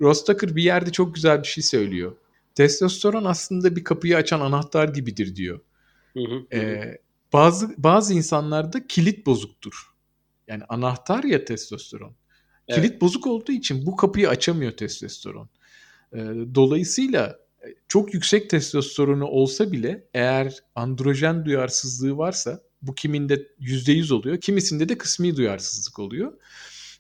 Ross 0.02 0.26
Tucker 0.26 0.56
bir 0.56 0.64
yerde 0.64 0.92
çok 0.92 1.16
güzel 1.16 1.44
bir 1.44 1.48
şey 1.48 1.64
söylüyor. 1.64 2.16
Testosteron 2.56 3.26
aslında 3.26 3.76
bir 3.76 3.84
kapıyı 3.84 4.18
açan 4.18 4.40
anahtar 4.40 4.90
gibidir 4.90 5.36
diyor. 5.36 5.60
Hı 6.14 6.20
hı, 6.20 6.60
hı 6.60 6.98
bazı 7.34 7.76
bazı 7.78 8.14
insanlarda 8.14 8.88
kilit 8.88 9.26
bozuktur. 9.26 9.94
Yani 10.48 10.64
anahtar 10.70 11.24
ya 11.24 11.46
testosteron. 11.46 12.16
Evet. 12.68 12.82
Kilit 12.82 13.02
bozuk 13.02 13.28
olduğu 13.28 13.52
için 13.52 13.86
bu 13.86 13.96
kapıyı 13.96 14.30
açamıyor 14.30 14.72
testosteron. 14.72 15.50
Ee, 16.14 16.18
dolayısıyla 16.56 17.40
e, 17.66 17.68
çok 17.88 18.14
yüksek 18.14 18.50
testosteronu 18.50 19.26
olsa 19.26 19.72
bile 19.72 20.08
eğer 20.14 20.56
androjen 20.76 21.46
duyarsızlığı 21.46 22.18
varsa 22.18 22.62
bu 22.82 22.96
kiminde 22.96 23.48
%100 23.60 24.14
oluyor. 24.14 24.42
Kimisinde 24.42 24.90
de 24.90 24.98
kısmi 24.98 25.36
duyarsızlık 25.36 26.00
oluyor. 26.00 26.34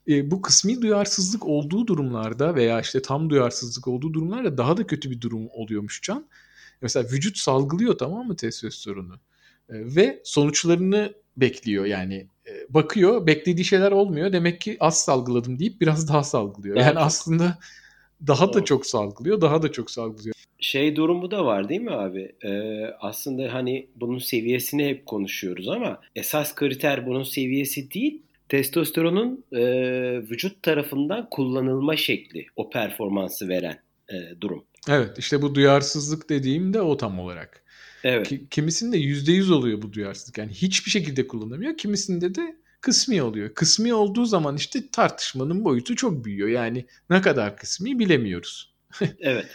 E, 0.07 0.31
bu 0.31 0.41
kısmi 0.41 0.81
duyarsızlık 0.81 1.45
olduğu 1.45 1.88
durumlarda 1.88 2.55
veya 2.55 2.81
işte 2.81 3.01
tam 3.01 3.29
duyarsızlık 3.29 3.88
olduğu 3.88 4.13
durumlarda 4.13 4.57
daha 4.57 4.77
da 4.77 4.88
kötü 4.88 5.11
bir 5.11 5.21
durum 5.21 5.47
oluyormuş 5.51 6.01
Can. 6.01 6.27
Mesela 6.81 7.09
vücut 7.09 7.38
salgılıyor 7.38 7.97
tamam 7.97 8.27
mı 8.27 8.36
testosteronu? 8.36 9.19
Ve 9.70 10.22
sonuçlarını 10.24 11.14
bekliyor 11.38 11.86
yani 11.86 12.28
bakıyor 12.70 13.28
beklediği 13.28 13.66
şeyler 13.66 13.91
olmuyor 13.91 14.34
demek 14.34 14.61
ki 14.61 14.78
az 14.80 15.01
salgıladım 15.01 15.59
deyip 15.59 15.82
biraz 15.82 16.07
daha 16.14 16.24
salgılıyor. 16.24 16.78
Yani 16.78 16.99
aslında 16.99 17.57
daha 18.28 18.53
da 18.53 18.66
çok 18.66 18.86
salgılıyor 18.86 19.41
daha 19.41 19.61
da 19.61 19.72
çok 19.72 19.91
salgılıyor. 19.91 20.36
Şey 20.59 20.95
durumu 20.95 21.32
da 21.32 21.45
var 21.45 21.70
değil 21.70 21.82
mi 21.82 21.91
abi? 21.91 22.36
Ee, 22.45 22.86
aslında 22.99 23.53
hani 23.53 23.88
bunun 23.95 24.18
seviyesini 24.18 24.88
hep 24.88 25.05
konuşuyoruz 25.05 25.70
ama 25.70 26.01
esas 26.16 26.55
kriter 26.55 27.07
bunun 27.07 27.24
seviyesi 27.24 27.91
değil 27.91 28.22
testosteronun 28.49 29.43
e, 29.51 29.61
vücut 30.30 30.64
tarafından 30.64 31.28
kullanılma 31.30 31.97
şekli 31.97 32.45
o 32.55 32.70
performansı 32.70 33.49
veren 33.49 33.80
e, 34.09 34.41
durum. 34.41 34.64
Evet 34.89 35.20
işte 35.20 35.41
bu 35.41 35.55
duyarsızlık 35.55 36.30
dediğim 36.30 36.74
de 36.74 36.82
o 36.82 36.97
tam 36.97 37.20
olarak. 37.20 37.62
Evet. 38.04 38.28
Ki, 38.28 38.47
kimisinde 38.49 38.97
%100 38.97 39.54
oluyor 39.54 39.82
bu 39.82 39.93
duyarsızlık. 39.93 40.38
Yani 40.38 40.51
hiçbir 40.51 40.91
şekilde 40.91 41.28
kullanamıyor. 41.28 41.78
Kimisinde 41.78 42.36
de 42.36 42.56
kısmi 42.82 43.22
oluyor. 43.22 43.54
Kısmi 43.54 43.93
olduğu 43.93 44.26
zaman 44.26 44.56
işte 44.56 44.89
tartışmanın 44.91 45.66
boyutu 45.66 45.95
çok 45.95 46.26
büyüyor. 46.26 46.49
Yani 46.49 46.86
ne 47.10 47.22
kadar 47.22 47.58
kısmi 47.58 47.99
bilemiyoruz. 47.99 48.74
evet. 49.20 49.45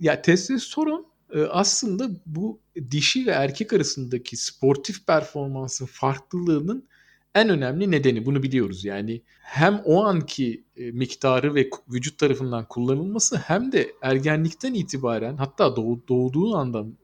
Ya 0.00 0.22
testosteron 0.22 1.06
e, 1.34 1.40
aslında 1.40 2.10
bu 2.26 2.60
dişi 2.90 3.26
ve 3.26 3.30
erkek 3.30 3.72
arasındaki 3.72 4.36
sportif 4.36 5.06
performansın 5.06 5.86
farklılığının 5.86 6.88
en 7.34 7.48
önemli 7.48 7.90
nedeni 7.90 8.26
bunu 8.26 8.42
biliyoruz. 8.42 8.84
Yani 8.84 9.22
hem 9.42 9.82
o 9.84 10.04
anki 10.04 10.64
e, 10.76 10.90
miktarı 10.90 11.54
ve 11.54 11.70
vücut 11.92 12.18
tarafından 12.18 12.68
kullanılması 12.68 13.36
hem 13.36 13.72
de 13.72 13.92
ergenlikten 14.02 14.74
itibaren 14.74 15.36
hatta 15.36 15.76
doğduğu 15.76 16.56
andan 16.56 16.94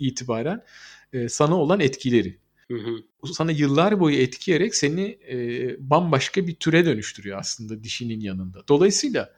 itibaren 0.00 0.64
e, 1.12 1.28
sana 1.28 1.56
olan 1.56 1.80
etkileri. 1.80 2.38
Hı 2.68 2.74
hı. 2.74 3.26
Sana 3.32 3.52
yıllar 3.52 4.00
boyu 4.00 4.16
etkileyerek 4.16 4.74
seni 4.74 5.18
e, 5.28 5.90
bambaşka 5.90 6.46
bir 6.46 6.54
türe 6.54 6.86
dönüştürüyor 6.86 7.38
aslında 7.38 7.84
dişinin 7.84 8.20
yanında. 8.20 8.68
Dolayısıyla 8.68 9.34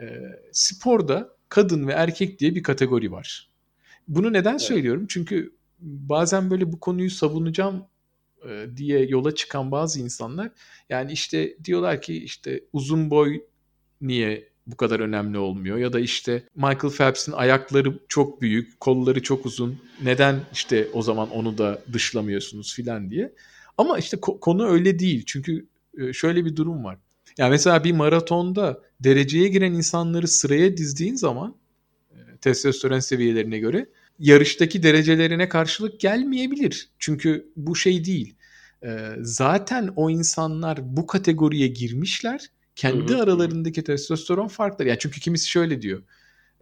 e, 0.00 0.04
sporda 0.52 1.36
kadın 1.48 1.86
ve 1.86 1.92
erkek 1.92 2.40
diye 2.40 2.54
bir 2.54 2.62
kategori 2.62 3.12
var. 3.12 3.50
Bunu 4.08 4.32
neden 4.32 4.50
evet. 4.50 4.62
söylüyorum? 4.62 5.06
Çünkü 5.08 5.56
bazen 5.80 6.50
böyle 6.50 6.72
bu 6.72 6.80
konuyu 6.80 7.10
savunacağım 7.10 7.86
e, 8.48 8.66
diye 8.76 9.06
yola 9.06 9.34
çıkan 9.34 9.70
bazı 9.70 10.00
insanlar 10.00 10.50
yani 10.88 11.12
işte 11.12 11.56
diyorlar 11.64 12.02
ki 12.02 12.24
işte 12.24 12.64
uzun 12.72 13.10
boy 13.10 13.40
niye 14.00 14.48
bu 14.66 14.76
kadar 14.76 15.00
önemli 15.00 15.38
olmuyor 15.38 15.76
ya 15.76 15.92
da 15.92 16.00
işte 16.00 16.42
Michael 16.54 16.92
Phelps'in 16.96 17.32
ayakları 17.32 17.98
çok 18.08 18.42
büyük, 18.42 18.80
kolları 18.80 19.22
çok 19.22 19.46
uzun. 19.46 19.78
Neden 20.02 20.40
işte 20.52 20.88
o 20.92 21.02
zaman 21.02 21.30
onu 21.30 21.58
da 21.58 21.82
dışlamıyorsunuz 21.92 22.74
filan 22.74 23.10
diye. 23.10 23.32
Ama 23.78 23.98
işte 23.98 24.16
konu 24.20 24.66
öyle 24.66 24.98
değil. 24.98 25.24
Çünkü 25.26 25.66
e, 25.98 26.12
şöyle 26.12 26.44
bir 26.44 26.56
durum 26.56 26.84
var. 26.84 26.98
Yani 27.38 27.50
mesela 27.50 27.84
bir 27.84 27.92
maratonda 27.92 28.82
dereceye 29.00 29.48
giren 29.48 29.72
insanları 29.72 30.28
sıraya 30.28 30.76
dizdiğin 30.76 31.14
zaman 31.14 31.54
e, 32.10 32.16
testosteron 32.40 33.00
seviyelerine 33.00 33.58
göre 33.58 33.86
yarıştaki 34.18 34.82
derecelerine 34.82 35.48
karşılık 35.48 36.00
gelmeyebilir. 36.00 36.88
Çünkü 36.98 37.52
bu 37.56 37.76
şey 37.76 38.04
değil. 38.04 38.34
E, 38.82 39.10
zaten 39.20 39.90
o 39.96 40.10
insanlar 40.10 40.96
bu 40.96 41.06
kategoriye 41.06 41.66
girmişler. 41.66 42.50
Kendi 42.76 43.12
hı 43.12 43.18
hı. 43.18 43.22
aralarındaki 43.22 43.84
testosteron 43.84 44.48
farkları. 44.48 44.88
Yani 44.88 44.98
çünkü 44.98 45.20
kimisi 45.20 45.48
şöyle 45.48 45.82
diyor. 45.82 46.02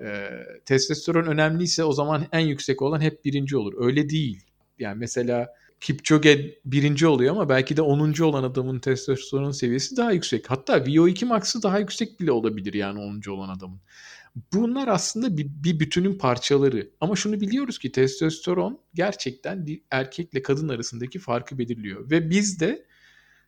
E, 0.01 0.29
testosteron 0.65 1.27
önemliyse 1.27 1.85
o 1.85 1.93
zaman 1.93 2.27
en 2.33 2.41
yüksek 2.41 2.83
olan 2.83 3.01
hep 3.01 3.25
birinci 3.25 3.57
olur. 3.57 3.87
Öyle 3.87 4.09
değil. 4.09 4.41
Yani 4.79 4.99
mesela 4.99 5.49
Kipchoge 5.81 6.59
birinci 6.65 7.07
oluyor 7.07 7.33
ama 7.33 7.49
belki 7.49 7.77
de 7.77 7.83
10. 7.83 8.23
olan 8.23 8.43
adamın 8.43 8.79
testosteron 8.79 9.51
seviyesi 9.51 9.97
daha 9.97 10.13
yüksek. 10.13 10.51
Hatta 10.51 10.77
VO2 10.79 11.25
max'ı 11.25 11.63
daha 11.63 11.79
yüksek 11.79 12.21
bile 12.21 12.33
olabilir 12.33 12.75
yani 12.75 12.99
10. 12.99 13.31
olan 13.31 13.49
adamın. 13.49 13.81
Bunlar 14.53 14.89
aslında 14.89 15.37
bir, 15.37 15.47
bir 15.65 15.81
bütünün 15.81 16.19
parçaları. 16.19 16.91
Ama 17.01 17.17
şunu 17.17 17.41
biliyoruz 17.41 17.79
ki 17.79 17.93
testosteron 17.93 18.81
gerçekten 18.95 19.67
erkekle 19.91 20.43
kadın 20.43 20.69
arasındaki 20.69 21.19
farkı 21.19 21.59
belirliyor. 21.59 22.11
Ve 22.11 22.31
biz 22.31 22.61
de 22.61 22.87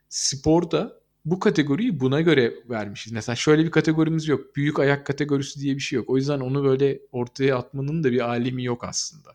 sporda 0.09 0.99
bu 1.31 1.39
kategoriyi 1.39 1.99
buna 1.99 2.21
göre 2.21 2.53
vermişiz. 2.69 3.13
Mesela 3.13 3.35
şöyle 3.35 3.65
bir 3.65 3.71
kategorimiz 3.71 4.27
yok. 4.27 4.55
Büyük 4.55 4.79
ayak 4.79 5.05
kategorisi 5.05 5.59
diye 5.59 5.75
bir 5.75 5.79
şey 5.79 5.97
yok. 5.97 6.09
O 6.09 6.17
yüzden 6.17 6.39
onu 6.39 6.63
böyle 6.63 6.99
ortaya 7.11 7.57
atmanın 7.57 8.03
da 8.03 8.11
bir 8.11 8.29
alemi 8.29 8.63
yok 8.63 8.83
aslında. 8.83 9.29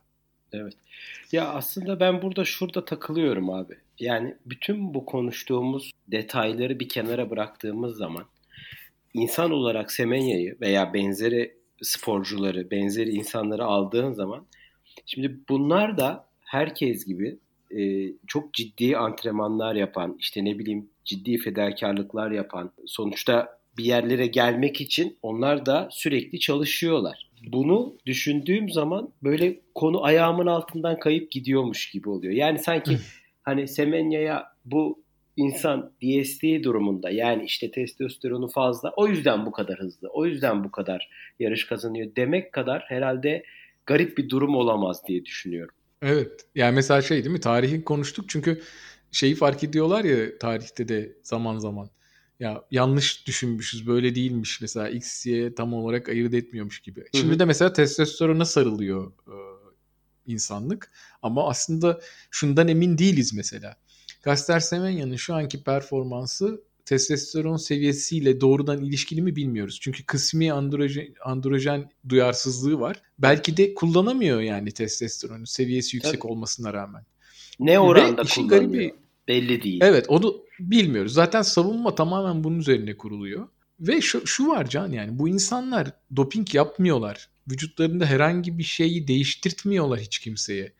Evet. 0.53 0.75
Ya 1.33 1.49
aslında 1.49 2.01
ben 2.01 2.23
burada 2.23 2.45
şurada 2.45 2.85
takılıyorum 2.85 3.51
abi. 3.51 3.77
Yani 3.99 4.35
bütün 4.47 4.95
bu 4.95 5.07
konuştuğumuz 5.07 5.91
detayları 6.09 6.81
bir 6.81 6.89
kenara 6.89 7.31
bıraktığımız 7.31 7.97
zaman 7.97 8.25
insan 9.15 9.51
olarak 9.51 9.93
Semenya'yı 9.93 10.57
veya 10.61 10.95
benzeri 10.95 11.57
sporcuları, 11.83 12.71
benzeri 12.71 13.11
insanları 13.11 13.65
aldığın 13.65 14.13
zaman 14.13 14.47
şimdi 15.07 15.39
bunlar 15.49 15.99
da 15.99 16.27
herkes 16.41 17.05
gibi 17.05 17.39
e, 17.79 18.13
çok 18.27 18.55
ciddi 18.55 18.97
antrenmanlar 18.97 19.75
yapan, 19.75 20.17
işte 20.19 20.45
ne 20.45 20.59
bileyim 20.59 20.91
ciddi 21.05 21.39
fedakarlıklar 21.39 22.31
yapan, 22.31 22.73
sonuçta 22.87 23.59
bir 23.79 23.85
yerlere 23.85 24.27
gelmek 24.27 24.81
için 24.81 25.19
onlar 25.23 25.67
da 25.67 25.89
sürekli 25.91 26.41
çalışıyorlar. 26.41 27.31
Bunu 27.47 27.97
düşündüğüm 28.07 28.71
zaman 28.71 29.13
böyle 29.23 29.61
konu 29.75 30.05
ayağımın 30.05 30.47
altından 30.47 30.99
kayıp 30.99 31.31
gidiyormuş 31.31 31.91
gibi 31.91 32.09
oluyor. 32.09 32.33
Yani 32.33 32.59
sanki 32.59 32.99
hani 33.43 33.69
Semenya'ya 33.69 34.47
bu 34.65 35.03
insan 35.37 35.93
DST 36.03 36.43
durumunda 36.65 37.11
yani 37.11 37.45
işte 37.45 37.71
testosteronu 37.71 38.49
fazla 38.49 38.93
o 38.97 39.09
yüzden 39.09 39.47
bu 39.47 39.53
kadar 39.53 39.79
hızlı 39.79 40.09
o 40.09 40.27
yüzden 40.27 40.65
bu 40.65 40.71
kadar 40.71 41.11
yarış 41.39 41.67
kazanıyor 41.67 42.11
demek 42.17 42.53
kadar 42.53 42.85
herhalde 42.89 43.45
garip 43.87 44.19
bir 44.19 44.29
durum 44.29 44.57
olamaz 44.57 45.03
diye 45.09 45.25
düşünüyorum. 45.25 45.75
Evet 46.03 46.47
yani 46.55 46.75
mesela 46.75 47.03
şey 47.03 47.25
değil 47.25 47.33
mi 47.33 47.41
tarihi 47.41 47.85
konuştuk 47.85 48.25
çünkü 48.29 48.63
şeyi 49.11 49.35
fark 49.35 49.65
ediyorlar 49.65 50.05
ya 50.05 50.39
tarihte 50.39 50.89
de 50.89 51.17
zaman 51.23 51.59
zaman 51.59 51.91
ya 52.41 52.65
yanlış 52.71 53.27
düşünmüşüz 53.27 53.87
böyle 53.87 54.15
değilmiş 54.15 54.61
mesela 54.61 54.89
X, 54.89 55.27
Y 55.27 55.55
tam 55.55 55.75
olarak 55.75 56.09
ayırt 56.09 56.35
etmiyormuş 56.35 56.81
gibi. 56.81 57.01
Hı-hı. 57.01 57.21
Şimdi 57.21 57.39
de 57.39 57.45
mesela 57.45 57.73
testosterona 57.73 58.45
sarılıyor 58.45 59.13
e, 59.27 59.37
insanlık 60.27 60.93
ama 61.23 61.49
aslında 61.49 62.01
şundan 62.31 62.69
emin 62.69 62.99
değiliz 62.99 63.35
mesela. 63.35 63.77
Gaster 64.23 64.61
Semenya'nın 64.61 65.17
şu 65.17 65.35
anki 65.35 65.63
performansı 65.63 66.63
testosteron 66.85 67.57
seviyesiyle 67.57 68.41
doğrudan 68.41 68.85
ilişkili 68.85 69.23
mi 69.23 69.37
bilmiyoruz. 69.37 69.79
Çünkü 69.83 70.07
kısmi 70.07 70.53
androjen, 70.53 71.15
androjen 71.25 71.91
duyarsızlığı 72.09 72.81
var. 72.81 73.03
Belki 73.19 73.57
de 73.57 73.75
kullanamıyor 73.75 74.41
yani 74.41 74.71
testosteronun 74.71 75.45
seviyesi 75.45 75.97
yüksek 75.97 76.21
Tabii. 76.21 76.33
olmasına 76.33 76.73
rağmen. 76.73 77.03
Ne 77.61 77.79
oranda 77.79 78.23
Ve 78.23 78.27
kullanıyor? 78.35 78.63
Garibi, 78.63 78.95
belli 79.29 79.63
değil. 79.63 79.81
Evet 79.83 80.07
onu 80.09 80.43
bilmiyoruz. 80.61 81.13
Zaten 81.13 81.43
savunma 81.43 81.95
tamamen 81.95 82.45
bunun 82.45 82.59
üzerine 82.59 82.97
kuruluyor. 82.97 83.49
Ve 83.81 84.01
şu, 84.01 84.27
şu 84.27 84.49
var 84.49 84.69
Can 84.69 84.93
yani 84.93 85.19
bu 85.19 85.29
insanlar 85.29 85.93
doping 86.17 86.55
yapmıyorlar. 86.55 87.29
Vücutlarında 87.51 88.07
herhangi 88.07 88.59
bir 88.59 88.63
şeyi 88.63 89.09
değiştirtmiyorlar 89.09 90.01
hiç 90.01 90.19
kimseye. 90.19 90.73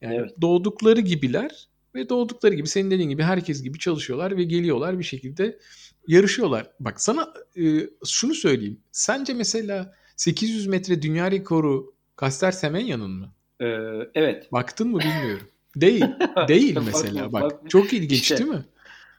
Yani 0.00 0.14
evet. 0.14 0.30
doğdukları 0.40 1.00
gibiler 1.00 1.68
ve 1.96 2.08
doğdukları 2.08 2.54
gibi 2.54 2.68
senin 2.68 2.90
dediğin 2.90 3.10
gibi 3.10 3.22
herkes 3.22 3.62
gibi 3.62 3.78
çalışıyorlar 3.78 4.36
ve 4.36 4.44
geliyorlar 4.44 4.98
bir 4.98 5.04
şekilde 5.04 5.58
yarışıyorlar. 6.08 6.70
Bak 6.80 7.00
sana 7.00 7.34
e, 7.56 7.62
şunu 8.06 8.34
söyleyeyim. 8.34 8.80
Sence 8.92 9.34
mesela 9.34 9.94
800 10.16 10.66
metre 10.66 11.02
dünya 11.02 11.30
rekoru 11.30 11.94
Kaster 12.16 12.52
Semenya'nın 12.52 13.10
mı? 13.10 13.32
Ee, 13.60 13.66
evet. 14.14 14.52
Baktın 14.52 14.88
mı 14.88 14.98
bilmiyorum. 14.98 15.46
Değil. 15.76 16.04
Değil 16.48 16.78
mesela. 16.86 17.32
bak, 17.32 17.70
çok 17.70 17.92
ilginç 17.92 18.20
işte, 18.20 18.38
değil 18.38 18.50
mi? 18.50 18.64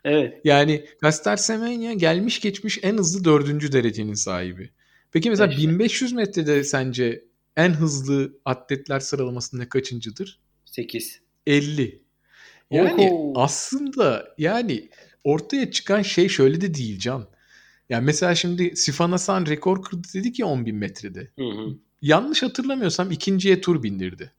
Evet. 0.03 0.41
Yani 0.43 0.85
Kaster 1.01 1.37
Semenya 1.37 1.93
gelmiş 1.93 2.41
geçmiş 2.41 2.79
en 2.81 2.97
hızlı 2.97 3.23
dördüncü 3.23 3.71
derecenin 3.71 4.13
sahibi. 4.13 4.69
Peki 5.11 5.29
mesela 5.29 5.47
işte. 5.47 5.61
1500 5.61 6.13
metrede 6.13 6.63
sence 6.63 7.23
en 7.55 7.69
hızlı 7.69 8.33
atletler 8.45 8.99
sıralamasında 8.99 9.69
kaçıncıdır? 9.69 10.39
8. 10.65 11.21
50. 11.47 12.01
Yani 12.71 13.09
Oho. 13.11 13.33
aslında 13.35 14.35
yani 14.37 14.89
ortaya 15.23 15.71
çıkan 15.71 16.01
şey 16.01 16.29
şöyle 16.29 16.61
de 16.61 16.73
değil 16.73 16.99
Can. 16.99 17.27
Yani 17.89 18.05
mesela 18.05 18.35
şimdi 18.35 18.75
Sifanasan 18.75 19.45
rekor 19.45 19.83
kırdı 19.83 20.07
dedik 20.13 20.39
ya 20.39 20.47
10.000 20.47 20.73
metrede. 20.73 21.31
Hı 21.39 21.45
hı. 21.45 21.77
Yanlış 22.01 22.43
hatırlamıyorsam 22.43 23.11
ikinciye 23.11 23.61
tur 23.61 23.83
bindirdi. 23.83 24.31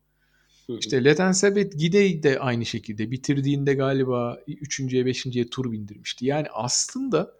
Hı 0.66 0.72
hı. 0.72 0.78
İşte 0.78 1.04
Leten 1.04 1.32
Sebet 1.32 1.78
Gidey 1.78 2.22
de 2.22 2.38
aynı 2.38 2.66
şekilde 2.66 3.10
bitirdiğinde 3.10 3.74
galiba 3.74 4.40
üçüncüye 4.46 5.06
beşinciye 5.06 5.50
tur 5.50 5.72
bindirmişti. 5.72 6.26
Yani 6.26 6.46
aslında 6.52 7.32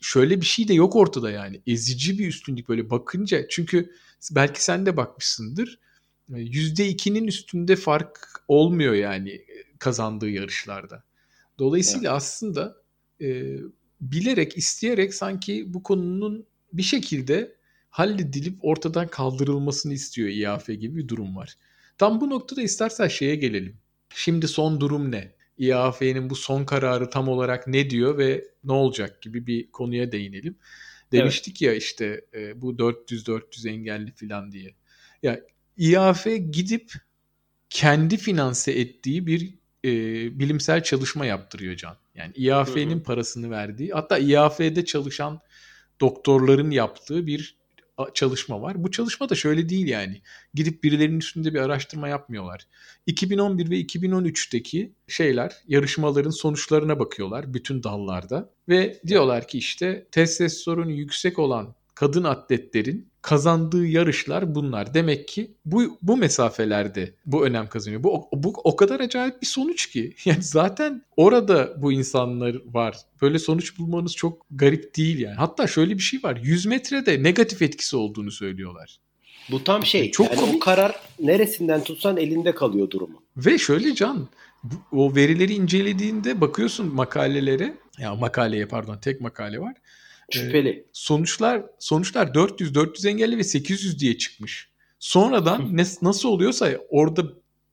şöyle 0.00 0.40
bir 0.40 0.46
şey 0.46 0.68
de 0.68 0.74
yok 0.74 0.96
ortada 0.96 1.30
yani. 1.30 1.60
Ezici 1.66 2.18
bir 2.18 2.28
üstünlük 2.28 2.68
böyle 2.68 2.90
bakınca. 2.90 3.48
Çünkü 3.48 3.90
belki 4.30 4.64
sen 4.64 4.86
de 4.86 4.96
bakmışsındır. 4.96 5.78
%2'nin 6.30 7.26
üstünde 7.26 7.76
fark 7.76 8.42
olmuyor 8.48 8.94
yani 8.94 9.40
kazandığı 9.78 10.30
yarışlarda. 10.30 11.04
Dolayısıyla 11.58 12.10
evet. 12.10 12.16
aslında 12.16 12.76
e, 13.20 13.56
bilerek, 14.00 14.56
isteyerek 14.56 15.14
sanki 15.14 15.74
bu 15.74 15.82
konunun 15.82 16.46
bir 16.72 16.82
şekilde 16.82 17.56
halledilip 17.90 18.58
ortadan 18.62 19.08
kaldırılmasını 19.08 19.94
istiyor 19.94 20.28
İAF 20.28 20.66
gibi 20.66 20.96
bir 20.96 21.08
durum 21.08 21.36
var. 21.36 21.56
Tam 21.98 22.20
bu 22.20 22.30
noktada 22.30 22.62
istersen 22.62 23.08
şeye 23.08 23.36
gelelim. 23.36 23.76
Şimdi 24.14 24.48
son 24.48 24.80
durum 24.80 25.12
ne? 25.12 25.36
İAF'nin 25.58 26.30
bu 26.30 26.36
son 26.36 26.64
kararı 26.64 27.10
tam 27.10 27.28
olarak 27.28 27.66
ne 27.66 27.90
diyor 27.90 28.18
ve 28.18 28.44
ne 28.64 28.72
olacak 28.72 29.22
gibi 29.22 29.46
bir 29.46 29.70
konuya 29.70 30.12
değinelim. 30.12 30.56
Demiştik 31.12 31.62
evet. 31.62 31.72
ya 31.72 31.78
işte 31.78 32.24
e, 32.34 32.62
bu 32.62 32.72
400-400 32.72 33.68
engelli 33.68 34.12
falan 34.12 34.52
diye. 34.52 34.74
Ya 35.22 35.40
İAF 35.76 36.26
gidip 36.50 36.92
kendi 37.70 38.16
finanse 38.16 38.72
ettiği 38.72 39.26
bir 39.26 39.54
e, 39.84 39.90
bilimsel 40.38 40.82
çalışma 40.82 41.26
yaptırıyor 41.26 41.76
Can. 41.76 41.96
Yani 42.14 42.32
İAF'nin 42.36 43.00
parasını 43.00 43.50
verdiği 43.50 43.90
hatta 43.92 44.18
İAF'de 44.18 44.84
çalışan 44.84 45.40
doktorların 46.00 46.70
yaptığı 46.70 47.26
bir 47.26 47.56
çalışma 48.14 48.62
var. 48.62 48.84
Bu 48.84 48.90
çalışma 48.90 49.28
da 49.28 49.34
şöyle 49.34 49.68
değil 49.68 49.88
yani. 49.88 50.22
Gidip 50.54 50.84
birilerinin 50.84 51.18
üstünde 51.18 51.54
bir 51.54 51.60
araştırma 51.60 52.08
yapmıyorlar. 52.08 52.66
2011 53.06 53.70
ve 53.70 53.80
2013'teki 53.80 54.92
şeyler, 55.08 55.52
yarışmaların 55.68 56.30
sonuçlarına 56.30 56.98
bakıyorlar 56.98 57.54
bütün 57.54 57.82
dallarda 57.82 58.50
ve 58.68 59.00
diyorlar 59.06 59.48
ki 59.48 59.58
işte 59.58 60.06
testosteron 60.10 60.88
yüksek 60.88 61.38
olan 61.38 61.74
kadın 61.94 62.24
atletlerin 62.24 63.08
kazandığı 63.26 63.86
yarışlar 63.86 64.54
bunlar. 64.54 64.94
Demek 64.94 65.28
ki 65.28 65.50
bu 65.64 65.98
bu 66.02 66.16
mesafelerde 66.16 67.14
bu 67.26 67.46
önem 67.46 67.68
kazanıyor. 67.68 68.02
Bu, 68.02 68.28
bu 68.32 68.52
o 68.64 68.76
kadar 68.76 69.00
acayip 69.00 69.42
bir 69.42 69.46
sonuç 69.46 69.90
ki. 69.90 70.14
Yani 70.24 70.42
zaten 70.42 71.02
orada 71.16 71.82
bu 71.82 71.92
insanlar 71.92 72.56
var. 72.66 72.96
Böyle 73.22 73.38
sonuç 73.38 73.78
bulmanız 73.78 74.16
çok 74.16 74.46
garip 74.50 74.96
değil 74.96 75.18
yani. 75.18 75.34
Hatta 75.34 75.66
şöyle 75.66 75.94
bir 75.94 76.02
şey 76.02 76.22
var. 76.22 76.38
100 76.42 76.66
metrede 76.66 77.22
negatif 77.22 77.62
etkisi 77.62 77.96
olduğunu 77.96 78.30
söylüyorlar. 78.30 78.98
Bu 79.50 79.64
tam 79.64 79.86
şey. 79.86 80.10
Çok 80.10 80.30
yani 80.30 80.40
komik. 80.40 80.56
o 80.56 80.58
karar 80.58 80.94
neresinden 81.20 81.84
tutsan 81.84 82.16
elinde 82.16 82.54
kalıyor 82.54 82.90
durumu. 82.90 83.22
Ve 83.36 83.58
şöyle 83.58 83.94
Can, 83.94 84.28
o 84.92 85.14
verileri 85.14 85.54
incelediğinde 85.54 86.40
bakıyorsun 86.40 86.94
makalelere, 86.94 87.74
ya 87.98 88.14
makaleye 88.14 88.66
pardon 88.66 88.98
tek 88.98 89.20
makale 89.20 89.60
var. 89.60 89.74
Şüpheli. 90.30 90.68
E, 90.68 90.86
sonuçlar 90.92 91.62
sonuçlar 91.78 92.34
400 92.34 92.74
400 92.74 93.04
engelli 93.06 93.38
ve 93.38 93.44
800 93.44 94.00
diye 94.00 94.18
çıkmış. 94.18 94.68
Sonradan 94.98 95.76
ne, 95.76 95.84
nasıl 96.02 96.28
oluyorsa 96.28 96.78
orada 96.88 97.22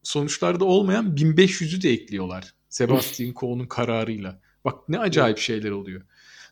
sonuçlarda 0.03 0.65
olmayan 0.65 1.15
1500'ü 1.15 1.81
de 1.81 1.89
ekliyorlar. 1.89 2.53
Sebastian 2.69 3.33
Coe'nun 3.33 3.65
kararıyla. 3.65 4.39
Bak 4.65 4.89
ne 4.89 4.99
acayip 4.99 5.37
şeyler 5.37 5.71
oluyor. 5.71 6.01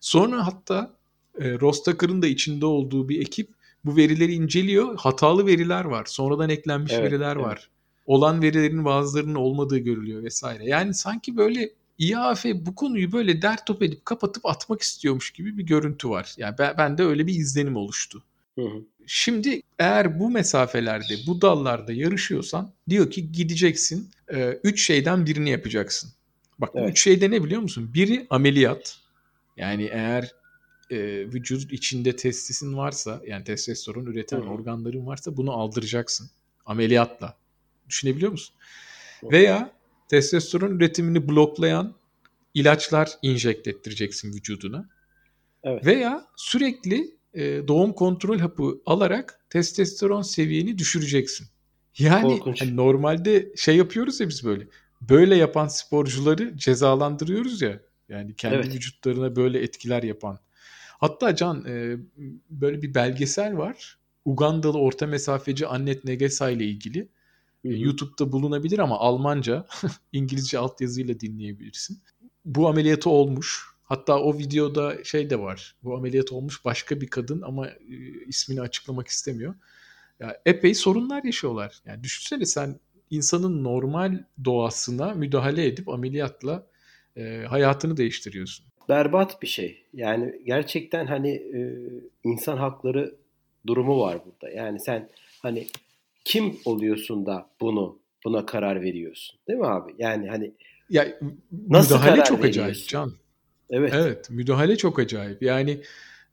Sonra 0.02 0.46
hatta 0.48 0.94
e, 1.40 1.60
Rostaker'ın 1.60 2.22
da 2.22 2.28
içinde 2.28 2.66
olduğu 2.66 3.10
bir 3.10 3.22
ekip 3.22 3.50
bu 3.86 3.96
verileri 3.96 4.34
inceliyor. 4.34 4.98
Hatalı 4.98 5.46
veriler 5.46 5.86
var. 5.86 6.06
Sonradan 6.06 6.50
eklenmiş 6.50 6.94
evet, 6.94 7.04
veriler 7.04 7.36
evet. 7.36 7.46
var. 7.46 7.70
Olan 8.06 8.42
verilerin 8.42 8.86
bazılarının 8.86 9.36
olmadığı 9.36 9.78
görülüyor 9.78 10.24
vesaire. 10.24 10.66
Yani 10.66 10.94
sanki 10.94 11.38
böyle 11.38 11.70
İAF 12.02 12.46
bu 12.46 12.76
konuyu 12.76 13.12
böyle 13.12 13.42
dert 13.42 13.68
top 13.68 13.84
edip 13.84 14.06
kapatıp 14.06 14.46
atmak 14.46 14.82
istiyormuş 14.82 15.32
gibi 15.32 15.58
bir 15.58 15.64
görüntü 15.64 16.10
var. 16.10 16.34
Yani 16.38 16.56
ben, 16.60 16.76
ben 16.78 16.98
de 16.98 17.04
öyle 17.04 17.28
bir 17.28 17.34
izlenim 17.34 17.76
oluştu. 17.76 18.24
Hı 18.56 18.62
hı. 18.62 18.84
Şimdi 19.08 19.62
eğer 19.80 20.20
bu 20.20 20.30
mesafelerde, 20.30 21.14
bu 21.28 21.42
dallarda 21.42 21.94
yarışıyorsan 21.94 22.72
diyor 22.90 23.12
ki 23.12 23.32
gideceksin. 23.32 24.10
E, 24.34 24.60
üç 24.64 24.86
şeyden 24.86 25.26
birini 25.26 25.50
yapacaksın. 25.50 26.12
Bak 26.60 26.70
evet. 26.76 26.90
üç 26.90 27.02
şeyde 27.02 27.32
ne 27.32 27.44
biliyor 27.44 27.62
musun? 27.62 27.92
Biri 27.94 28.28
ameliyat. 28.30 28.98
Yani 29.58 29.90
eğer 29.92 30.32
e, 30.90 30.98
vücut 31.34 31.74
içinde 31.74 32.16
testisin 32.16 32.78
varsa 32.78 33.22
yani 33.28 33.44
testosteron 33.44 34.06
üreten 34.06 34.38
hı 34.38 34.42
hı. 34.42 34.50
organların 34.50 35.08
varsa 35.08 35.38
bunu 35.38 35.52
aldıracaksın. 35.52 36.30
Ameliyatla. 36.66 37.38
Düşünebiliyor 37.90 38.32
musun? 38.32 38.56
Hı. 39.22 39.32
Veya 39.32 39.72
testosteron 40.12 40.72
üretimini 40.72 41.28
bloklayan 41.28 41.96
ilaçlar 42.54 43.10
injekt 43.22 43.68
ettireceksin 43.68 44.34
vücuduna. 44.34 44.90
Evet. 45.64 45.86
Veya 45.86 46.28
sürekli 46.36 47.16
e, 47.34 47.68
doğum 47.68 47.94
kontrol 47.94 48.40
hapı 48.40 48.82
alarak 48.86 49.40
testosteron 49.50 50.22
seviyeni 50.22 50.78
düşüreceksin. 50.78 51.48
Yani 52.00 52.40
hani 52.60 52.76
normalde 52.76 53.52
şey 53.56 53.76
yapıyoruz 53.76 54.20
ya 54.20 54.30
biz 54.30 54.46
böyle. 54.46 54.68
Böyle 55.02 55.36
yapan 55.36 55.68
sporcuları 55.68 56.58
cezalandırıyoruz 56.58 57.62
ya. 57.62 57.80
Yani 58.10 58.36
kendi 58.36 58.56
evet. 58.56 58.76
vücutlarına 58.76 59.36
böyle 59.36 59.60
etkiler 59.60 60.04
yapan. 60.04 60.40
Hatta 61.00 61.36
Can 61.36 61.66
e, 61.66 61.98
böyle 62.50 62.82
bir 62.82 62.94
belgesel 62.94 63.58
var. 63.58 63.98
Ugandalı 64.26 64.80
orta 64.80 65.08
mesafeci 65.08 65.68
Annet 65.68 66.04
Negesa 66.06 66.50
ile 66.50 66.66
ilgili. 66.66 67.10
Hı-hı. 67.66 67.74
YouTube'da 67.74 68.32
bulunabilir 68.32 68.80
ama 68.80 69.00
Almanca, 69.00 69.66
İngilizce 70.12 70.58
altyazıyla 70.60 71.20
dinleyebilirsin. 71.20 72.00
Bu 72.46 72.70
ameliyatı 72.70 73.10
olmuş. 73.10 73.72
Hatta 73.84 74.20
o 74.20 74.38
videoda 74.38 75.04
şey 75.04 75.30
de 75.30 75.40
var. 75.40 75.76
Bu 75.84 75.96
ameliyat 75.96 76.32
olmuş 76.32 76.66
başka 76.66 77.02
bir 77.02 77.08
kadın 77.08 77.42
ama 77.42 77.68
e, 77.68 77.76
ismini 78.28 78.62
açıklamak 78.62 79.08
istemiyor. 79.08 79.56
Ya 80.20 80.42
epey 80.46 80.74
sorunlar 80.74 81.24
yaşıyorlar. 81.24 81.82
Yani 81.86 82.04
düşünsene 82.04 82.46
sen 82.46 82.80
insanın 83.10 83.64
normal 83.64 84.24
doğasına 84.46 85.14
müdahale 85.14 85.66
edip 85.66 85.90
ameliyatla 85.90 86.68
e, 87.18 87.46
hayatını 87.50 87.98
değiştiriyorsun. 87.98 88.66
Berbat 88.90 89.42
bir 89.42 89.48
şey. 89.48 89.84
Yani 89.94 90.42
gerçekten 90.46 91.06
hani 91.06 91.30
e, 91.30 91.60
insan 92.24 92.58
hakları 92.58 93.16
durumu 93.68 94.00
var 94.00 94.20
burada. 94.26 94.54
Yani 94.56 94.80
sen 94.80 95.10
hani 95.42 95.68
kim 96.26 96.58
oluyorsun 96.66 97.26
da 97.26 97.50
bunu 97.62 98.00
buna 98.26 98.46
karar 98.46 98.82
veriyorsun? 98.82 99.40
Değil 99.48 99.60
mi 99.60 99.68
abi? 99.68 99.96
Yani 99.98 100.30
hani 100.30 100.52
ya 100.90 101.20
nasıl 101.70 101.96
müdahale 101.96 102.24
çok 102.24 102.46
acayip 102.46 102.88
Can. 102.88 103.14
Evet. 103.70 103.94
Evet, 103.96 104.30
müdahale 104.30 104.78
çok 104.78 105.00
acayip. 105.00 105.44
Yani 105.44 105.82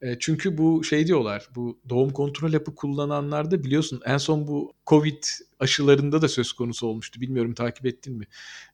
e, 0.02 0.18
çünkü 0.18 0.58
bu 0.58 0.84
şey 0.84 1.06
diyorlar, 1.06 1.48
bu 1.56 1.78
doğum 1.88 2.10
kontrol 2.10 2.52
hapı 2.52 2.74
kullananlarda 2.74 3.64
biliyorsun 3.64 4.00
en 4.04 4.16
son 4.16 4.48
bu 4.48 4.72
Covid 4.86 5.22
aşılarında 5.60 6.22
da 6.22 6.28
söz 6.28 6.52
konusu 6.52 6.86
olmuştu. 6.86 7.20
Bilmiyorum 7.20 7.54
takip 7.54 7.86
ettin 7.86 8.16
mi? 8.16 8.26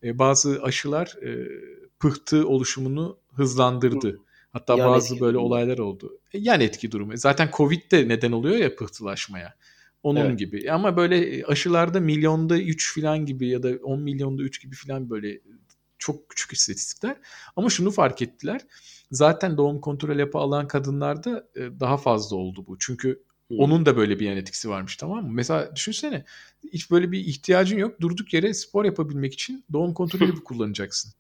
E, 0.03 0.19
bazı 0.19 0.63
aşılar 0.63 1.17
e, 1.23 1.49
pıhtı 1.99 2.49
oluşumunu 2.49 3.19
hızlandırdı. 3.33 4.21
Hatta 4.53 4.77
yan 4.77 4.89
bazı 4.91 5.21
böyle 5.21 5.35
durumu. 5.35 5.47
olaylar 5.47 5.79
oldu. 5.79 6.19
E, 6.33 6.39
yan 6.39 6.61
etki 6.61 6.93
durumu. 6.93 7.17
Zaten 7.17 7.49
Covid 7.53 7.91
de 7.91 8.09
neden 8.09 8.33
oluyor 8.33 8.57
ya 8.57 8.77
pıhtılaşmaya. 8.77 9.55
Onun 10.05 10.21
evet. 10.21 10.39
gibi. 10.39 10.73
Ama 10.73 10.97
böyle 10.97 11.37
e, 11.37 11.45
aşılarda 11.45 12.01
milyonda 12.01 12.59
3 12.59 12.95
falan 12.95 13.27
gibi 13.27 13.49
ya 13.49 13.63
da 13.63 13.71
10 13.83 14.01
milyonda 14.01 14.43
3 14.43 14.63
gibi 14.63 14.77
falan 14.77 15.11
böyle 15.11 15.41
çok 15.99 16.29
küçük 16.29 16.53
istatistikler. 16.53 17.17
Ama 17.57 17.71
şunu 17.71 17.91
fark 17.91 18.23
ettiler. 18.23 18.61
Zaten 19.11 19.57
doğum 19.57 19.81
kontrol 19.81 20.19
yapı 20.19 20.39
alan 20.39 20.69
kadınlarda 20.69 21.49
e, 21.57 21.81
daha 21.81 21.97
fazla 21.97 22.37
oldu 22.37 22.65
bu. 22.67 22.77
Çünkü 22.79 23.23
hmm. 23.49 23.59
onun 23.59 23.87
da 23.87 23.97
böyle 23.97 24.21
bir 24.21 24.27
yan 24.27 24.37
etkisi 24.37 24.69
varmış 24.69 24.97
tamam 24.97 25.25
mı? 25.25 25.31
Mesela 25.33 25.77
düşünsene 25.77 26.25
hiç 26.73 26.91
böyle 26.91 27.13
bir 27.13 27.19
ihtiyacın 27.21 27.79
yok. 27.79 28.01
Durduk 28.01 28.35
yere 28.35 28.55
spor 28.55 28.85
yapabilmek 28.85 29.35
için 29.35 29.65
doğum 29.73 29.95
kontrol 29.95 30.21
yapı 30.27 30.45
kullanacaksın. 30.45 31.13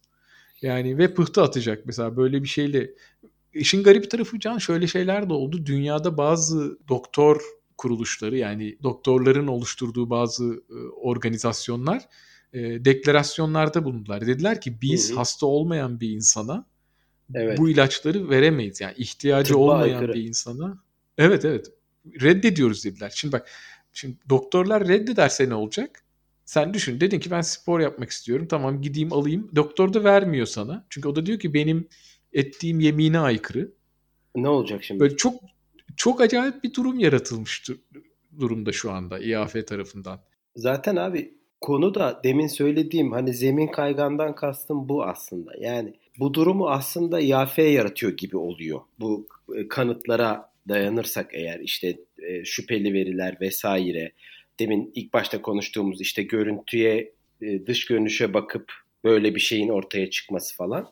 Yani 0.62 0.98
ve 0.98 1.14
pıhtı 1.14 1.42
atacak 1.42 1.86
mesela 1.86 2.16
böyle 2.16 2.42
bir 2.42 2.48
şeyle. 2.48 2.90
İşin 3.54 3.82
garip 3.82 4.10
tarafı 4.10 4.40
Can 4.40 4.58
şöyle 4.58 4.86
şeyler 4.86 5.28
de 5.28 5.32
oldu. 5.32 5.66
Dünyada 5.66 6.16
bazı 6.16 6.78
doktor 6.88 7.40
kuruluşları 7.76 8.36
yani 8.36 8.78
doktorların 8.82 9.46
oluşturduğu 9.46 10.10
bazı 10.10 10.62
e, 10.70 10.74
organizasyonlar 10.96 12.08
e, 12.52 12.84
deklarasyonlarda 12.84 13.84
bulundular. 13.84 14.26
Dediler 14.26 14.60
ki 14.60 14.82
biz 14.82 15.10
hı 15.10 15.14
hı. 15.14 15.18
hasta 15.18 15.46
olmayan 15.46 16.00
bir 16.00 16.10
insana 16.10 16.66
evet. 17.34 17.58
bu 17.58 17.68
ilaçları 17.68 18.30
veremeyiz. 18.30 18.80
Yani 18.80 18.94
ihtiyacı 18.96 19.48
Tıbba 19.52 19.58
olmayan 19.58 19.94
aykırı. 19.94 20.14
bir 20.14 20.24
insana 20.24 20.78
evet 21.18 21.44
evet 21.44 21.66
reddediyoruz 22.20 22.84
dediler. 22.84 23.12
Şimdi 23.14 23.32
bak 23.32 23.50
şimdi 23.92 24.16
doktorlar 24.28 24.88
reddederse 24.88 25.48
ne 25.48 25.54
olacak? 25.54 26.04
Sen 26.44 26.74
düşün 26.74 27.00
dedin 27.00 27.20
ki 27.20 27.30
ben 27.30 27.40
spor 27.40 27.80
yapmak 27.80 28.10
istiyorum 28.10 28.46
tamam 28.50 28.82
gideyim 28.82 29.12
alayım. 29.12 29.50
Doktor 29.56 29.94
da 29.94 30.04
vermiyor 30.04 30.46
sana. 30.46 30.86
Çünkü 30.90 31.08
o 31.08 31.16
da 31.16 31.26
diyor 31.26 31.38
ki 31.38 31.54
benim 31.54 31.88
ettiğim 32.32 32.80
yemine 32.80 33.18
aykırı. 33.18 33.72
Ne 34.34 34.48
olacak 34.48 34.84
şimdi? 34.84 35.00
Böyle 35.00 35.16
çok 35.16 35.34
çok 35.96 36.20
acayip 36.20 36.64
bir 36.64 36.74
durum 36.74 36.98
yaratılmış 36.98 37.64
durumda 38.40 38.72
şu 38.72 38.90
anda 38.90 39.18
İAF 39.18 39.66
tarafından. 39.66 40.20
Zaten 40.56 40.96
abi 40.96 41.34
konu 41.60 41.94
da 41.94 42.20
demin 42.24 42.46
söylediğim 42.46 43.12
hani 43.12 43.34
zemin 43.34 43.66
kaygandan 43.66 44.34
kastım 44.34 44.88
bu 44.88 45.04
aslında. 45.04 45.52
Yani 45.60 45.94
bu 46.18 46.34
durumu 46.34 46.68
aslında 46.68 47.20
IAF 47.20 47.58
yaratıyor 47.58 48.12
gibi 48.12 48.36
oluyor. 48.36 48.80
Bu 49.00 49.28
e, 49.56 49.68
kanıtlara 49.68 50.52
dayanırsak 50.68 51.30
eğer 51.32 51.60
işte 51.60 51.96
e, 52.18 52.44
şüpheli 52.44 52.92
veriler 52.92 53.36
vesaire 53.40 54.12
demin 54.60 54.92
ilk 54.94 55.12
başta 55.12 55.42
konuştuğumuz 55.42 56.00
işte 56.00 56.22
görüntüye 56.22 57.12
e, 57.42 57.66
dış 57.66 57.86
görünüşe 57.86 58.34
bakıp 58.34 58.72
böyle 59.04 59.34
bir 59.34 59.40
şeyin 59.40 59.68
ortaya 59.68 60.10
çıkması 60.10 60.56
falan. 60.56 60.90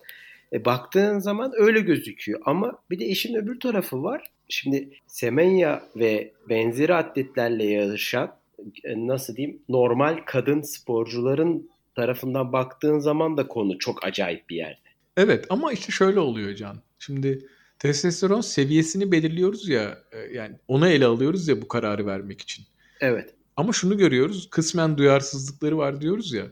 E, 0.52 0.64
baktığın 0.64 1.18
zaman 1.18 1.52
öyle 1.56 1.80
gözüküyor 1.80 2.40
ama 2.44 2.78
bir 2.90 2.98
de 2.98 3.04
işin 3.04 3.34
öbür 3.34 3.60
tarafı 3.60 4.02
var. 4.02 4.31
Şimdi 4.48 4.90
Semenya 5.06 5.82
ve 5.96 6.32
benzeri 6.48 6.94
atletlerle 6.94 7.64
yarışan 7.64 8.36
e, 8.84 9.06
nasıl 9.06 9.36
diyeyim 9.36 9.62
normal 9.68 10.18
kadın 10.26 10.60
sporcuların 10.62 11.70
tarafından 11.94 12.52
baktığın 12.52 12.98
zaman 12.98 13.36
da 13.36 13.48
konu 13.48 13.78
çok 13.78 14.04
acayip 14.04 14.50
bir 14.50 14.56
yerde. 14.56 14.78
Evet 15.16 15.46
ama 15.50 15.72
işte 15.72 15.92
şöyle 15.92 16.20
oluyor 16.20 16.54
Can. 16.54 16.76
Şimdi 16.98 17.46
testosteron 17.78 18.40
seviyesini 18.40 19.12
belirliyoruz 19.12 19.68
ya 19.68 19.98
e, 20.12 20.18
yani 20.18 20.56
ona 20.68 20.88
ele 20.88 21.06
alıyoruz 21.06 21.48
ya 21.48 21.62
bu 21.62 21.68
kararı 21.68 22.06
vermek 22.06 22.40
için. 22.40 22.64
Evet. 23.00 23.34
Ama 23.56 23.72
şunu 23.72 23.98
görüyoruz. 23.98 24.50
Kısmen 24.50 24.98
duyarsızlıkları 24.98 25.78
var 25.78 26.00
diyoruz 26.00 26.32
ya. 26.32 26.46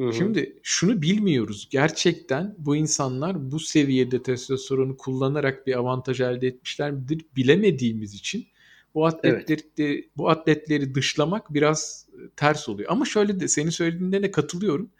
Hı 0.00 0.06
hı. 0.06 0.12
Şimdi 0.12 0.58
şunu 0.62 1.02
bilmiyoruz. 1.02 1.68
Gerçekten 1.70 2.54
bu 2.58 2.76
insanlar 2.76 3.50
bu 3.50 3.60
seviyede 3.60 4.22
testosteronu 4.22 4.96
kullanarak 4.96 5.66
bir 5.66 5.78
avantaj 5.78 6.20
elde 6.20 6.46
etmişler 6.46 6.90
midir 6.90 7.26
bilemediğimiz 7.36 8.14
için 8.14 8.46
bu 8.94 9.06
atletleri 9.06 9.62
evet. 9.78 10.04
bu 10.16 10.30
atletleri 10.30 10.94
dışlamak 10.94 11.54
biraz 11.54 12.06
e, 12.12 12.30
ters 12.36 12.68
oluyor. 12.68 12.90
Ama 12.92 13.04
şöyle 13.04 13.40
de 13.40 13.48
senin 13.48 13.70
söylediğinde 13.70 14.22
de 14.22 14.30
katılıyorum. 14.30 14.90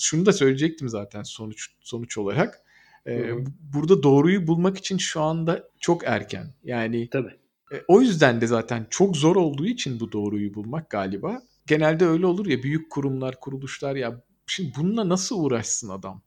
Şunu 0.00 0.26
da 0.26 0.32
söyleyecektim 0.32 0.88
zaten 0.88 1.22
sonuç 1.22 1.68
sonuç 1.80 2.18
olarak. 2.18 2.60
Ee, 3.06 3.30
burada 3.74 4.02
doğruyu 4.02 4.46
bulmak 4.46 4.78
için 4.78 4.98
şu 4.98 5.20
anda 5.20 5.68
çok 5.80 6.04
erken. 6.04 6.54
Yani 6.64 7.08
Tabii. 7.10 7.32
E, 7.72 7.76
o 7.88 8.00
yüzden 8.00 8.40
de 8.40 8.46
zaten 8.46 8.86
çok 8.90 9.16
zor 9.16 9.36
olduğu 9.36 9.66
için 9.66 10.00
bu 10.00 10.12
doğruyu 10.12 10.54
bulmak 10.54 10.90
galiba. 10.90 11.42
Genelde 11.66 12.06
öyle 12.06 12.26
olur 12.26 12.46
ya 12.46 12.62
büyük 12.62 12.90
kurumlar, 12.90 13.40
kuruluşlar 13.40 13.96
ya 13.96 14.22
şimdi 14.46 14.72
bununla 14.76 15.08
nasıl 15.08 15.44
uğraşsın 15.44 15.88
adam? 15.88 16.22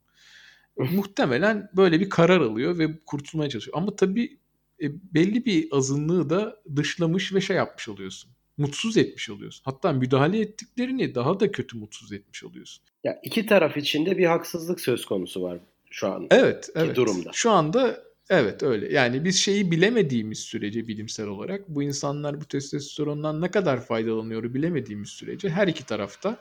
Muhtemelen 0.78 1.70
böyle 1.76 2.00
bir 2.00 2.10
karar 2.10 2.42
alıyor 2.42 2.78
ve 2.78 3.00
kurtulmaya 3.06 3.50
çalışıyor. 3.50 3.78
Ama 3.78 3.96
tabii 3.96 4.38
e, 4.82 4.86
belli 5.14 5.46
bir 5.46 5.68
azınlığı 5.72 6.30
da 6.30 6.62
dışlamış 6.76 7.34
ve 7.34 7.42
şey 7.42 7.58
yapmış 7.58 7.90
oluyorsun. 7.90 8.32
Mutsuz 8.58 8.98
etmiş 8.98 9.30
oluyorsun. 9.30 9.62
Hatta 9.66 9.92
müdahale 9.94 10.40
ettiklerini 10.40 11.16
daha 11.16 11.40
da 11.40 11.52
kötü 11.52 11.78
mutsuz 11.78 12.12
etmiş 12.12 12.44
oluyorsun. 12.44 12.84
Ya 13.04 13.20
iki 13.24 13.46
taraf 13.46 13.78
içinde 13.78 14.18
bir 14.18 14.26
haksızlık 14.26 14.82
söz 14.82 15.06
konusu 15.06 15.42
var 15.42 15.60
şu 15.92 16.08
an. 16.08 16.28
Evet, 16.32 16.70
evet. 16.76 16.96
durumda. 16.96 17.30
Şu 17.34 17.52
anda 17.52 18.07
evet 18.30 18.64
öyle. 18.64 18.94
Yani 18.94 19.26
biz 19.26 19.36
şeyi 19.36 19.72
bilemediğimiz 19.72 20.40
sürece 20.40 20.88
bilimsel 20.88 21.28
olarak 21.28 21.70
bu 21.70 21.84
insanlar 21.84 22.42
bu 22.42 22.46
testosterondan 22.46 23.42
ne 23.42 23.52
kadar 23.52 23.86
faydalanıyor 23.86 24.54
bilemediğimiz 24.54 25.10
sürece 25.10 25.50
her 25.50 25.68
iki 25.68 25.86
tarafta 25.86 26.38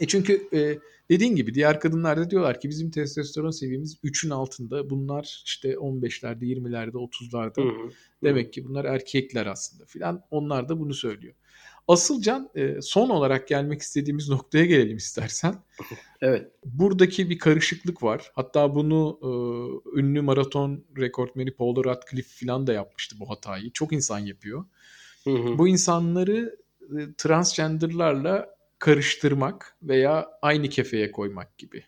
e 0.00 0.06
çünkü 0.06 0.48
e, 0.52 0.78
dediğin 1.10 1.36
gibi 1.36 1.54
diğer 1.54 1.80
kadınlar 1.80 2.18
da 2.18 2.30
diyorlar 2.30 2.60
ki 2.60 2.68
bizim 2.68 2.90
testosteron 2.90 3.50
seviyemiz 3.50 3.96
3'ün 4.04 4.30
altında. 4.30 4.90
Bunlar 4.90 5.42
işte 5.46 5.72
15'lerde, 5.72 6.44
20'lerde, 6.44 6.96
30'larda. 6.96 7.62
Hı 7.62 7.68
hı. 7.68 7.90
Demek 8.22 8.52
ki 8.52 8.64
bunlar 8.64 8.84
erkekler 8.84 9.46
aslında 9.46 9.84
filan. 9.84 10.22
Onlar 10.30 10.68
da 10.68 10.80
bunu 10.80 10.94
söylüyor. 10.94 11.34
Asıl 11.88 12.22
Can 12.22 12.50
e, 12.54 12.82
son 12.82 13.08
olarak 13.08 13.48
gelmek 13.48 13.82
istediğimiz 13.82 14.28
noktaya 14.28 14.64
gelelim 14.64 14.96
istersen. 14.96 15.54
Evet. 16.24 16.52
Buradaki 16.64 17.30
bir 17.30 17.38
karışıklık 17.38 18.02
var. 18.02 18.30
Hatta 18.34 18.74
bunu 18.74 19.18
e, 19.22 19.30
ünlü 20.00 20.20
maraton 20.20 20.84
rekortmeni 20.98 21.50
Paul 21.50 21.84
Radcliffe 21.84 22.46
falan 22.46 22.66
da 22.66 22.72
yapmıştı 22.72 23.16
bu 23.20 23.30
hatayı. 23.30 23.70
Çok 23.70 23.92
insan 23.92 24.18
yapıyor. 24.18 24.64
Hı 25.24 25.30
hı. 25.30 25.58
Bu 25.58 25.68
insanları 25.68 26.56
e, 26.80 27.14
transgenderlarla 27.18 28.56
karıştırmak 28.78 29.76
veya 29.82 30.28
aynı 30.42 30.68
kefeye 30.68 31.12
koymak 31.12 31.58
gibi. 31.58 31.84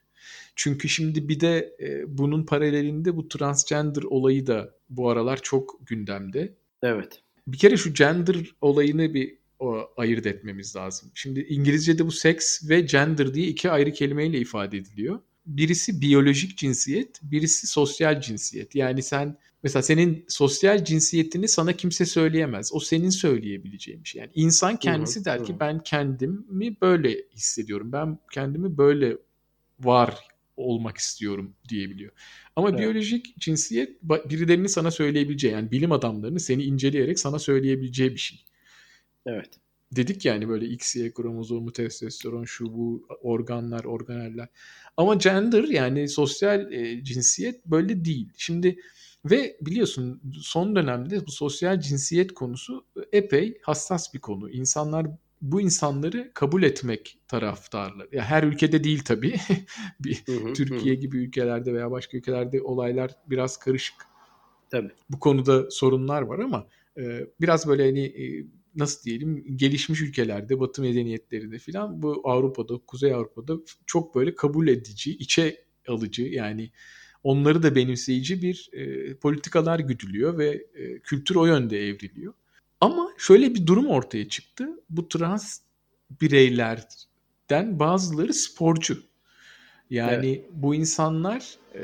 Çünkü 0.57 0.89
şimdi 0.89 1.29
bir 1.29 1.41
de 1.41 1.77
e, 1.81 2.19
bunun 2.19 2.47
paralelinde 2.47 3.17
bu 3.17 3.29
transgender 3.29 4.03
olayı 4.03 4.47
da 4.47 4.75
bu 4.91 5.11
aralar 5.11 5.43
çok 5.43 5.87
gündemde. 5.87 6.55
Evet. 6.83 7.21
Bir 7.47 7.59
kere 7.59 7.77
şu 7.77 7.95
gender 7.95 8.37
olayını 8.61 9.15
bir 9.15 9.39
o, 9.59 9.89
ayırt 9.97 10.27
etmemiz 10.27 10.77
lazım. 10.77 11.11
Şimdi 11.15 11.41
İngilizce'de 11.41 12.07
bu 12.07 12.13
seks 12.13 12.69
ve 12.69 12.81
gender 12.81 13.35
diye 13.35 13.47
iki 13.47 13.71
ayrı 13.71 13.93
kelimeyle 13.93 14.39
ifade 14.39 14.79
ediliyor. 14.79 15.21
Birisi 15.47 16.01
biyolojik 16.01 16.59
cinsiyet, 16.59 17.21
birisi 17.23 17.67
sosyal 17.67 18.21
cinsiyet. 18.21 18.75
Yani 18.75 19.03
sen 19.03 19.37
mesela 19.63 19.83
senin 19.83 20.25
sosyal 20.29 20.85
cinsiyetini 20.85 21.49
sana 21.49 21.73
kimse 21.73 22.07
söyleyemez. 22.07 22.71
O 22.75 22.81
senin 22.81 23.11
söyleyebileceğin 23.11 24.05
bir 24.05 24.09
şey. 24.09 24.21
Yani 24.21 24.31
insan 24.35 24.77
kendisi 24.77 25.21
hı 25.21 25.25
der 25.25 25.45
ki 25.45 25.53
hı. 25.53 25.61
ben 25.61 25.83
kendimi 25.83 26.81
böyle 26.81 27.17
hissediyorum. 27.35 27.93
Ben 27.93 28.19
kendimi 28.33 28.79
böyle 28.79 29.17
var 29.81 30.19
olmak 30.57 30.97
istiyorum 30.97 31.55
diyebiliyor. 31.69 32.13
Ama 32.57 32.69
evet. 32.71 32.81
biyolojik 32.81 33.39
cinsiyet 33.39 34.03
birilerinin 34.03 34.67
sana 34.67 34.91
söyleyebileceği 34.91 35.55
yani 35.55 35.71
bilim 35.71 35.93
adamlarının 35.93 36.39
seni 36.39 36.63
inceleyerek 36.63 37.19
sana 37.19 37.39
söyleyebileceği 37.39 38.11
bir 38.11 38.19
şey. 38.19 38.45
Evet. 39.27 39.51
Dedik 39.93 40.25
yani 40.25 40.49
böyle 40.49 40.67
X, 40.67 40.97
Y 40.97 41.15
kromozomu, 41.15 41.73
testosteron, 41.73 42.45
şu 42.45 42.75
bu 42.75 43.07
organlar, 43.23 43.85
organeller. 43.85 44.49
Ama 44.97 45.15
gender 45.15 45.65
yani 45.65 46.09
sosyal 46.09 46.73
e, 46.73 47.05
cinsiyet 47.05 47.67
böyle 47.67 48.05
değil. 48.05 48.29
Şimdi 48.37 48.79
ve 49.25 49.57
biliyorsun 49.61 50.21
son 50.41 50.77
dönemde 50.77 51.27
bu 51.27 51.31
sosyal 51.31 51.81
cinsiyet 51.81 52.35
konusu 52.35 52.85
epey 53.13 53.59
hassas 53.63 54.15
bir 54.15 54.19
konu. 54.19 54.51
İnsanlar 54.51 55.07
bu 55.43 55.61
insanları 55.61 56.31
kabul 56.35 56.63
etmek 56.63 57.19
taraftarlar. 57.29 58.09
Ya 58.13 58.25
her 58.25 58.43
ülkede 58.43 58.85
değil 58.85 59.03
tabii. 59.05 59.35
bir 60.01 60.23
hı 60.27 60.33
hı, 60.33 60.53
Türkiye 60.53 60.95
hı. 60.95 61.01
gibi 61.01 61.17
ülkelerde 61.19 61.75
veya 61.75 61.91
başka 61.91 62.17
ülkelerde 62.17 62.63
olaylar 62.63 63.11
biraz 63.27 63.57
karışık. 63.57 63.95
Tabii. 64.71 64.93
Bu 65.11 65.21
konuda 65.21 65.71
sorunlar 65.71 66.23
var 66.23 66.39
ama 66.39 66.67
e, 66.99 67.27
biraz 67.41 67.67
böyle 67.69 67.85
hani 67.85 68.05
e, 68.05 68.47
nasıl 68.77 69.05
diyelim 69.05 69.57
gelişmiş 69.57 70.01
ülkelerde, 70.01 70.61
batı 70.61 70.83
medeniyetlerinde 70.83 71.59
filan 71.59 72.03
bu 72.03 72.21
Avrupa'da, 72.25 72.79
Kuzey 72.87 73.15
Avrupa'da 73.15 73.55
çok 73.87 74.15
böyle 74.15 74.35
kabul 74.35 74.69
edici, 74.69 75.17
içe 75.17 75.65
alıcı 75.89 76.23
yani 76.23 76.71
onları 77.23 77.63
da 77.63 77.75
benimseyici 77.75 78.43
bir 78.43 78.71
e, 78.73 79.15
politikalar 79.15 79.79
güdülüyor 79.79 80.39
ve 80.39 80.67
e, 80.75 80.99
kültür 80.99 81.35
o 81.35 81.47
yönde 81.47 81.89
evriliyor. 81.89 82.35
Ama 82.81 83.11
şöyle 83.19 83.55
bir 83.55 83.67
durum 83.67 83.87
ortaya 83.87 84.29
çıktı. 84.29 84.69
Bu 84.91 85.09
trans 85.09 85.61
bireylerden 86.21 87.79
bazıları 87.79 88.35
sporcu. 88.35 89.03
Yani 89.91 90.27
evet. 90.27 90.45
bu 90.53 90.75
insanlar 90.75 91.57
e, 91.75 91.81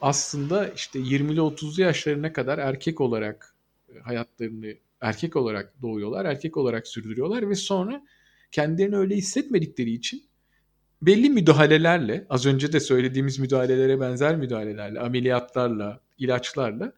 aslında 0.00 0.68
işte 0.68 0.98
20'li 0.98 1.40
30'lu 1.40 1.82
yaşlarına 1.82 2.32
kadar 2.32 2.58
erkek 2.58 3.00
olarak 3.00 3.54
e, 3.94 3.98
hayatlarını 3.98 4.74
erkek 5.00 5.36
olarak 5.36 5.82
doğuyorlar, 5.82 6.24
erkek 6.24 6.56
olarak 6.56 6.88
sürdürüyorlar 6.88 7.50
ve 7.50 7.54
sonra 7.54 8.06
kendilerini 8.52 8.96
öyle 8.96 9.16
hissetmedikleri 9.16 9.90
için 9.90 10.22
belli 11.02 11.30
müdahalelerle, 11.30 12.26
az 12.30 12.46
önce 12.46 12.72
de 12.72 12.80
söylediğimiz 12.80 13.38
müdahalelere 13.38 14.00
benzer 14.00 14.36
müdahalelerle, 14.36 15.00
ameliyatlarla, 15.00 16.00
ilaçlarla 16.18 16.92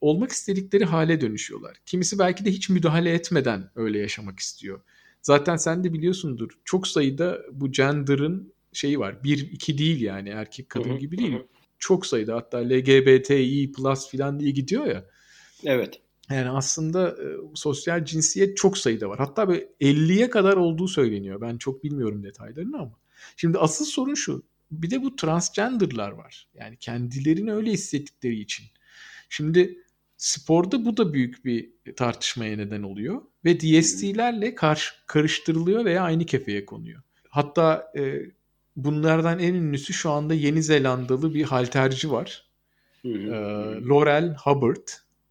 olmak 0.00 0.30
istedikleri 0.30 0.84
hale 0.84 1.20
dönüşüyorlar. 1.20 1.76
Kimisi 1.86 2.18
belki 2.18 2.44
de 2.44 2.50
hiç 2.50 2.68
müdahale 2.68 3.12
etmeden 3.12 3.70
öyle 3.74 3.98
yaşamak 3.98 4.38
istiyor. 4.38 4.80
Zaten 5.22 5.56
sen 5.56 5.84
de 5.84 5.92
biliyorsundur 5.92 6.50
çok 6.64 6.88
sayıda 6.88 7.38
bu 7.52 7.72
gender'ın 7.72 8.52
şeyi 8.72 8.98
var. 8.98 9.24
Bir, 9.24 9.50
iki 9.52 9.78
değil 9.78 10.00
yani 10.00 10.28
erkek 10.28 10.70
kadın 10.70 10.98
gibi 10.98 11.18
değil. 11.18 11.38
Çok 11.78 12.06
sayıda 12.06 12.36
hatta 12.36 12.58
LGBTİ 12.58 13.72
plus 13.72 14.08
filan 14.08 14.40
diye 14.40 14.50
gidiyor 14.50 14.86
ya. 14.86 15.04
Evet. 15.64 16.00
Yani 16.30 16.50
aslında 16.50 17.08
e, 17.08 17.26
sosyal 17.54 18.04
cinsiyet 18.04 18.56
çok 18.56 18.78
sayıda 18.78 19.08
var. 19.08 19.18
Hatta 19.18 19.48
böyle 19.48 19.68
50'ye 19.80 20.30
kadar 20.30 20.56
olduğu 20.56 20.88
söyleniyor. 20.88 21.40
Ben 21.40 21.58
çok 21.58 21.84
bilmiyorum 21.84 22.22
detaylarını 22.22 22.76
ama. 22.76 22.98
Şimdi 23.36 23.58
asıl 23.58 23.84
sorun 23.84 24.14
şu. 24.14 24.42
Bir 24.70 24.90
de 24.90 25.02
bu 25.02 25.16
transgenderlar 25.16 26.10
var. 26.10 26.48
Yani 26.54 26.76
kendilerini 26.76 27.52
öyle 27.52 27.70
hissettikleri 27.70 28.40
için. 28.40 28.66
Şimdi 29.28 29.78
sporda 30.16 30.84
bu 30.84 30.96
da 30.96 31.12
büyük 31.12 31.44
bir 31.44 31.70
tartışmaya 31.96 32.56
neden 32.56 32.82
oluyor. 32.82 33.22
Ve 33.44 33.60
DST'lerle 33.60 34.54
karşı, 34.54 34.94
karıştırılıyor 35.06 35.84
veya 35.84 36.02
aynı 36.02 36.26
kefeye 36.26 36.66
konuyor. 36.66 37.02
Hatta 37.28 37.92
e, 37.96 38.20
bunlardan 38.76 39.38
en 39.38 39.54
ünlüsü 39.54 39.92
şu 39.92 40.10
anda 40.10 40.34
Yeni 40.34 40.62
Zelandalı 40.62 41.34
bir 41.34 41.44
halterci 41.44 42.10
var. 42.10 42.50
E, 43.04 43.10
Laurel 43.88 44.34
Hubbard 44.34 44.88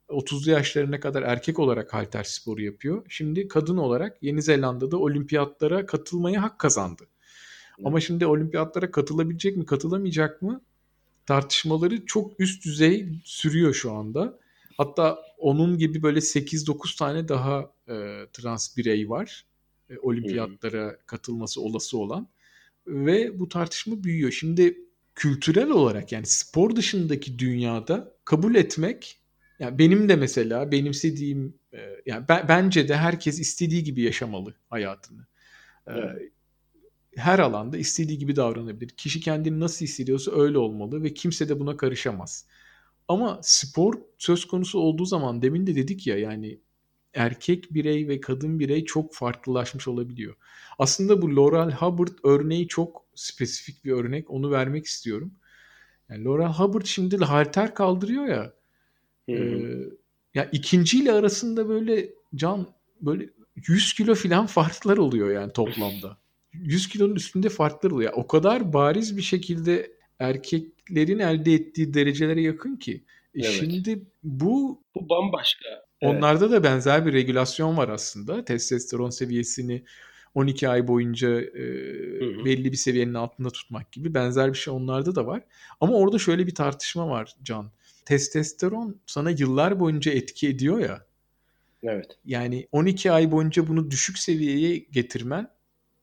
30'lu 0.10 0.52
yaşlarına 0.52 1.00
kadar 1.00 1.24
erkek 1.24 1.60
olarak 1.60 1.94
halter 1.94 2.24
sporu 2.24 2.62
yapıyor. 2.62 3.06
Şimdi 3.10 3.48
kadın 3.48 3.78
olarak 3.78 4.18
Yeni 4.24 4.42
Zelanda'da 4.42 4.98
olimpiyatlara 4.98 5.86
katılmaya 5.86 6.44
hak 6.44 6.60
kazandı. 6.60 7.04
Evet. 7.78 7.88
Ama 7.88 8.00
şimdi 8.00 8.26
olimpiyatlara 8.26 8.92
katılabilecek 8.92 9.58
mi, 9.58 9.66
katılamayacak 9.66 10.42
mı 10.42 10.62
tartışmaları 11.26 12.06
çok 12.06 12.40
üst 12.40 12.66
düzey 12.66 13.08
sürüyor 13.24 13.74
şu 13.74 13.92
anda. 13.92 14.40
Hatta 14.78 15.20
onun 15.38 15.78
gibi 15.78 16.04
böyle 16.04 16.20
8-9 16.20 16.98
tane 16.98 17.28
daha 17.28 17.72
e, 17.88 18.26
trans 18.34 18.78
birey 18.78 19.10
var. 19.10 19.46
E, 19.90 19.98
olimpiyatlara 19.98 20.98
katılması 21.06 21.62
olası 21.62 21.98
olan. 21.98 22.28
Ve 22.88 23.40
bu 23.40 23.50
tartışma 23.50 24.04
büyüyor. 24.04 24.32
Şimdi 24.32 24.78
kültürel 25.16 25.70
olarak 25.70 26.12
yani 26.12 26.26
spor 26.26 26.76
dışındaki 26.76 27.40
dünyada 27.40 28.14
kabul 28.26 28.56
etmek 28.56 29.19
yani 29.60 29.80
benim 29.80 30.10
de 30.10 30.16
mesela 30.16 30.72
benimsediğim 30.72 31.60
e, 31.74 31.80
yani 32.06 32.26
ben, 32.30 32.48
bence 32.48 32.88
de 32.88 32.98
herkes 32.98 33.40
istediği 33.40 33.84
gibi 33.84 34.02
yaşamalı 34.02 34.54
hayatını. 34.70 35.28
E, 35.88 35.92
evet. 35.94 36.32
Her 37.16 37.40
alanda 37.40 37.78
istediği 37.78 38.18
gibi 38.18 38.36
davranabilir. 38.36 38.90
Kişi 38.90 39.20
kendini 39.22 39.60
nasıl 39.60 39.86
hissediyorsa 39.86 40.32
öyle 40.32 40.58
olmalı 40.58 41.04
ve 41.04 41.14
kimse 41.14 41.50
de 41.50 41.60
buna 41.60 41.78
karışamaz. 41.78 42.46
Ama 43.08 43.40
spor 43.44 43.94
söz 44.18 44.46
konusu 44.46 44.80
olduğu 44.80 45.06
zaman 45.06 45.42
demin 45.42 45.68
de 45.68 45.76
dedik 45.76 46.08
ya 46.08 46.18
yani 46.18 46.60
erkek 47.14 47.74
birey 47.74 48.08
ve 48.08 48.22
kadın 48.22 48.60
birey 48.60 48.86
çok 48.86 49.14
farklılaşmış 49.16 49.88
olabiliyor. 49.88 50.36
Aslında 50.80 51.22
bu 51.22 51.36
Laurel 51.36 51.72
Hubbard 51.72 52.18
örneği 52.24 52.68
çok 52.68 53.06
spesifik 53.16 53.86
bir 53.86 53.92
örnek. 53.92 54.30
Onu 54.32 54.52
vermek 54.52 54.86
istiyorum. 54.86 55.34
Yani 56.10 56.24
Laurel 56.24 56.54
Hubbard 56.54 56.86
şimdi 56.86 57.18
halter 57.18 57.76
kaldırıyor 57.76 58.26
ya. 58.26 58.54
E, 59.30 59.90
ya 60.34 60.50
ikinciyle 60.52 61.12
arasında 61.12 61.70
böyle 61.70 62.10
can 62.36 62.68
böyle 63.02 63.30
100 63.56 63.94
kilo 63.94 64.16
falan 64.16 64.46
farklar 64.46 64.98
oluyor 64.98 65.32
yani 65.32 65.54
toplamda. 65.54 66.18
100 66.54 66.90
kilonun 66.90 67.16
üstünde 67.16 67.50
farklar 67.50 67.92
oluyor. 67.92 68.14
O 68.16 68.28
kadar 68.28 68.74
bariz 68.74 69.18
bir 69.18 69.22
şekilde 69.22 69.92
erkeklerin 70.20 71.20
elde 71.20 71.54
ettiği 71.54 71.94
derecelere 71.94 72.42
yakın 72.42 72.76
ki. 72.76 73.04
E 73.36 73.40
evet. 73.40 73.52
Şimdi 73.52 74.04
bu 74.24 74.84
bu 74.96 75.10
bambaşka. 75.10 75.66
Onlarda 76.02 76.46
evet. 76.46 76.56
da 76.56 76.64
benzer 76.64 77.06
bir 77.06 77.14
regülasyon 77.14 77.78
var 77.78 77.90
aslında. 77.90 78.46
Testosteron 78.46 79.10
seviyesini 79.10 79.84
12 80.36 80.70
ay 80.70 80.88
boyunca 80.88 81.42
e, 81.42 81.64
hı 82.20 82.26
hı. 82.26 82.46
belli 82.46 82.72
bir 82.72 82.78
seviyenin 82.78 83.14
altında 83.14 83.50
tutmak 83.50 83.92
gibi 83.92 84.14
benzer 84.14 84.54
bir 84.54 84.58
şey 84.58 84.74
onlarda 84.74 85.16
da 85.16 85.26
var. 85.26 85.44
Ama 85.80 85.94
orada 85.94 86.20
şöyle 86.20 86.48
bir 86.48 86.56
tartışma 86.56 87.10
var 87.10 87.36
Can. 87.44 87.72
Testosteron 88.10 89.02
sana 89.06 89.30
yıllar 89.30 89.80
boyunca 89.80 90.12
etki 90.12 90.48
ediyor 90.48 90.80
ya. 90.80 91.06
Evet. 91.84 92.18
Yani 92.26 92.68
12 92.72 93.12
ay 93.12 93.32
boyunca 93.32 93.68
bunu 93.68 93.92
düşük 93.92 94.18
seviyeye 94.18 94.78
getirmen 94.78 95.50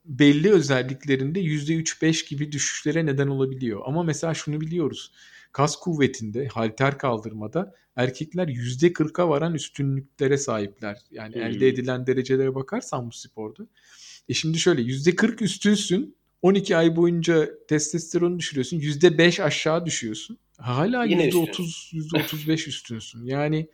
belli 0.04 0.52
özelliklerinde 0.52 1.40
%3-5 1.40 2.28
gibi 2.28 2.52
düşüşlere 2.52 3.07
neden 3.07 3.28
olabiliyor. 3.28 3.82
Ama 3.84 4.02
mesela 4.02 4.34
şunu 4.34 4.61
biliyoruz. 4.61 5.12
Kas 5.52 5.76
kuvvetinde, 5.76 6.48
halter 6.48 6.98
kaldırmada 6.98 7.74
erkekler 7.96 8.48
%40'a 8.48 9.28
varan 9.28 9.54
üstünlüklere 9.54 10.38
sahipler. 10.38 10.98
Yani 11.11 11.34
hmm. 11.34 11.42
elde 11.42 11.68
edilen 11.68 12.07
derecelere 12.07 12.54
bakarsan 12.54 13.07
bu 13.07 13.12
sporda. 13.12 13.66
E 14.28 14.34
şimdi 14.34 14.59
şöyle 14.59 14.82
%40 14.82 15.44
üstünsün. 15.44 16.16
12 16.43 16.76
ay 16.76 16.97
boyunca 16.97 17.51
testosteronu 17.68 18.39
düşürüyorsun. 18.39 18.78
%5 18.80 19.43
aşağı 19.43 19.87
düşüyorsun. 19.87 20.39
Hala 20.59 21.05
Yine 21.05 21.28
%30, 21.28 21.93
%35 21.93 22.53
üstünsün. 22.68 23.24
Yani 23.24 23.68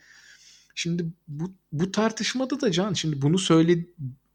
şimdi 0.74 1.06
bu, 1.28 1.52
bu 1.72 1.92
tartışmada 1.92 2.60
da 2.60 2.72
Can 2.72 2.92
şimdi 2.92 3.22
bunu 3.22 3.38
söyle 3.38 3.86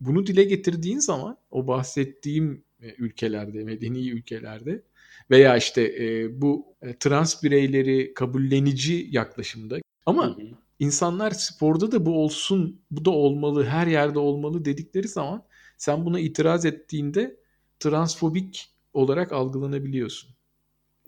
bunu 0.01 0.27
dile 0.27 0.43
getirdiğin 0.43 0.99
zaman 0.99 1.37
o 1.51 1.67
bahsettiğim 1.67 2.63
e, 2.81 2.93
ülkelerde, 2.97 3.63
medeni 3.63 4.09
ülkelerde 4.09 4.83
veya 5.31 5.57
işte 5.57 5.81
e, 5.81 6.41
bu 6.41 6.75
e, 6.81 6.97
trans 6.97 7.43
bireyleri 7.43 8.13
kabullenici 8.13 9.07
yaklaşımda 9.11 9.77
ama 10.05 10.25
hı 10.25 10.41
hı. 10.41 10.47
insanlar 10.79 11.31
sporda 11.31 11.91
da 11.91 12.05
bu 12.05 12.23
olsun, 12.23 12.81
bu 12.91 13.05
da 13.05 13.11
olmalı, 13.11 13.65
her 13.65 13.87
yerde 13.87 14.19
olmalı 14.19 14.65
dedikleri 14.65 15.07
zaman 15.07 15.43
sen 15.77 16.05
buna 16.05 16.19
itiraz 16.19 16.65
ettiğinde 16.65 17.37
transfobik 17.79 18.69
olarak 18.93 19.31
algılanabiliyorsun. 19.31 20.29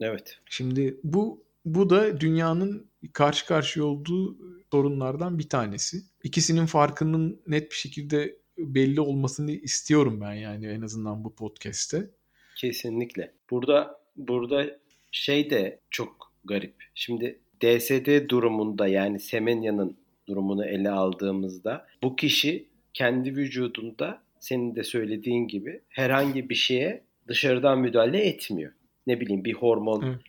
Evet. 0.01 0.39
Şimdi 0.45 0.99
bu 1.03 1.43
bu 1.65 1.89
da 1.89 2.19
dünyanın 2.19 2.89
karşı 3.13 3.45
karşıya 3.45 3.85
olduğu 3.85 4.37
sorunlardan 4.71 5.39
bir 5.39 5.49
tanesi. 5.49 5.97
İkisinin 6.23 6.65
farkının 6.65 7.41
net 7.47 7.71
bir 7.71 7.75
şekilde 7.75 8.37
belli 8.57 9.01
olmasını 9.01 9.51
istiyorum 9.51 10.21
ben 10.21 10.33
yani 10.33 10.67
en 10.67 10.81
azından 10.81 11.23
bu 11.23 11.35
podcast'te. 11.35 12.09
Kesinlikle. 12.55 13.33
Burada 13.49 13.99
burada 14.15 14.79
şey 15.11 15.49
de 15.49 15.79
çok 15.89 16.31
garip. 16.45 16.73
Şimdi 16.95 17.39
DSD 17.61 18.29
durumunda 18.29 18.87
yani 18.87 19.19
Semenya'nın 19.19 19.97
durumunu 20.27 20.65
ele 20.65 20.89
aldığımızda 20.89 21.87
bu 22.03 22.15
kişi 22.15 22.67
kendi 22.93 23.35
vücudunda 23.35 24.21
senin 24.39 24.75
de 24.75 24.83
söylediğin 24.83 25.47
gibi 25.47 25.81
herhangi 25.89 26.49
bir 26.49 26.55
şeye 26.55 27.03
dışarıdan 27.27 27.79
müdahale 27.79 28.25
etmiyor. 28.25 28.71
Ne 29.07 29.19
bileyim 29.19 29.45
bir 29.45 29.53
hormon 29.53 30.03
evet. 30.03 30.19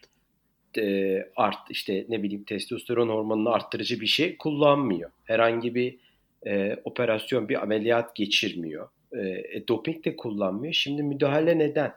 e, 0.79 1.29
art 1.37 1.71
işte 1.71 2.07
ne 2.09 2.23
bileyim 2.23 2.45
testosteron 2.45 3.09
hormonunu 3.09 3.51
arttırıcı 3.51 4.01
bir 4.01 4.07
şey 4.07 4.37
kullanmıyor. 4.37 5.11
Herhangi 5.25 5.75
bir 5.75 5.99
e, 6.47 6.77
operasyon, 6.85 7.49
bir 7.49 7.63
ameliyat 7.63 8.17
geçirmiyor. 8.17 8.89
E, 9.13 9.19
e, 9.19 9.69
doping 9.69 10.05
de 10.05 10.17
kullanmıyor. 10.17 10.75
Şimdi 10.75 11.03
müdahale 11.03 11.59
neden? 11.59 11.93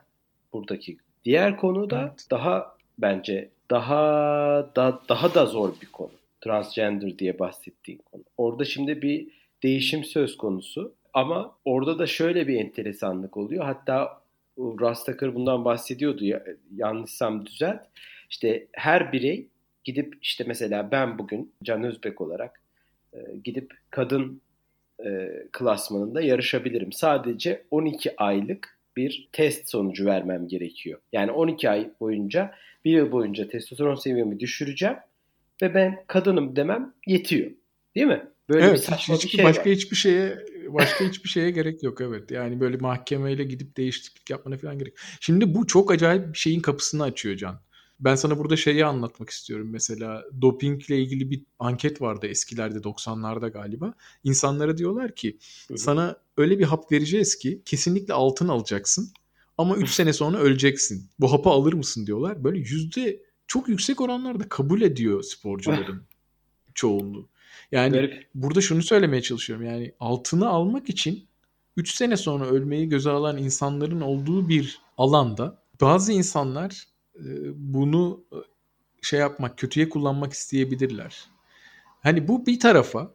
Buradaki 0.52 0.96
diğer 1.24 1.56
konu 1.56 1.90
da 1.90 2.02
evet. 2.02 2.26
daha 2.30 2.76
bence 2.98 3.48
daha 3.70 4.00
da 4.76 5.02
daha 5.08 5.34
da 5.34 5.46
zor 5.46 5.72
bir 5.82 5.86
konu. 5.86 6.10
Transgender 6.40 7.18
diye 7.18 7.38
bahsettiğim 7.38 8.00
konu. 8.02 8.22
Orada 8.36 8.64
şimdi 8.64 9.02
bir 9.02 9.28
değişim 9.62 10.04
söz 10.04 10.36
konusu. 10.36 10.94
Ama 11.14 11.56
orada 11.64 11.98
da 11.98 12.06
şöyle 12.06 12.48
bir 12.48 12.60
enteresanlık 12.60 13.36
oluyor. 13.36 13.64
Hatta 13.64 14.24
Rastakır 14.58 15.34
bundan 15.34 15.64
bahsediyordu. 15.64 16.24
Ya, 16.24 16.44
yanlışsam 16.74 17.46
düzelt. 17.46 17.80
İşte 18.30 18.66
her 18.72 19.12
birey 19.12 19.48
gidip 19.84 20.18
işte 20.22 20.44
mesela 20.46 20.90
ben 20.90 21.18
bugün 21.18 21.52
Can 21.62 21.84
Özbek 21.84 22.20
olarak 22.20 22.62
e, 23.12 23.18
gidip 23.44 23.74
kadın 23.90 24.40
e, 25.04 25.30
klasmanında 25.52 26.20
yarışabilirim. 26.22 26.92
Sadece 26.92 27.64
12 27.70 28.16
aylık 28.16 28.78
bir 28.96 29.28
test 29.32 29.68
sonucu 29.68 30.06
vermem 30.06 30.48
gerekiyor. 30.48 31.00
Yani 31.12 31.30
12 31.30 31.70
ay 31.70 31.90
boyunca 32.00 32.54
bir 32.84 32.92
yıl 32.92 33.12
boyunca 33.12 33.48
testosteron 33.48 33.94
seviyemi 33.94 34.40
düşüreceğim 34.40 34.96
ve 35.62 35.74
ben 35.74 36.04
kadınım 36.06 36.56
demem 36.56 36.94
yetiyor. 37.06 37.50
Değil 37.94 38.06
mi? 38.06 38.26
Böyle 38.48 38.64
evet, 38.64 38.74
bir 38.74 38.78
saçma 38.78 39.14
hiç, 39.14 39.24
bir 39.24 39.28
şey 39.30 39.44
başka 39.44 39.70
var. 39.70 39.76
hiçbir 39.76 39.96
şeye 39.96 40.38
başka 40.68 41.04
hiçbir 41.04 41.28
şeye 41.28 41.50
gerek 41.50 41.82
yok 41.82 42.00
evet. 42.00 42.30
Yani 42.30 42.60
böyle 42.60 42.76
mahkemeyle 42.76 43.44
gidip 43.44 43.76
değişiklik 43.76 44.30
yapmana 44.30 44.56
falan 44.56 44.78
gerek. 44.78 44.94
Şimdi 45.20 45.54
bu 45.54 45.66
çok 45.66 45.90
acayip 45.90 46.32
bir 46.32 46.38
şeyin 46.38 46.60
kapısını 46.60 47.02
açıyor 47.02 47.36
Can. 47.36 47.60
Ben 48.00 48.14
sana 48.14 48.38
burada 48.38 48.56
şeyi 48.56 48.84
anlatmak 48.84 49.30
istiyorum. 49.30 49.68
Mesela 49.70 50.24
dopingle 50.40 50.98
ilgili 50.98 51.30
bir 51.30 51.42
anket 51.58 52.00
vardı 52.00 52.26
eskilerde 52.26 52.78
90'larda 52.78 53.52
galiba. 53.52 53.94
İnsanlara 54.24 54.78
diyorlar 54.78 55.14
ki 55.14 55.38
Hı-hı. 55.68 55.78
sana 55.78 56.16
öyle 56.36 56.58
bir 56.58 56.64
hap 56.64 56.92
vereceğiz 56.92 57.38
ki 57.38 57.62
kesinlikle 57.64 58.14
altın 58.14 58.48
alacaksın 58.48 59.12
ama 59.58 59.76
3 59.76 59.90
sene 59.90 60.12
sonra 60.12 60.38
öleceksin. 60.38 61.10
Bu 61.20 61.32
hapı 61.32 61.48
alır 61.48 61.72
mısın 61.72 62.06
diyorlar. 62.06 62.44
Böyle 62.44 62.58
yüzde 62.58 63.22
çok 63.46 63.68
yüksek 63.68 64.00
oranlarda 64.00 64.48
kabul 64.48 64.82
ediyor 64.82 65.22
sporcuların 65.22 66.02
çoğunluğu. 66.74 67.28
Yani 67.74 67.92
Garip. 67.92 68.26
burada 68.34 68.60
şunu 68.60 68.82
söylemeye 68.82 69.22
çalışıyorum. 69.22 69.66
Yani 69.66 69.92
altını 70.00 70.48
almak 70.48 70.88
için 70.88 71.24
3 71.76 71.94
sene 71.94 72.16
sonra 72.16 72.46
ölmeyi 72.46 72.88
göze 72.88 73.10
alan 73.10 73.38
insanların 73.38 74.00
olduğu 74.00 74.48
bir 74.48 74.80
alanda 74.98 75.62
bazı 75.80 76.12
insanlar 76.12 76.84
bunu 77.54 78.24
şey 79.02 79.20
yapmak, 79.20 79.58
kötüye 79.58 79.88
kullanmak 79.88 80.32
isteyebilirler. 80.32 81.24
Hani 82.00 82.28
bu 82.28 82.46
bir 82.46 82.60
tarafa 82.60 83.14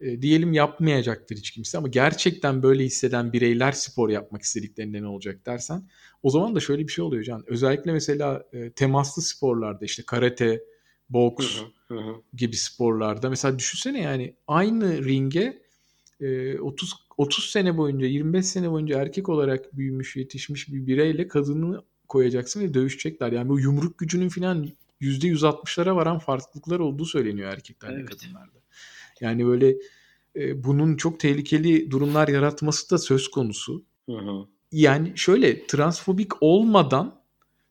e, 0.00 0.22
diyelim 0.22 0.52
yapmayacaktır 0.52 1.36
hiç 1.36 1.50
kimse 1.50 1.78
ama 1.78 1.88
gerçekten 1.88 2.62
böyle 2.62 2.84
hisseden 2.84 3.32
bireyler 3.32 3.72
spor 3.72 4.08
yapmak 4.08 4.42
istediklerinde 4.42 5.02
ne 5.02 5.06
olacak 5.06 5.46
dersen 5.46 5.88
o 6.22 6.30
zaman 6.30 6.54
da 6.54 6.60
şöyle 6.60 6.82
bir 6.82 6.92
şey 6.92 7.04
oluyor 7.04 7.24
Can. 7.24 7.44
Özellikle 7.46 7.92
mesela 7.92 8.44
e, 8.52 8.70
temaslı 8.70 9.22
sporlarda 9.22 9.84
işte 9.84 10.02
karate, 10.06 10.62
boks 11.10 11.60
hı 11.88 11.94
hı, 11.94 12.00
hı. 12.00 12.14
gibi 12.34 12.56
sporlarda 12.56 13.30
mesela 13.30 13.58
düşünsene 13.58 14.00
yani 14.00 14.34
aynı 14.46 15.04
ringe 15.04 15.62
e, 16.20 16.58
30 16.58 17.08
30 17.18 17.50
sene 17.50 17.76
boyunca 17.76 18.06
25 18.06 18.46
sene 18.46 18.70
boyunca 18.70 19.02
erkek 19.02 19.28
olarak 19.28 19.76
büyümüş 19.76 20.16
yetişmiş 20.16 20.72
bir 20.72 20.86
bireyle 20.86 21.28
kadını 21.28 21.82
koyacaksın 22.08 22.60
ve 22.60 22.74
dövüşecekler. 22.74 23.32
Yani 23.32 23.48
bu 23.48 23.60
yumruk 23.60 23.98
gücünün 23.98 24.28
filan 24.28 24.68
%160'lara 25.00 25.96
varan 25.96 26.18
farklılıklar 26.18 26.78
olduğu 26.78 27.04
söyleniyor 27.04 27.52
erkeklerde 27.52 27.94
evet. 27.94 28.08
kadınlarda. 28.08 28.58
Yani 29.20 29.46
böyle 29.46 29.76
e, 30.36 30.64
bunun 30.64 30.96
çok 30.96 31.20
tehlikeli 31.20 31.90
durumlar 31.90 32.28
yaratması 32.28 32.90
da 32.90 32.98
söz 32.98 33.28
konusu. 33.28 33.84
Hı 34.06 34.16
hı. 34.18 34.46
Yani 34.72 35.12
şöyle 35.16 35.66
transfobik 35.66 36.42
olmadan 36.42 37.20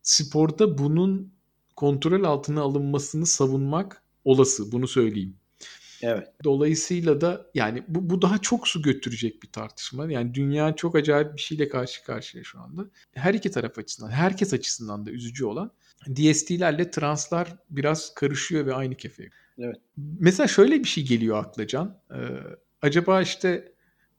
sporda 0.02 0.78
bunun 0.78 1.34
kontrol 1.78 2.24
altına 2.24 2.62
alınmasını 2.62 3.26
savunmak 3.26 4.04
olası. 4.26 4.72
Bunu 4.72 4.88
söyleyeyim. 4.88 5.36
Evet. 6.02 6.28
Dolayısıyla 6.44 7.22
da 7.22 7.46
yani 7.54 7.84
bu, 7.88 8.10
bu 8.10 8.22
daha 8.22 8.38
çok 8.38 8.68
su 8.68 8.82
götürecek 8.82 9.44
bir 9.44 9.48
tartışma. 9.48 10.12
Yani 10.12 10.34
dünya 10.34 10.76
çok 10.76 10.96
acayip 10.96 11.36
bir 11.36 11.42
şeyle 11.42 11.70
karşı 11.70 12.04
karşıya 12.04 12.44
şu 12.44 12.60
anda. 12.60 12.86
Her 13.14 13.34
iki 13.34 13.52
taraf 13.52 13.78
açısından, 13.78 14.10
herkes 14.10 14.54
açısından 14.54 15.06
da 15.06 15.12
üzücü 15.12 15.46
olan 15.46 15.72
DST'lerle 16.16 16.92
translar 16.92 17.58
biraz 17.70 18.14
karışıyor 18.14 18.66
ve 18.66 18.74
aynı 18.74 18.96
kefeye. 18.96 19.30
Evet. 19.60 19.78
Mesela 19.98 20.48
şöyle 20.48 20.80
bir 20.80 20.88
şey 20.88 21.06
geliyor 21.06 21.38
akla 21.38 21.68
Can. 21.68 22.00
Ee, 22.12 22.16
acaba 22.82 23.22
işte 23.22 23.72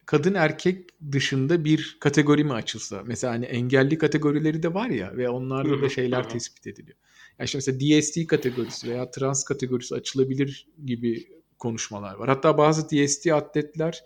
kadın 0.09 0.35
erkek 0.35 0.91
dışında 1.13 1.65
bir 1.65 1.97
kategori 2.01 2.45
mi 2.45 2.53
açılsa? 2.53 3.03
Mesela 3.07 3.33
hani 3.33 3.45
engelli 3.45 3.99
kategorileri 3.99 4.63
de 4.63 4.75
var 4.75 4.91
ya 4.91 5.17
ve 5.17 5.29
onlarda 5.29 5.83
da 5.83 5.89
şeyler 5.89 6.29
tespit 6.29 6.67
ediliyor. 6.67 6.97
Yani 7.39 7.45
işte 7.45 7.59
mesela 7.59 7.81
DST 7.81 8.27
kategorisi 8.27 8.91
veya 8.91 9.11
trans 9.11 9.45
kategorisi 9.45 9.95
açılabilir 9.95 10.69
gibi 10.85 11.29
konuşmalar 11.59 12.15
var. 12.15 12.29
Hatta 12.29 12.59
bazı 12.59 12.89
DST 12.91 13.27
atletler 13.27 14.05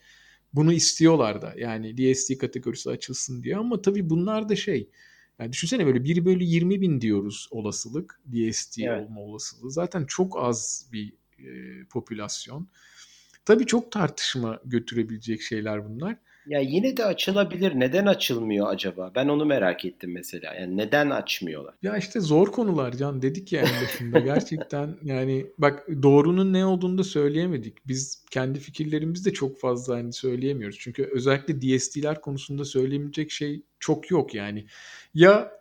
bunu 0.53 0.73
istiyorlar 0.73 1.43
da. 1.43 1.55
Yani 1.57 1.97
DST 1.97 2.39
kategorisi 2.39 2.91
açılsın 2.91 3.43
diye. 3.43 3.57
Ama 3.57 3.83
tabii 3.83 4.11
bunlar 4.11 4.49
da 4.49 4.57
şey. 4.57 4.91
Yani 5.39 5.53
düşünsene 5.53 5.87
böyle 5.87 6.05
1 6.05 6.25
bölü 6.25 6.45
20 6.45 6.81
bin 6.81 7.01
diyoruz 7.01 7.49
olasılık. 7.51 8.21
DST 8.33 8.79
evet. 8.79 9.07
olma 9.07 9.21
olasılığı. 9.21 9.71
Zaten 9.71 10.05
çok 10.05 10.39
az 10.39 10.89
bir 10.93 11.13
e, 11.39 11.85
popülasyon. 11.85 12.69
Tabii 13.45 13.66
çok 13.66 13.93
tartışma 13.93 14.59
götürebilecek 14.64 15.43
şeyler 15.43 15.88
bunlar. 15.88 16.16
Ya 16.47 16.61
yine 16.61 16.97
de 16.97 17.05
açılabilir. 17.05 17.72
Neden 17.80 18.07
açılmıyor 18.07 18.66
acaba? 18.70 19.12
Ben 19.14 19.28
onu 19.28 19.45
merak 19.45 19.84
ettim 19.84 20.12
mesela. 20.12 20.55
Yani 20.55 20.76
neden 20.76 21.11
açmıyorlar? 21.11 21.74
Ya 21.82 21.97
işte 21.97 22.20
zor 22.20 22.53
konular 22.53 22.93
Can 22.93 23.22
dedik 23.22 23.53
ya 23.53 23.61
en 23.61 23.84
başında. 23.84 24.18
Gerçekten 24.34 24.97
yani 25.03 25.47
bak 25.59 25.86
doğrunun 26.03 26.53
ne 26.53 26.66
olduğunu 26.66 26.99
da 26.99 27.05
söyleyemedik. 27.05 27.88
Biz 27.88 28.24
kendi 28.30 28.59
fikirlerimizi 28.59 29.24
de 29.24 29.32
çok 29.32 29.61
fazla 29.61 29.97
hani 29.97 30.12
söyleyemiyoruz. 30.12 30.78
Çünkü 30.80 31.11
özellikle 31.12 31.78
DST'ler 31.78 32.20
konusunda 32.20 32.64
söylemeyecek 32.64 33.30
şey 33.30 33.62
çok 33.80 34.11
yok 34.11 34.34
yani. 34.34 34.66
Ya 35.14 35.53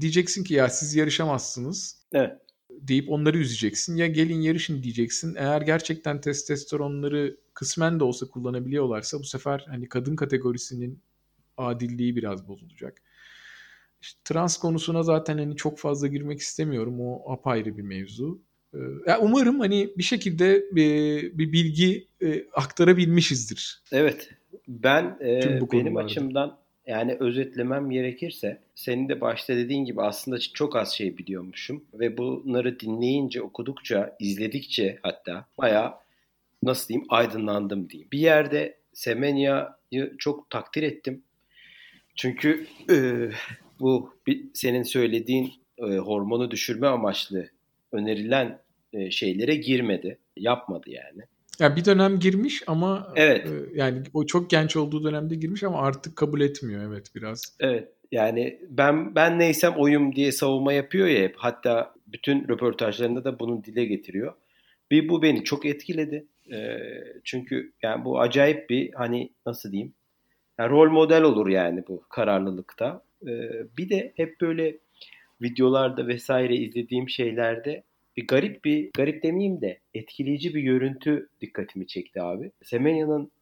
diyeceksin 0.00 0.44
ki 0.44 0.54
ya 0.54 0.68
siz 0.68 0.94
yarışamazsınız. 0.94 1.98
Evet 2.12 2.47
deyip 2.70 3.10
onları 3.10 3.38
üzeceksin. 3.38 3.96
Ya 3.96 4.06
gelin 4.06 4.40
yarışın 4.40 4.82
diyeceksin. 4.82 5.34
Eğer 5.34 5.60
gerçekten 5.60 6.20
testosteronları 6.20 7.36
kısmen 7.54 8.00
de 8.00 8.04
olsa 8.04 8.26
kullanabiliyorlarsa 8.26 9.18
bu 9.18 9.24
sefer 9.24 9.64
hani 9.68 9.88
kadın 9.88 10.16
kategorisinin 10.16 10.98
adilliği 11.56 12.16
biraz 12.16 12.48
bozulacak. 12.48 13.02
İşte 14.02 14.20
trans 14.24 14.56
konusuna 14.56 15.02
zaten 15.02 15.38
hani 15.38 15.56
çok 15.56 15.78
fazla 15.78 16.06
girmek 16.06 16.40
istemiyorum. 16.40 17.00
O 17.00 17.32
apayrı 17.32 17.76
bir 17.76 17.82
mevzu. 17.82 18.40
Ee, 18.74 18.78
ya 19.06 19.20
umarım 19.20 19.60
hani 19.60 19.90
bir 19.98 20.02
şekilde 20.02 20.64
bir, 20.72 21.22
bir 21.38 21.52
bilgi 21.52 22.06
e, 22.22 22.44
aktarabilmişizdir. 22.52 23.82
Evet. 23.92 24.30
Ben 24.68 25.18
e, 25.20 25.60
benim 25.72 25.96
açımdan 25.96 26.58
yani 26.88 27.16
özetlemem 27.20 27.90
gerekirse 27.90 28.60
senin 28.74 29.08
de 29.08 29.20
başta 29.20 29.56
dediğin 29.56 29.84
gibi 29.84 30.02
aslında 30.02 30.38
çok 30.38 30.76
az 30.76 30.92
şey 30.92 31.18
biliyormuşum 31.18 31.84
ve 31.94 32.18
bunları 32.18 32.80
dinleyince, 32.80 33.42
okudukça, 33.42 34.16
izledikçe 34.20 34.98
hatta 35.02 35.46
bayağı 35.58 35.94
nasıl 36.62 36.88
diyeyim 36.88 37.06
aydınlandım 37.10 37.90
diyeyim. 37.90 38.08
Bir 38.12 38.18
yerde 38.18 38.78
Semenya'yı 38.92 40.14
çok 40.18 40.50
takdir 40.50 40.82
ettim. 40.82 41.22
Çünkü 42.14 42.66
e, 42.90 43.28
bu 43.80 44.14
bir, 44.26 44.44
senin 44.54 44.82
söylediğin 44.82 45.52
e, 45.78 45.82
hormonu 45.82 46.50
düşürme 46.50 46.86
amaçlı 46.86 47.48
önerilen 47.92 48.60
e, 48.92 49.10
şeylere 49.10 49.54
girmedi. 49.54 50.18
Yapmadı 50.36 50.90
yani. 50.90 51.22
Ya 51.60 51.76
bir 51.76 51.84
dönem 51.84 52.18
girmiş 52.18 52.62
ama 52.66 53.12
evet. 53.16 53.46
E, 53.46 53.50
yani 53.74 54.02
o 54.14 54.26
çok 54.26 54.50
genç 54.50 54.76
olduğu 54.76 55.04
dönemde 55.04 55.34
girmiş 55.34 55.62
ama 55.62 55.78
artık 55.78 56.16
kabul 56.16 56.40
etmiyor 56.40 56.92
evet 56.92 57.06
biraz. 57.14 57.42
Evet. 57.60 57.88
Yani 58.12 58.58
ben 58.68 59.14
ben 59.14 59.38
neysem 59.38 59.72
oyum 59.76 60.14
diye 60.14 60.32
savunma 60.32 60.72
yapıyor 60.72 61.06
ya 61.06 61.22
hep. 61.22 61.34
Hatta 61.36 61.94
bütün 62.06 62.48
röportajlarında 62.48 63.24
da 63.24 63.38
bunu 63.38 63.64
dile 63.64 63.84
getiriyor. 63.84 64.32
Bir 64.90 65.08
bu 65.08 65.22
beni 65.22 65.44
çok 65.44 65.66
etkiledi. 65.66 66.26
E, 66.52 66.78
çünkü 67.24 67.72
yani 67.82 68.04
bu 68.04 68.20
acayip 68.20 68.70
bir 68.70 68.92
hani 68.92 69.30
nasıl 69.46 69.72
diyeyim? 69.72 69.92
Yani 70.58 70.70
rol 70.70 70.90
model 70.90 71.22
olur 71.22 71.48
yani 71.48 71.84
bu 71.88 72.02
kararlılıkta. 72.08 73.02
E, 73.22 73.32
bir 73.78 73.88
de 73.88 74.12
hep 74.16 74.40
böyle 74.40 74.76
videolarda 75.42 76.06
vesaire 76.06 76.56
izlediğim 76.56 77.08
şeylerde 77.08 77.82
bir 78.18 78.26
garip 78.26 78.64
bir 78.64 78.90
garip 78.94 79.22
demeyeyim 79.22 79.60
de 79.60 79.78
etkileyici 79.94 80.54
bir 80.54 80.60
görüntü 80.60 81.28
dikkatimi 81.40 81.86
çekti 81.86 82.22
abi. 82.22 82.50
Semenya'nın 82.62 83.32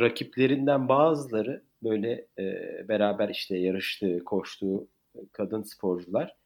rakiplerinden 0.00 0.88
bazıları 0.88 1.62
böyle 1.82 2.26
e, 2.38 2.44
beraber 2.88 3.28
işte 3.28 3.56
yarıştığı, 3.56 4.24
koştuğu 4.24 4.88
kadın 5.32 5.62
sporcular 5.62 6.36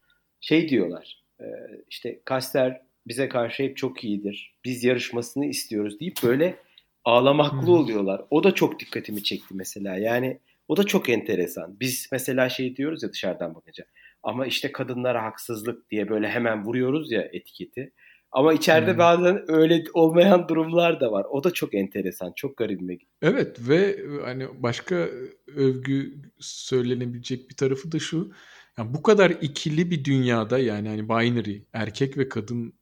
şey 0.41 0.68
diyorlar. 0.68 1.22
E, 1.41 1.45
işte 1.91 2.20
Kaster 2.24 2.82
bize 3.07 3.28
karşı 3.28 3.62
hep 3.62 3.76
çok 3.76 4.05
iyidir. 4.05 4.55
Biz 4.64 4.84
yarışmasını 4.84 5.47
istiyoruz 5.47 6.01
deyip 6.01 6.16
böyle 6.22 6.57
ağlamaklı 7.05 7.72
oluyorlar. 7.72 8.22
O 8.30 8.45
da 8.45 8.55
çok 8.55 8.80
dikkatimi 8.80 9.22
çekti 9.22 9.55
mesela. 9.55 9.97
Yani 9.97 10.39
o 10.68 10.76
da 10.76 10.84
çok 10.84 11.09
enteresan. 11.09 11.80
Biz 11.80 12.09
mesela 12.12 12.49
şey 12.49 12.76
diyoruz 12.76 13.03
ya 13.03 13.12
dışarıdan 13.12 13.55
bakınca. 13.55 13.84
Ama 14.27 14.47
işte 14.47 14.72
kadınlara 14.72 15.24
haksızlık 15.24 15.91
diye 15.91 16.09
böyle 16.09 16.29
hemen 16.29 16.64
vuruyoruz 16.64 17.12
ya 17.12 17.29
etiketi. 17.33 17.93
Ama 18.33 18.53
içeride 18.53 18.91
hmm. 18.91 18.99
bazen 18.99 19.45
öyle 19.49 19.85
olmayan 19.95 20.49
durumlar 20.49 21.01
da 21.01 21.12
var. 21.12 21.27
O 21.31 21.45
da 21.45 21.51
çok 21.51 21.74
enteresan, 21.74 22.33
çok 22.37 22.57
garibime 22.57 22.99
Evet 23.22 23.57
ve 23.68 23.97
hani 24.24 24.62
başka 24.62 25.09
övgü 25.57 26.14
söylenebilecek 26.41 27.51
bir 27.51 27.57
tarafı 27.57 27.93
da 27.93 27.99
şu. 27.99 28.33
Yani 28.79 28.95
bu 28.95 29.03
kadar 29.03 29.31
ikili 29.31 29.91
bir 29.91 30.05
dünyada 30.05 30.59
yani 30.59 30.89
hani 30.89 31.09
binary 31.09 31.59
erkek 31.72 32.18
ve 32.18 32.29
kadın 32.29 32.72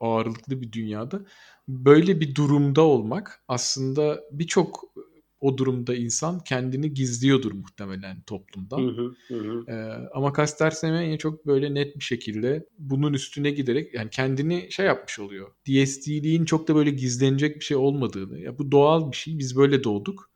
ağırlıklı 0.00 0.60
bir 0.60 0.72
dünyada 0.72 1.20
böyle 1.68 2.20
bir 2.20 2.34
durumda 2.34 2.82
olmak 2.82 3.44
aslında 3.48 4.20
birçok 4.32 4.94
o 5.40 5.58
durumda 5.58 5.94
insan 5.94 6.40
kendini 6.40 6.94
gizliyordur 6.94 7.52
muhtemelen 7.52 8.22
toplumdan. 8.22 8.78
Hı 8.78 9.12
hı, 9.28 9.34
hı. 9.34 9.70
Ee, 9.72 10.08
ama 10.14 10.32
Caster 10.36 10.70
Semenya 10.70 11.18
çok 11.18 11.46
böyle 11.46 11.74
net 11.74 11.96
bir 11.96 12.04
şekilde 12.04 12.66
bunun 12.78 13.12
üstüne 13.12 13.50
giderek 13.50 13.94
yani 13.94 14.10
kendini 14.10 14.72
şey 14.72 14.86
yapmış 14.86 15.18
oluyor. 15.18 15.48
DST'liğin 15.66 16.44
çok 16.44 16.68
da 16.68 16.74
böyle 16.74 16.90
gizlenecek 16.90 17.56
bir 17.56 17.64
şey 17.64 17.76
olmadığını. 17.76 18.40
Ya 18.40 18.58
bu 18.58 18.72
doğal 18.72 19.12
bir 19.12 19.16
şey. 19.16 19.38
Biz 19.38 19.56
böyle 19.56 19.84
doğduk. 19.84 20.30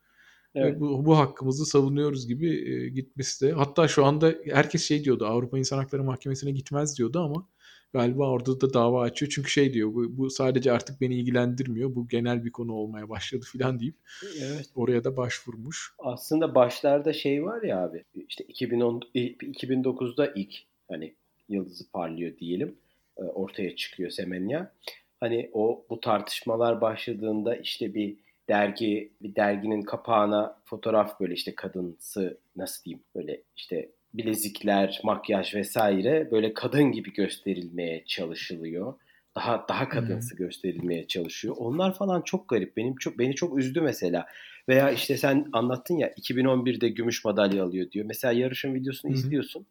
Evet. 0.55 0.79
Bu, 0.79 1.05
bu 1.05 1.17
hakkımızı 1.17 1.65
savunuyoruz 1.65 2.27
gibi 2.27 2.71
e, 2.71 2.89
gitmesi 2.89 3.45
de. 3.47 3.51
Hatta 3.51 3.87
şu 3.87 4.05
anda 4.05 4.35
herkes 4.45 4.83
şey 4.83 5.03
diyordu 5.03 5.25
Avrupa 5.25 5.57
İnsan 5.57 5.77
Hakları 5.77 6.03
Mahkemesi'ne 6.03 6.51
gitmez 6.51 6.97
diyordu 6.97 7.19
ama 7.19 7.47
galiba 7.93 8.29
orada 8.29 8.61
da 8.61 8.73
dava 8.73 9.01
açıyor. 9.01 9.31
Çünkü 9.35 9.49
şey 9.49 9.73
diyor 9.73 9.93
bu, 9.93 10.17
bu 10.17 10.29
sadece 10.29 10.71
artık 10.71 11.01
beni 11.01 11.15
ilgilendirmiyor. 11.15 11.95
Bu 11.95 12.07
genel 12.07 12.45
bir 12.45 12.51
konu 12.51 12.73
olmaya 12.73 13.09
başladı 13.09 13.45
filan 13.51 13.79
deyip 13.79 13.95
evet. 14.41 14.69
oraya 14.75 15.03
da 15.03 15.17
başvurmuş. 15.17 15.93
Aslında 15.99 16.55
başlarda 16.55 17.13
şey 17.13 17.43
var 17.43 17.63
ya 17.63 17.83
abi 17.83 18.03
işte 18.27 18.43
2010 18.43 19.01
2009'da 19.15 20.31
ilk 20.35 20.55
hani 20.87 21.15
yıldızı 21.49 21.91
parlıyor 21.91 22.37
diyelim 22.37 22.75
e, 23.17 23.21
ortaya 23.23 23.75
çıkıyor 23.75 24.09
Semenya. 24.09 24.71
Hani 25.19 25.49
o 25.53 25.85
bu 25.89 25.99
tartışmalar 25.99 26.81
başladığında 26.81 27.55
işte 27.55 27.93
bir 27.93 28.17
dergi 28.49 29.11
bir 29.21 29.35
derginin 29.35 29.81
kapağına 29.81 30.59
fotoğraf 30.65 31.19
böyle 31.19 31.33
işte 31.33 31.55
kadınsı 31.55 32.37
nasıl 32.55 32.83
diyeyim 32.83 33.03
böyle 33.15 33.41
işte 33.55 33.91
bilezikler, 34.17 34.99
makyaj 35.03 35.55
vesaire 35.55 36.31
böyle 36.31 36.53
kadın 36.53 36.91
gibi 36.91 37.13
gösterilmeye 37.13 38.03
çalışılıyor. 38.05 38.93
Daha 39.35 39.65
daha 39.69 39.89
kadınsı 39.89 40.37
hmm. 40.37 40.45
gösterilmeye 40.45 41.07
çalışıyor. 41.07 41.55
Onlar 41.57 41.93
falan 41.93 42.21
çok 42.21 42.49
garip. 42.49 42.77
Benim 42.77 42.95
çok 42.95 43.19
beni 43.19 43.35
çok 43.35 43.59
üzdü 43.59 43.81
mesela. 43.81 44.25
Veya 44.69 44.91
işte 44.91 45.17
sen 45.17 45.49
anlattın 45.53 45.97
ya 45.97 46.09
2011'de 46.09 46.89
gümüş 46.89 47.25
madalya 47.25 47.63
alıyor 47.63 47.91
diyor. 47.91 48.05
Mesela 48.05 48.31
yarışın 48.31 48.73
videosunu 48.73 49.11
hmm. 49.11 49.19
izliyorsun. 49.19 49.65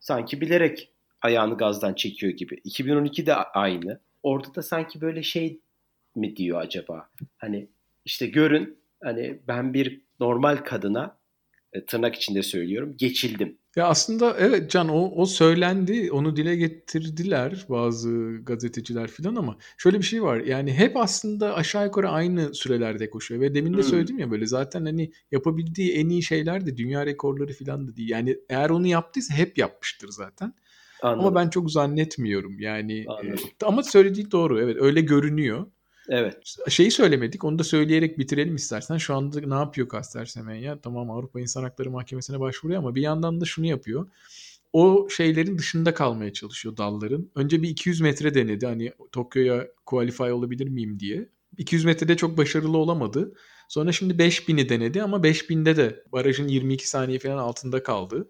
Sanki 0.00 0.40
bilerek 0.40 0.90
ayağını 1.22 1.56
gazdan 1.56 1.94
çekiyor 1.94 2.32
gibi. 2.32 2.54
2012'de 2.54 3.34
aynı. 3.34 4.00
Orada 4.22 4.54
da 4.54 4.62
sanki 4.62 5.00
böyle 5.00 5.22
şey 5.22 5.60
mi 6.14 6.36
diyor 6.36 6.60
acaba? 6.60 7.08
Hani 7.36 7.68
işte 8.04 8.26
görün 8.26 8.78
hani 9.02 9.38
ben 9.48 9.74
bir 9.74 10.00
normal 10.20 10.56
kadına 10.56 11.16
tırnak 11.86 12.14
içinde 12.14 12.42
söylüyorum 12.42 12.94
geçildim. 12.98 13.58
Ya 13.76 13.86
aslında 13.86 14.36
evet 14.38 14.70
Can 14.70 14.88
o, 14.88 15.12
o 15.16 15.26
söylendi 15.26 16.12
onu 16.12 16.36
dile 16.36 16.56
getirdiler 16.56 17.66
bazı 17.68 18.38
gazeteciler 18.42 19.10
filan 19.10 19.34
ama 19.34 19.56
şöyle 19.78 19.98
bir 19.98 20.02
şey 20.02 20.22
var 20.22 20.40
yani 20.40 20.72
hep 20.72 20.96
aslında 20.96 21.54
aşağı 21.54 21.84
yukarı 21.84 22.08
aynı 22.08 22.54
sürelerde 22.54 23.10
koşuyor 23.10 23.40
ve 23.40 23.54
demin 23.54 23.72
de 23.72 23.76
hmm. 23.76 23.84
söyledim 23.84 24.18
ya 24.18 24.30
böyle 24.30 24.46
zaten 24.46 24.84
hani 24.84 25.12
yapabildiği 25.30 25.92
en 25.92 26.08
iyi 26.08 26.22
şeyler 26.22 26.66
de 26.66 26.76
dünya 26.76 27.06
rekorları 27.06 27.52
filan 27.52 27.88
da 27.88 27.96
değil 27.96 28.08
yani 28.08 28.36
eğer 28.48 28.70
onu 28.70 28.86
yaptıysa 28.86 29.34
hep 29.34 29.58
yapmıştır 29.58 30.08
zaten. 30.08 30.54
Anladım. 31.02 31.26
Ama 31.26 31.34
ben 31.34 31.50
çok 31.50 31.70
zannetmiyorum 31.70 32.60
yani 32.60 33.00
e, 33.00 33.34
ama 33.64 33.82
söylediği 33.82 34.30
doğru 34.30 34.60
evet 34.60 34.76
öyle 34.80 35.00
görünüyor. 35.00 35.66
Evet. 36.08 36.56
Şeyi 36.68 36.90
söylemedik. 36.90 37.44
Onu 37.44 37.58
da 37.58 37.64
söyleyerek 37.64 38.18
bitirelim 38.18 38.56
istersen. 38.56 38.96
Şu 38.96 39.14
anda 39.14 39.40
ne 39.40 39.54
yapıyor 39.54 39.88
Kaster 39.88 40.26
Semenya? 40.26 40.80
Tamam 40.80 41.10
Avrupa 41.10 41.40
İnsan 41.40 41.62
Hakları 41.62 41.90
Mahkemesi'ne 41.90 42.40
başvuruyor 42.40 42.78
ama 42.78 42.94
bir 42.94 43.02
yandan 43.02 43.40
da 43.40 43.44
şunu 43.44 43.66
yapıyor. 43.66 44.06
O 44.72 45.08
şeylerin 45.10 45.58
dışında 45.58 45.94
kalmaya 45.94 46.32
çalışıyor 46.32 46.76
dalların. 46.76 47.30
Önce 47.34 47.62
bir 47.62 47.68
200 47.68 48.00
metre 48.00 48.34
denedi. 48.34 48.66
Hani 48.66 48.92
Tokyo'ya 49.12 49.68
qualify 49.86 50.32
olabilir 50.32 50.68
miyim 50.68 51.00
diye. 51.00 51.28
200 51.58 51.84
metrede 51.84 52.16
çok 52.16 52.38
başarılı 52.38 52.78
olamadı. 52.78 53.34
Sonra 53.68 53.92
şimdi 53.92 54.14
5000'i 54.14 54.68
denedi 54.68 55.02
ama 55.02 55.16
5000'de 55.16 55.76
de 55.76 56.04
barajın 56.12 56.48
22 56.48 56.88
saniye 56.88 57.18
falan 57.18 57.38
altında 57.38 57.82
kaldı. 57.82 58.28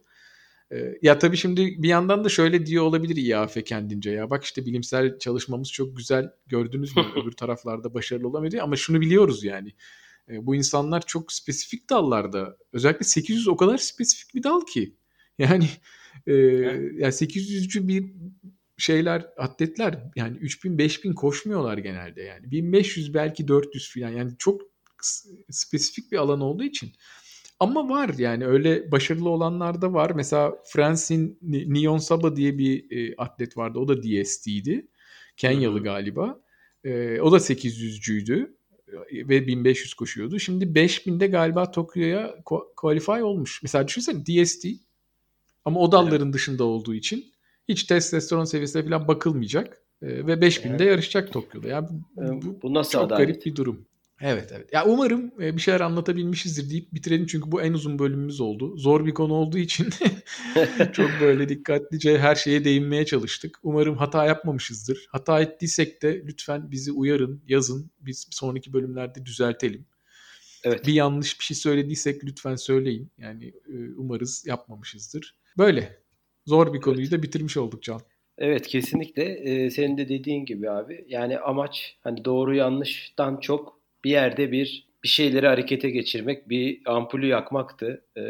Ee, 0.73 0.99
ya 1.03 1.19
tabii 1.19 1.37
şimdi 1.37 1.83
bir 1.83 1.89
yandan 1.89 2.25
da 2.25 2.29
şöyle 2.29 2.67
diyor 2.67 2.85
olabilir 2.85 3.17
İAF 3.17 3.65
kendince 3.65 4.11
ya. 4.11 4.31
Bak 4.31 4.45
işte 4.45 4.67
bilimsel 4.67 5.19
çalışmamız 5.19 5.73
çok 5.73 5.97
güzel 5.97 6.31
gördünüz 6.47 6.97
mü? 6.97 7.03
Öbür 7.23 7.33
taraflarda 7.33 7.95
başarılı 7.95 8.29
olamıyor 8.29 8.63
ama 8.63 8.77
şunu 8.77 9.01
biliyoruz 9.01 9.45
yani. 9.45 9.73
Ee, 10.29 10.47
bu 10.47 10.55
insanlar 10.55 11.07
çok 11.07 11.33
spesifik 11.33 11.91
dallarda. 11.91 12.57
Özellikle 12.73 13.05
800 13.05 13.49
o 13.49 13.57
kadar 13.57 13.79
spesifik 13.79 14.35
bir 14.35 14.43
dal 14.43 14.61
ki. 14.67 14.97
Yani 15.39 15.69
e, 16.27 16.33
yani 16.33 17.13
800'cü 17.13 17.89
bir 17.89 18.13
şeyler 18.77 19.27
atletler 19.39 19.99
yani 20.17 20.37
3000 20.37 20.79
5000 20.79 21.13
koşmuyorlar 21.13 21.79
genelde 21.79 22.23
yani. 22.23 22.51
1500 22.51 23.15
belki 23.15 23.49
400 23.49 23.95
falan 23.95 24.09
yani 24.09 24.33
çok 24.39 24.61
spesifik 25.51 26.13
bir 26.13 26.17
alan 26.17 26.41
olduğu 26.41 26.65
için 26.65 26.93
ama 27.63 27.89
var 27.89 28.15
yani 28.19 28.47
öyle 28.47 28.93
başarılı 28.93 29.29
olanlar 29.29 29.83
da 29.83 29.93
var. 29.93 30.11
Mesela 30.11 30.53
Frans'in 30.65 31.39
Nyon 31.43 31.99
Saba 31.99 32.37
diye 32.37 32.59
bir 32.59 32.91
e, 32.91 33.15
atlet 33.17 33.57
vardı. 33.57 33.79
O 33.79 33.89
da 33.89 34.03
DST'ydi. 34.03 34.89
Kenyalı 35.37 35.83
galiba. 35.83 36.41
E, 36.85 37.21
o 37.21 37.33
da 37.33 37.37
800'cüydü 37.37 38.51
ve 39.13 39.47
1500 39.47 39.95
koşuyordu. 39.95 40.39
Şimdi 40.39 40.65
5000'de 40.65 41.27
galiba 41.27 41.71
Tokyo'ya 41.71 42.35
qualify 42.77 43.23
olmuş. 43.23 43.63
Mesela 43.63 43.89
düşünsene 43.89 44.27
DST 44.27 44.67
ama 45.65 45.81
o 45.81 45.93
dalların 45.93 46.27
evet. 46.27 46.35
dışında 46.35 46.65
olduğu 46.65 46.95
için 46.95 47.25
hiç 47.69 47.85
testosteron 47.85 48.45
seviyesine 48.45 48.83
falan 48.83 49.09
bakılmayacak 49.09 49.83
e, 50.03 50.07
ve 50.07 50.33
5000'de 50.33 50.69
evet. 50.69 50.81
yarışacak 50.81 51.33
Tokyo'da. 51.33 51.69
Yani 51.69 51.89
bu, 52.17 52.43
bu, 52.43 52.63
bu 52.63 52.75
nasıl 52.75 52.93
çok 52.93 53.03
adalet? 53.03 53.27
garip 53.27 53.47
bir 53.47 53.57
durum. 53.57 53.87
Evet 54.23 54.53
evet. 54.57 54.73
Ya 54.73 54.87
umarım 54.87 55.33
e, 55.43 55.57
bir 55.57 55.61
şeyler 55.61 55.81
anlatabilmişizdir 55.81 56.71
deyip 56.71 56.95
bitirelim 56.95 57.27
çünkü 57.27 57.53
bu 57.53 57.63
en 57.63 57.73
uzun 57.73 57.99
bölümümüz 57.99 58.41
oldu. 58.41 58.77
Zor 58.77 59.07
bir 59.07 59.15
konu 59.15 59.35
olduğu 59.35 59.59
için 59.59 59.89
çok 60.93 61.11
böyle 61.21 61.49
dikkatlice 61.49 62.19
her 62.19 62.35
şeye 62.35 62.65
değinmeye 62.65 63.07
çalıştık. 63.07 63.59
Umarım 63.63 63.97
hata 63.97 64.25
yapmamışızdır. 64.25 65.07
Hata 65.11 65.41
ettiysek 65.41 66.03
de 66.03 66.23
lütfen 66.27 66.71
bizi 66.71 66.93
uyarın, 66.93 67.43
yazın. 67.49 67.91
Biz 68.01 68.27
sonraki 68.31 68.73
bölümlerde 68.73 69.27
düzeltelim. 69.27 69.87
Evet. 70.65 70.87
Bir 70.87 70.93
yanlış 70.93 71.41
bir 71.41 71.45
şey 71.45 71.57
söylediysek 71.57 72.25
lütfen 72.25 72.57
söyleyin. 72.57 73.11
Yani 73.19 73.45
e, 73.47 73.75
umarız 73.97 74.45
yapmamışızdır. 74.47 75.37
Böyle. 75.59 76.03
Zor 76.47 76.75
bir 76.75 76.81
konuyu 76.81 77.03
evet. 77.03 77.13
da 77.13 77.23
bitirmiş 77.23 77.57
olduk 77.57 77.83
Can. 77.83 78.01
Evet 78.39 78.67
kesinlikle. 78.67 79.25
Ee, 79.25 79.71
senin 79.71 79.99
de 79.99 80.09
dediğin 80.09 80.45
gibi 80.45 80.71
abi. 80.71 81.05
Yani 81.09 81.39
amaç 81.39 81.97
hani 82.01 82.25
doğru 82.25 82.55
yanlıştan 82.55 83.37
çok 83.41 83.82
bir 84.05 84.11
yerde 84.11 84.53
bir 84.53 84.93
bir 85.05 85.09
şeyleri 85.09 85.47
harekete 85.47 85.91
geçirmek, 85.91 86.49
bir 86.49 86.81
ampulü 86.87 87.27
yakmaktı. 87.27 88.05
Ee, 88.17 88.23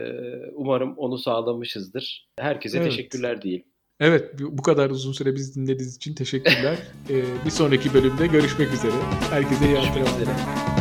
umarım 0.55 0.99
onu 0.99 1.19
sağlamışızdır. 1.19 2.29
Herkese 2.39 2.79
evet. 2.79 2.91
teşekkürler 2.91 3.43
diyeyim. 3.43 3.65
Evet 4.01 4.31
bu 4.41 4.63
kadar 4.63 4.91
uzun 4.91 5.13
süre 5.13 5.35
bizi 5.35 5.55
dinlediğiniz 5.55 5.97
için 5.97 6.15
teşekkürler. 6.15 6.79
ee, 7.11 7.23
bir 7.45 7.51
sonraki 7.51 7.95
bölümde 7.95 8.27
görüşmek 8.27 8.73
üzere. 8.73 8.93
Herkese 9.31 9.67
iyi 9.67 9.79
antrenmanlar. 9.79 10.72